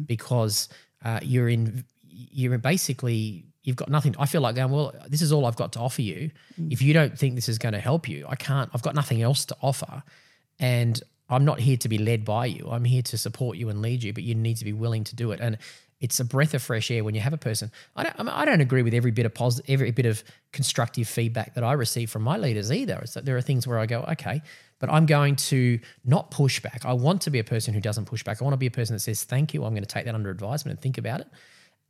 because 0.07 0.69
uh, 1.05 1.21
you're 1.23 1.49
in 1.49 1.85
you're 2.11 2.59
basically 2.59 3.45
you've 3.63 3.77
got 3.77 3.89
nothing. 3.91 4.15
I 4.19 4.27
feel 4.27 4.41
like 4.41 4.55
going 4.55 4.71
well. 4.73 4.93
This 5.09 5.23
is 5.23 5.33
all 5.33 5.45
I've 5.47 5.57
got 5.57 5.73
to 5.73 5.81
offer 5.81 6.03
you. 6.03 6.31
If 6.71 6.81
you 6.83 6.93
don't 6.95 7.19
think 7.19 7.35
this 7.35 7.49
is 7.49 7.59
going 7.59 7.75
to 7.75 7.81
help 7.81 8.09
you, 8.09 8.25
I 8.29 8.35
can't. 8.37 8.71
I've 8.75 8.83
got 8.83 8.95
nothing 8.95 9.21
else 9.23 9.45
to 9.47 9.57
offer, 9.63 10.03
and 10.59 11.01
I'm 11.29 11.45
not 11.45 11.61
here 11.61 11.77
to 11.77 11.89
be 11.89 11.99
led 11.99 12.25
by 12.25 12.47
you. 12.47 12.69
I'm 12.71 12.85
here 12.85 13.03
to 13.03 13.19
support 13.19 13.57
you 13.59 13.69
and 13.69 13.83
lead 13.83 14.03
you, 14.03 14.13
but 14.13 14.23
you 14.23 14.35
need 14.35 14.57
to 14.59 14.65
be 14.65 14.73
willing 14.73 15.05
to 15.05 15.17
do 15.17 15.33
it. 15.33 15.41
And 15.41 15.59
it's 16.01 16.21
a 16.21 16.25
breath 16.25 16.55
of 16.55 16.63
fresh 16.63 16.91
air 16.91 17.03
when 17.03 17.15
you 17.15 17.21
have 17.21 17.33
a 17.33 17.39
person. 17.39 17.73
I 17.97 18.05
don't, 18.05 18.29
I, 18.29 18.45
don't 18.45 18.61
agree 18.61 18.83
with 18.83 18.95
every 18.95 19.11
bit 19.11 19.27
of 19.27 19.35
positive, 19.35 19.69
every 19.69 19.91
bit 19.91 20.07
of 20.07 20.23
constructive 20.53 21.09
feedback 21.09 21.55
that 21.55 21.65
I 21.65 21.73
receive 21.73 22.09
from 22.09 22.23
my 22.23 22.37
leaders 22.37 22.71
either. 22.71 22.99
It's 23.03 23.15
that 23.15 23.25
there 23.25 23.37
are 23.37 23.43
things 23.43 23.67
where 23.67 23.79
I 23.79 23.87
go, 23.87 24.03
okay, 24.13 24.41
but 24.79 24.91
I'm 24.91 25.07
going 25.07 25.37
to 25.37 25.81
not 26.05 26.31
push 26.31 26.61
back. 26.61 26.85
I 26.85 26.93
want 26.93 27.23
to 27.23 27.31
be 27.31 27.41
a 27.41 27.45
person 27.45 27.75
who 27.75 27.81
doesn't 27.81 28.05
push 28.05 28.23
back. 28.23 28.41
I 28.41 28.45
want 28.45 28.55
to 28.55 28.59
be 28.59 28.67
a 28.67 28.71
person 28.71 28.95
that 28.95 29.01
says, 29.01 29.25
thank 29.25 29.53
you. 29.53 29.65
I'm 29.65 29.73
going 29.73 29.83
to 29.83 29.89
take 29.89 30.05
that 30.05 30.15
under 30.15 30.31
advisement 30.31 30.77
and 30.77 30.83
think 30.83 30.99
about 30.99 31.21
it. 31.21 31.29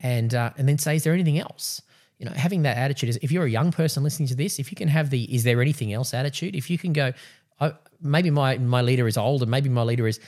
And, 0.00 0.34
uh, 0.34 0.52
and 0.56 0.66
then 0.66 0.78
say, 0.78 0.96
is 0.96 1.04
there 1.04 1.12
anything 1.12 1.38
else? 1.38 1.82
You 2.18 2.26
know, 2.26 2.32
having 2.32 2.62
that 2.62 2.78
attitude 2.78 3.10
is 3.10 3.18
if 3.22 3.30
you're 3.30 3.44
a 3.44 3.50
young 3.50 3.72
person 3.72 4.02
listening 4.02 4.28
to 4.28 4.34
this, 4.34 4.58
if 4.58 4.72
you 4.72 4.76
can 4.76 4.88
have 4.88 5.10
the 5.10 5.22
is 5.32 5.44
there 5.44 5.60
anything 5.60 5.92
else 5.92 6.14
attitude, 6.14 6.56
if 6.56 6.70
you 6.70 6.78
can 6.78 6.92
go, 6.92 7.12
I, 7.60 7.74
maybe 8.00 8.30
my 8.30 8.58
my 8.58 8.82
leader 8.82 9.06
is 9.06 9.16
old 9.16 9.42
and 9.42 9.50
maybe 9.50 9.68
my 9.68 9.82
leader 9.82 10.06
is 10.06 10.20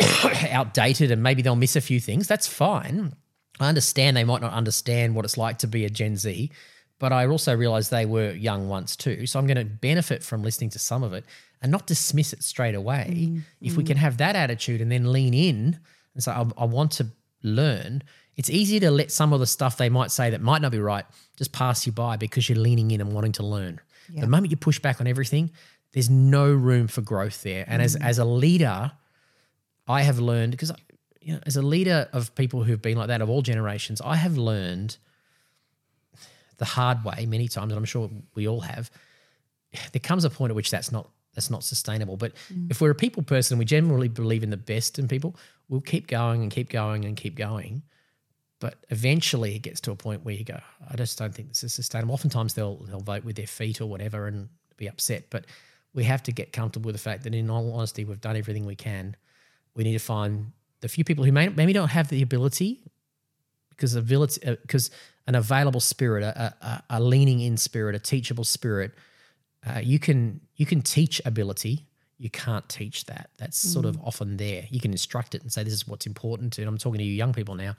outdated 0.50 1.10
and 1.10 1.22
maybe 1.22 1.42
they'll 1.42 1.56
miss 1.56 1.76
a 1.76 1.80
few 1.80 2.00
things. 2.00 2.26
That's 2.26 2.46
fine. 2.46 3.14
I 3.60 3.68
understand 3.68 4.16
they 4.16 4.24
might 4.24 4.40
not 4.40 4.52
understand 4.52 5.14
what 5.14 5.24
it's 5.24 5.38
like 5.38 5.58
to 5.58 5.68
be 5.68 5.84
a 5.84 5.90
Gen 5.90 6.16
Z, 6.16 6.50
but 6.98 7.12
I 7.12 7.26
also 7.26 7.56
realize 7.56 7.88
they 7.88 8.06
were 8.06 8.32
young 8.32 8.68
once 8.68 8.96
too. 8.96 9.26
So 9.26 9.38
I'm 9.38 9.46
going 9.46 9.58
to 9.58 9.64
benefit 9.64 10.22
from 10.24 10.42
listening 10.42 10.70
to 10.70 10.78
some 10.78 11.04
of 11.04 11.12
it 11.12 11.24
and 11.62 11.70
not 11.70 11.86
dismiss 11.86 12.32
it 12.32 12.42
straight 12.42 12.74
away. 12.74 13.42
If 13.60 13.76
we 13.76 13.84
mm-hmm. 13.84 13.88
can 13.88 13.96
have 13.98 14.16
that 14.18 14.34
attitude 14.34 14.80
and 14.80 14.90
then 14.90 15.12
lean 15.12 15.34
in 15.34 15.78
and 16.14 16.22
say, 16.22 16.32
I, 16.32 16.44
I 16.58 16.64
want 16.64 16.92
to 16.92 17.06
learn, 17.44 18.02
it's 18.36 18.50
easier 18.50 18.80
to 18.80 18.90
let 18.90 19.12
some 19.12 19.32
of 19.32 19.38
the 19.38 19.46
stuff 19.46 19.76
they 19.76 19.88
might 19.88 20.10
say 20.10 20.30
that 20.30 20.40
might 20.40 20.60
not 20.60 20.72
be 20.72 20.80
right 20.80 21.04
just 21.36 21.52
pass 21.52 21.86
you 21.86 21.92
by 21.92 22.16
because 22.16 22.48
you're 22.48 22.58
leaning 22.58 22.90
in 22.90 23.00
and 23.00 23.12
wanting 23.12 23.32
to 23.32 23.44
learn. 23.44 23.80
The 24.12 24.26
moment 24.26 24.50
you 24.50 24.56
push 24.56 24.78
back 24.78 25.00
on 25.00 25.06
everything, 25.06 25.50
there's 25.94 26.10
no 26.10 26.52
room 26.52 26.88
for 26.88 27.00
growth 27.00 27.42
there. 27.42 27.64
And 27.66 27.80
as, 27.80 27.96
mm. 27.96 28.04
as 28.04 28.18
a 28.18 28.24
leader, 28.24 28.92
I 29.86 30.02
have 30.02 30.18
learned 30.18 30.50
because 30.50 30.72
you 31.20 31.34
know, 31.34 31.40
as 31.46 31.56
a 31.56 31.62
leader 31.62 32.08
of 32.12 32.34
people 32.34 32.64
who've 32.64 32.82
been 32.82 32.98
like 32.98 33.08
that 33.08 33.22
of 33.22 33.30
all 33.30 33.42
generations, 33.42 34.02
I 34.04 34.16
have 34.16 34.36
learned 34.36 34.98
the 36.58 36.64
hard 36.64 37.04
way 37.04 37.26
many 37.26 37.48
times, 37.48 37.72
and 37.72 37.78
I'm 37.78 37.84
sure 37.84 38.10
we 38.34 38.46
all 38.46 38.60
have. 38.60 38.90
There 39.92 40.00
comes 40.00 40.24
a 40.24 40.30
point 40.30 40.50
at 40.50 40.56
which 40.56 40.70
that's 40.70 40.92
not 40.92 41.08
that's 41.34 41.50
not 41.50 41.64
sustainable. 41.64 42.16
But 42.16 42.32
mm. 42.52 42.70
if 42.70 42.80
we're 42.80 42.90
a 42.90 42.94
people 42.94 43.22
person, 43.22 43.58
we 43.58 43.64
generally 43.64 44.08
believe 44.08 44.42
in 44.42 44.50
the 44.50 44.56
best 44.56 44.98
in 44.98 45.08
people. 45.08 45.36
We'll 45.68 45.80
keep 45.80 46.06
going 46.06 46.42
and 46.42 46.50
keep 46.50 46.70
going 46.70 47.04
and 47.04 47.16
keep 47.16 47.36
going. 47.36 47.82
But 48.60 48.76
eventually, 48.90 49.56
it 49.56 49.60
gets 49.60 49.80
to 49.82 49.90
a 49.90 49.96
point 49.96 50.24
where 50.24 50.34
you 50.34 50.44
go, 50.44 50.60
I 50.88 50.96
just 50.96 51.18
don't 51.18 51.34
think 51.34 51.48
this 51.48 51.64
is 51.64 51.74
sustainable. 51.74 52.14
Oftentimes, 52.14 52.54
they'll 52.54 52.76
they'll 52.76 53.00
vote 53.00 53.24
with 53.24 53.36
their 53.36 53.46
feet 53.46 53.80
or 53.80 53.86
whatever 53.86 54.26
and 54.26 54.48
be 54.76 54.88
upset. 54.88 55.24
But 55.30 55.46
we 55.94 56.04
have 56.04 56.22
to 56.24 56.32
get 56.32 56.52
comfortable 56.52 56.88
with 56.88 56.96
the 56.96 57.02
fact 57.02 57.22
that, 57.24 57.34
in 57.34 57.48
all 57.48 57.72
honesty, 57.72 58.04
we've 58.04 58.20
done 58.20 58.36
everything 58.36 58.66
we 58.66 58.76
can. 58.76 59.16
We 59.74 59.84
need 59.84 59.92
to 59.92 59.98
find 59.98 60.52
the 60.80 60.88
few 60.88 61.04
people 61.04 61.24
who 61.24 61.32
may 61.32 61.48
maybe 61.48 61.72
don't 61.72 61.88
have 61.88 62.08
the 62.08 62.22
ability 62.22 62.82
because 63.70 63.94
ability 63.94 64.40
because 64.62 64.90
an 65.26 65.34
available 65.34 65.80
spirit, 65.80 66.22
a, 66.22 66.54
a, 66.60 66.82
a 66.90 67.00
leaning 67.00 67.40
in 67.40 67.56
spirit, 67.56 67.94
a 67.94 67.98
teachable 67.98 68.44
spirit. 68.44 68.92
Uh, 69.66 69.80
you 69.82 69.98
can 69.98 70.40
you 70.56 70.66
can 70.66 70.82
teach 70.82 71.22
ability. 71.24 71.86
You 72.18 72.30
can't 72.30 72.68
teach 72.68 73.06
that. 73.06 73.30
That's 73.38 73.58
sort 73.58 73.86
of 73.86 73.98
often 74.02 74.36
there. 74.36 74.66
You 74.70 74.78
can 74.78 74.92
instruct 74.92 75.34
it 75.34 75.42
and 75.42 75.52
say 75.52 75.64
this 75.64 75.72
is 75.72 75.88
what's 75.88 76.06
important. 76.06 76.58
And 76.58 76.68
I'm 76.68 76.78
talking 76.78 76.98
to 76.98 77.04
you 77.04 77.12
young 77.12 77.32
people 77.32 77.56
now. 77.56 77.74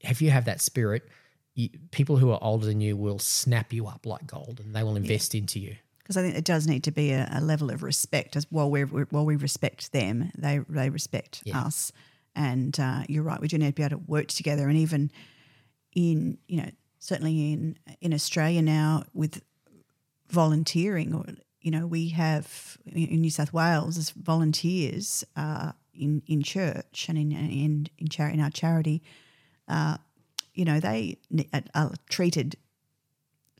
If 0.00 0.20
you 0.20 0.30
have 0.30 0.46
that 0.46 0.60
spirit, 0.60 1.08
you, 1.54 1.68
people 1.92 2.16
who 2.16 2.32
are 2.32 2.38
older 2.42 2.66
than 2.66 2.80
you 2.80 2.96
will 2.96 3.20
snap 3.20 3.72
you 3.72 3.86
up 3.86 4.04
like 4.04 4.26
gold, 4.26 4.60
and 4.64 4.74
they 4.74 4.82
will 4.82 4.96
invest 4.96 5.34
into 5.34 5.60
you. 5.60 5.76
Because 6.12 6.22
I 6.22 6.26
think 6.26 6.36
it 6.38 6.44
does 6.44 6.66
need 6.66 6.84
to 6.84 6.90
be 6.92 7.10
a, 7.12 7.28
a 7.32 7.40
level 7.40 7.70
of 7.70 7.82
respect 7.82 8.36
as 8.36 8.46
while 8.50 8.70
we 8.70 8.82
while 8.82 9.24
we 9.24 9.36
respect 9.36 9.92
them, 9.92 10.30
they 10.36 10.58
they 10.68 10.90
respect 10.90 11.42
Yeah. 11.44 11.62
us. 11.62 11.92
And 12.34 12.78
uh, 12.80 13.02
you're 13.08 13.22
right, 13.22 13.40
we 13.40 13.48
do 13.48 13.58
need 13.58 13.66
to 13.66 13.72
be 13.72 13.82
able 13.82 13.98
to 13.98 14.04
work 14.06 14.28
together. 14.28 14.68
And 14.68 14.76
even 14.78 15.10
in 15.94 16.38
you 16.48 16.58
know 16.62 16.70
certainly 16.98 17.52
in 17.52 17.76
in 18.00 18.12
Australia 18.14 18.62
now 18.62 19.04
with 19.14 19.42
volunteering, 20.30 21.14
or 21.14 21.24
you 21.60 21.70
know 21.70 21.86
we 21.86 22.08
have 22.10 22.76
in 22.86 23.20
New 23.20 23.30
South 23.30 23.52
Wales 23.52 23.96
as 23.98 24.10
volunteers 24.10 25.24
uh, 25.36 25.72
in 25.94 26.22
in 26.26 26.42
church 26.42 27.06
and 27.08 27.18
in 27.18 27.32
in 27.32 27.88
in, 27.98 28.08
char- 28.08 28.30
in 28.30 28.40
our 28.40 28.50
charity. 28.50 29.02
uh, 29.68 29.96
you 30.54 30.66
know, 30.66 30.78
they 30.80 31.16
are- 31.54 31.62
are 31.74 31.92
treated 32.10 32.56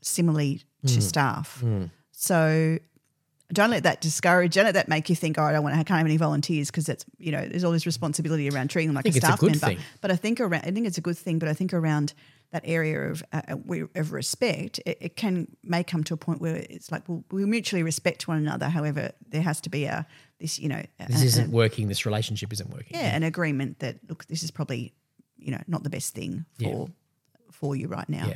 similarly 0.03 0.61
to 0.85 1.01
staff. 1.01 1.63
So 2.23 2.79
don't 3.51 3.69
let 3.69 3.83
that 3.83 4.01
discourage. 4.01 4.53
Don't 4.55 4.65
let 4.65 4.73
that 4.75 4.87
make 4.87 5.09
you 5.09 5.15
think, 5.15 5.37
oh, 5.37 5.43
I 5.43 5.51
don't 5.51 5.63
want 5.63 5.75
to, 5.75 5.79
I 5.79 5.83
can't 5.83 5.97
have 5.97 6.07
any 6.07 6.17
volunteers 6.17 6.71
because 6.71 6.87
it's 6.89 7.05
you 7.17 7.31
know 7.31 7.45
there's 7.47 7.63
all 7.63 7.71
this 7.71 7.85
responsibility 7.85 8.49
around 8.49 8.69
treating 8.69 8.89
them 8.89 8.95
like 8.95 9.05
a 9.05 9.09
a 9.09 9.13
staff 9.13 9.39
good 9.39 9.51
member. 9.51 9.67
thing. 9.67 9.77
But 10.01 10.11
I 10.11 10.15
think 10.15 10.39
around, 10.39 10.63
I 10.65 10.71
think 10.71 10.87
it's 10.87 10.97
a 10.97 11.01
good 11.01 11.17
thing. 11.17 11.39
But 11.39 11.49
I 11.49 11.53
think 11.53 11.73
around 11.73 12.13
that 12.51 12.63
area 12.65 13.09
of 13.11 13.23
uh, 13.33 13.41
uh, 13.49 13.85
of 13.95 14.11
respect, 14.13 14.79
it, 14.85 14.97
it 15.01 15.15
can 15.15 15.47
may 15.63 15.83
come 15.83 16.03
to 16.05 16.13
a 16.13 16.17
point 16.17 16.39
where 16.41 16.55
it's 16.69 16.91
like 16.91 17.03
well, 17.07 17.23
we 17.31 17.45
mutually 17.45 17.83
respect 17.83 18.27
one 18.27 18.37
another. 18.37 18.69
However, 18.69 19.11
there 19.29 19.41
has 19.41 19.59
to 19.61 19.69
be 19.69 19.85
a 19.85 20.05
this 20.39 20.57
you 20.59 20.69
know 20.69 20.81
This 21.09 21.21
a- 21.21 21.25
isn't 21.25 21.51
working. 21.51 21.89
This 21.89 22.05
relationship 22.05 22.53
isn't 22.53 22.69
working. 22.69 22.97
yeah, 22.97 23.15
an 23.15 23.23
agreement 23.23 23.79
that 23.79 23.97
look, 24.07 24.25
this 24.27 24.41
is 24.43 24.51
probably 24.51 24.93
you 25.37 25.51
know 25.51 25.61
not 25.67 25.83
the 25.83 25.89
best 25.89 26.13
thing 26.15 26.45
for 26.59 26.89
for 27.51 27.75
you 27.75 27.87
right 27.87 28.07
now, 28.09 28.27
Yeah. 28.29 28.35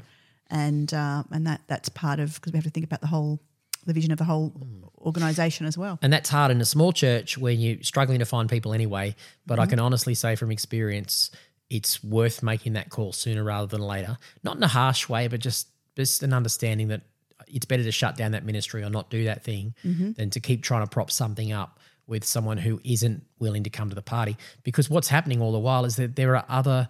and 0.49 0.93
uh, 0.93 1.23
and 1.31 1.47
that 1.47 1.61
that's 1.67 1.89
part 1.89 2.19
of 2.19 2.35
because 2.35 2.51
we 2.53 2.57
have 2.57 2.65
to 2.65 2.69
think 2.71 2.85
about 2.85 3.01
the 3.01 3.07
whole 3.07 3.39
the 3.88 3.93
vision 3.93 4.11
of 4.11 4.17
the 4.17 4.23
whole 4.25 4.53
organisation 4.99 5.65
as 5.65 5.77
well. 5.77 5.97
And 6.01 6.11
that's 6.13 6.29
hard 6.29 6.51
in 6.51 6.61
a 6.61 6.65
small 6.65 6.91
church 6.93 7.38
where 7.38 7.53
you're 7.53 7.81
struggling 7.83 8.19
to 8.19 8.25
find 8.25 8.49
people 8.49 8.73
anyway. 8.73 9.15
But 9.45 9.59
I 9.59 9.63
Mm-hmm. 9.63 9.69
can 9.71 9.79
honestly 9.79 10.13
say 10.13 10.35
from 10.35 10.51
experience, 10.51 11.31
it's 11.69 12.03
worth 12.03 12.43
making 12.43 12.73
that 12.73 12.89
call 12.89 13.11
sooner 13.13 13.43
rather 13.43 13.67
than 13.67 13.81
later. 13.81 14.17
Not 14.43 14.57
in 14.57 14.63
a 14.63 14.67
harsh 14.67 15.09
way, 15.09 15.27
but 15.27 15.39
just 15.39 15.67
just 15.95 16.21
an 16.23 16.31
understanding 16.33 16.89
that 16.89 17.01
it's 17.47 17.65
better 17.65 17.83
to 17.83 17.91
shut 17.91 18.15
down 18.15 18.31
that 18.33 18.45
ministry 18.45 18.83
or 18.83 18.89
not 18.89 19.09
do 19.09 19.23
that 19.25 19.43
thing 19.43 19.73
Mm-hmm. 19.83 20.11
than 20.13 20.29
to 20.31 20.39
keep 20.39 20.61
trying 20.63 20.83
to 20.83 20.89
prop 20.89 21.09
something 21.11 21.51
up 21.51 21.79
with 22.05 22.23
someone 22.23 22.57
who 22.57 22.79
isn't 22.85 23.25
willing 23.39 23.63
to 23.63 23.69
come 23.69 23.89
to 23.89 23.95
the 23.95 24.01
party. 24.01 24.38
Because 24.63 24.89
what's 24.89 25.07
happening 25.09 25.41
all 25.41 25.51
the 25.51 25.59
while 25.59 25.85
is 25.85 25.95
that 25.97 26.15
there 26.15 26.35
are 26.38 26.45
other 26.49 26.88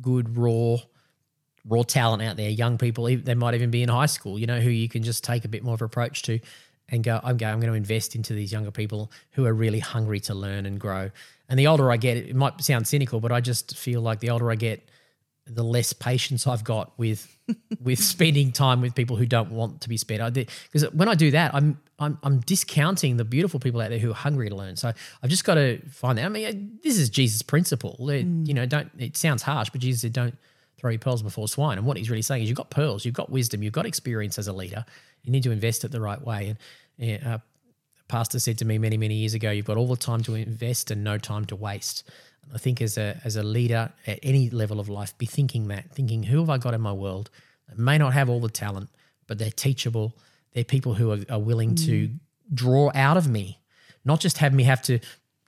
good 0.00 0.36
raw 0.36 0.76
raw 1.68 1.82
talent 1.82 2.22
out 2.22 2.36
there, 2.36 2.48
young 2.50 2.78
people, 2.78 3.04
they 3.04 3.34
might 3.34 3.54
even 3.54 3.70
be 3.70 3.82
in 3.82 3.88
high 3.88 4.06
school, 4.06 4.38
you 4.38 4.46
know, 4.46 4.60
who 4.60 4.70
you 4.70 4.88
can 4.88 5.02
just 5.02 5.24
take 5.24 5.44
a 5.44 5.48
bit 5.48 5.62
more 5.62 5.74
of 5.74 5.82
an 5.82 5.86
approach 5.86 6.22
to 6.22 6.40
and 6.88 7.04
go, 7.04 7.20
I'm 7.22 7.36
going, 7.36 7.52
I'm 7.52 7.60
going 7.60 7.72
to 7.72 7.76
invest 7.76 8.14
into 8.14 8.34
these 8.34 8.52
younger 8.52 8.70
people 8.70 9.10
who 9.32 9.46
are 9.46 9.54
really 9.54 9.78
hungry 9.78 10.20
to 10.20 10.34
learn 10.34 10.66
and 10.66 10.80
grow. 10.80 11.10
And 11.48 11.58
the 11.58 11.66
older 11.66 11.90
I 11.90 11.96
get, 11.96 12.16
it 12.16 12.34
might 12.34 12.60
sound 12.62 12.86
cynical, 12.86 13.20
but 13.20 13.32
I 13.32 13.40
just 13.40 13.76
feel 13.76 14.00
like 14.00 14.20
the 14.20 14.30
older 14.30 14.50
I 14.50 14.54
get, 14.56 14.88
the 15.46 15.64
less 15.64 15.92
patience 15.92 16.46
I've 16.46 16.64
got 16.64 16.96
with 16.98 17.36
with 17.82 17.98
spending 17.98 18.52
time 18.52 18.80
with 18.80 18.94
people 18.94 19.16
who 19.16 19.26
don't 19.26 19.50
want 19.50 19.80
to 19.80 19.88
be 19.88 19.96
spent. 19.96 20.20
I 20.22 20.30
because 20.30 20.84
when 20.92 21.08
I 21.08 21.14
do 21.14 21.32
that, 21.32 21.52
I'm 21.54 21.80
I'm 21.98 22.18
I'm 22.22 22.40
discounting 22.40 23.16
the 23.16 23.24
beautiful 23.24 23.58
people 23.58 23.80
out 23.80 23.90
there 23.90 23.98
who 23.98 24.12
are 24.12 24.14
hungry 24.14 24.48
to 24.48 24.54
learn. 24.54 24.76
So 24.76 24.92
I've 25.22 25.30
just 25.30 25.44
got 25.44 25.54
to 25.54 25.80
find 25.88 26.18
that. 26.18 26.24
I 26.24 26.28
mean, 26.28 26.78
this 26.84 26.98
is 26.98 27.10
Jesus' 27.10 27.42
principle. 27.42 28.08
It- 28.10 28.26
mm. 28.26 28.46
You 28.46 28.54
know, 28.54 28.66
don't. 28.66 28.90
It 28.98 29.16
sounds 29.16 29.42
harsh, 29.42 29.70
but 29.70 29.80
Jesus 29.80 30.02
said, 30.02 30.12
"Don't 30.12 30.36
throw 30.80 30.90
your 30.90 30.98
pearls 30.98 31.22
before 31.22 31.46
swine." 31.48 31.78
And 31.78 31.86
what 31.86 31.96
he's 31.96 32.10
really 32.10 32.22
saying 32.22 32.42
is, 32.42 32.48
you've 32.48 32.56
got 32.56 32.70
pearls, 32.70 33.04
you've 33.04 33.14
got 33.14 33.30
wisdom, 33.30 33.62
you've 33.62 33.72
got 33.72 33.86
experience 33.86 34.38
as 34.38 34.48
a 34.48 34.52
leader. 34.52 34.84
You 35.22 35.32
need 35.32 35.42
to 35.42 35.50
invest 35.50 35.84
it 35.84 35.92
the 35.92 36.00
right 36.00 36.20
way. 36.20 36.48
And 36.48 36.58
yeah, 36.96 37.34
uh, 37.34 37.38
pastor 38.10 38.40
said 38.40 38.58
to 38.58 38.64
me 38.64 38.76
many 38.76 38.96
many 38.96 39.14
years 39.14 39.34
ago 39.34 39.52
you've 39.52 39.64
got 39.64 39.76
all 39.76 39.86
the 39.86 39.96
time 39.96 40.20
to 40.20 40.34
invest 40.34 40.90
and 40.90 41.04
no 41.04 41.16
time 41.16 41.44
to 41.44 41.54
waste 41.54 42.02
i 42.52 42.58
think 42.58 42.82
as 42.82 42.98
a 42.98 43.16
as 43.22 43.36
a 43.36 43.42
leader 43.42 43.92
at 44.04 44.18
any 44.24 44.50
level 44.50 44.80
of 44.80 44.88
life 44.88 45.16
be 45.16 45.26
thinking 45.26 45.68
that 45.68 45.88
thinking 45.92 46.24
who 46.24 46.40
have 46.40 46.50
i 46.50 46.58
got 46.58 46.74
in 46.74 46.80
my 46.80 46.92
world 46.92 47.30
that 47.68 47.78
may 47.78 47.96
not 47.96 48.12
have 48.12 48.28
all 48.28 48.40
the 48.40 48.48
talent 48.48 48.90
but 49.28 49.38
they're 49.38 49.52
teachable 49.52 50.12
they're 50.54 50.64
people 50.64 50.94
who 50.94 51.12
are, 51.12 51.20
are 51.30 51.38
willing 51.38 51.76
to 51.76 52.10
draw 52.52 52.90
out 52.96 53.16
of 53.16 53.28
me 53.28 53.60
not 54.04 54.18
just 54.18 54.38
have 54.38 54.52
me 54.52 54.64
have 54.64 54.82
to 54.82 54.98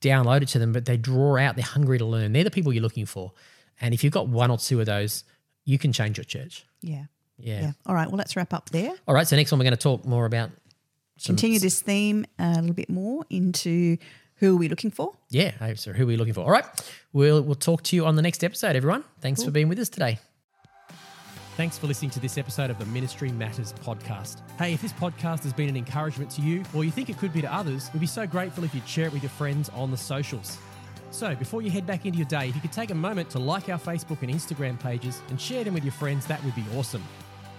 download 0.00 0.42
it 0.42 0.48
to 0.48 0.60
them 0.60 0.72
but 0.72 0.84
they 0.84 0.96
draw 0.96 1.36
out 1.36 1.56
they're 1.56 1.64
hungry 1.64 1.98
to 1.98 2.04
learn 2.04 2.32
they're 2.32 2.44
the 2.44 2.50
people 2.50 2.72
you're 2.72 2.80
looking 2.80 3.06
for 3.06 3.32
and 3.80 3.94
if 3.94 4.02
you've 4.04 4.12
got 4.12 4.28
one 4.28 4.50
or 4.50 4.58
two 4.58 4.80
of 4.80 4.86
those 4.86 5.24
you 5.64 5.78
can 5.78 5.92
change 5.92 6.18
your 6.18 6.24
church 6.24 6.64
Yeah. 6.80 7.04
yeah, 7.38 7.60
Yeah. 7.60 7.72
All 7.86 7.94
right. 7.94 8.08
Well, 8.08 8.18
let's 8.18 8.34
wrap 8.36 8.52
up 8.52 8.70
there. 8.70 8.92
all 9.06 9.14
right 9.14 9.26
so 9.26 9.36
next 9.36 9.50
one 9.52 9.58
we're 9.58 9.64
going 9.64 9.72
to 9.76 9.76
talk 9.76 10.04
more 10.04 10.26
about 10.26 10.50
Continue 11.24 11.60
this 11.60 11.80
theme 11.80 12.26
a 12.38 12.54
little 12.60 12.74
bit 12.74 12.88
more 12.90 13.24
into 13.30 13.96
who 14.36 14.54
are 14.54 14.58
we 14.58 14.68
looking 14.68 14.90
for? 14.90 15.12
Yeah, 15.30 15.74
so 15.74 15.92
who 15.92 16.02
are 16.02 16.06
we 16.06 16.16
looking 16.16 16.34
for? 16.34 16.40
All 16.40 16.50
right, 16.50 16.64
we'll 17.12 17.42
we'll 17.42 17.54
talk 17.54 17.84
to 17.84 17.96
you 17.96 18.06
on 18.06 18.16
the 18.16 18.22
next 18.22 18.42
episode, 18.42 18.74
everyone. 18.74 19.04
Thanks 19.20 19.44
for 19.44 19.52
being 19.52 19.68
with 19.68 19.78
us 19.78 19.88
today. 19.88 20.18
Thanks 21.56 21.78
for 21.78 21.86
listening 21.86 22.10
to 22.12 22.20
this 22.20 22.38
episode 22.38 22.70
of 22.70 22.78
the 22.78 22.86
Ministry 22.86 23.30
Matters 23.30 23.72
podcast. 23.84 24.38
Hey, 24.58 24.72
if 24.72 24.80
this 24.82 24.92
podcast 24.94 25.44
has 25.44 25.52
been 25.52 25.68
an 25.68 25.76
encouragement 25.76 26.30
to 26.32 26.42
you 26.42 26.64
or 26.74 26.82
you 26.82 26.90
think 26.90 27.08
it 27.10 27.18
could 27.18 27.32
be 27.32 27.42
to 27.42 27.54
others, 27.54 27.90
we'd 27.92 28.00
be 28.00 28.06
so 28.06 28.26
grateful 28.26 28.64
if 28.64 28.74
you'd 28.74 28.88
share 28.88 29.06
it 29.06 29.12
with 29.12 29.22
your 29.22 29.30
friends 29.30 29.68
on 29.68 29.90
the 29.90 29.96
socials. 29.96 30.56
So, 31.12 31.34
before 31.34 31.60
you 31.60 31.70
head 31.70 31.86
back 31.86 32.06
into 32.06 32.18
your 32.18 32.26
day, 32.26 32.48
if 32.48 32.54
you 32.54 32.62
could 32.62 32.72
take 32.72 32.90
a 32.90 32.94
moment 32.94 33.28
to 33.30 33.38
like 33.38 33.68
our 33.68 33.78
Facebook 33.78 34.22
and 34.22 34.32
Instagram 34.32 34.80
pages 34.80 35.20
and 35.28 35.38
share 35.38 35.62
them 35.62 35.74
with 35.74 35.84
your 35.84 35.92
friends, 35.92 36.26
that 36.26 36.42
would 36.42 36.54
be 36.54 36.64
awesome. 36.74 37.04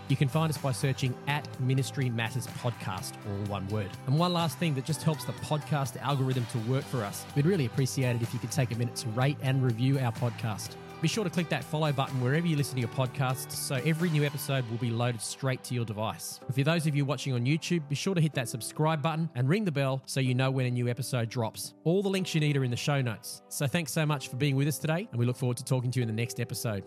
You 0.08 0.18
can 0.18 0.28
find 0.28 0.50
us 0.50 0.58
by 0.58 0.72
searching 0.72 1.16
at 1.28 1.48
Ministry 1.60 2.10
Matters 2.10 2.48
Podcast, 2.48 3.14
all 3.28 3.46
one 3.46 3.68
word. 3.68 3.92
And 4.08 4.18
one 4.18 4.34
last 4.34 4.58
thing 4.58 4.74
that 4.74 4.86
just 4.86 5.04
helps 5.04 5.24
the 5.26 5.34
podcast 5.34 6.02
algorithm 6.02 6.48
to 6.48 6.58
work 6.70 6.84
for 6.84 7.04
us. 7.04 7.26
We'd 7.36 7.46
really 7.46 7.68
appreciate 7.68 8.16
it 8.16 8.24
if 8.24 8.34
you 8.34 8.40
could 8.40 8.52
take 8.52 8.72
a 8.72 8.76
minute 8.76 8.96
to 8.98 9.10
rate 9.10 9.38
and 9.44 9.64
review 9.64 10.00
our 10.00 10.12
podcast. 10.12 10.72
Be 11.04 11.10
sure 11.10 11.26
to 11.26 11.30
click 11.30 11.50
that 11.50 11.66
follow 11.66 11.92
button 11.92 12.22
wherever 12.22 12.48
you 12.48 12.56
listen 12.56 12.76
to 12.76 12.80
your 12.80 12.90
podcasts 12.92 13.52
so 13.52 13.76
every 13.84 14.10
new 14.10 14.24
episode 14.24 14.64
will 14.70 14.78
be 14.78 14.90
loaded 14.90 15.20
straight 15.20 15.62
to 15.66 15.74
your 15.74 15.84
device. 15.84 16.40
For 16.54 16.64
those 16.64 16.88
of 16.88 16.96
you 16.96 17.04
watching 17.04 17.34
on 17.34 17.46
YouTube, 17.46 17.90
be 17.90 17.96
sure 17.96 18.16
to 18.16 18.22
hit 18.22 18.34
that 18.36 18.48
subscribe 18.48 19.02
button 19.02 19.30
and 19.36 19.50
ring 19.50 19.66
the 19.66 19.72
bell 19.72 20.02
so 20.06 20.22
you 20.22 20.34
know 20.34 20.50
when 20.50 20.66
a 20.66 20.72
new 20.72 20.88
episode 20.88 21.28
drops. 21.28 21.74
All 21.84 22.02
the 22.02 22.08
links 22.08 22.34
you 22.34 22.40
need 22.40 22.56
are 22.56 22.64
in 22.64 22.72
the 22.72 22.78
show 22.78 23.02
notes. 23.02 23.42
So 23.50 23.68
thanks 23.68 23.92
so 23.92 24.06
much 24.06 24.30
for 24.30 24.38
being 24.38 24.56
with 24.56 24.70
us 24.70 24.78
today, 24.78 25.10
and 25.12 25.20
we 25.20 25.26
look 25.26 25.36
forward 25.36 25.58
to 25.58 25.66
talking 25.66 25.92
to 25.92 26.00
you 26.00 26.04
in 26.04 26.08
the 26.08 26.14
next 26.14 26.40
episode. 26.40 26.86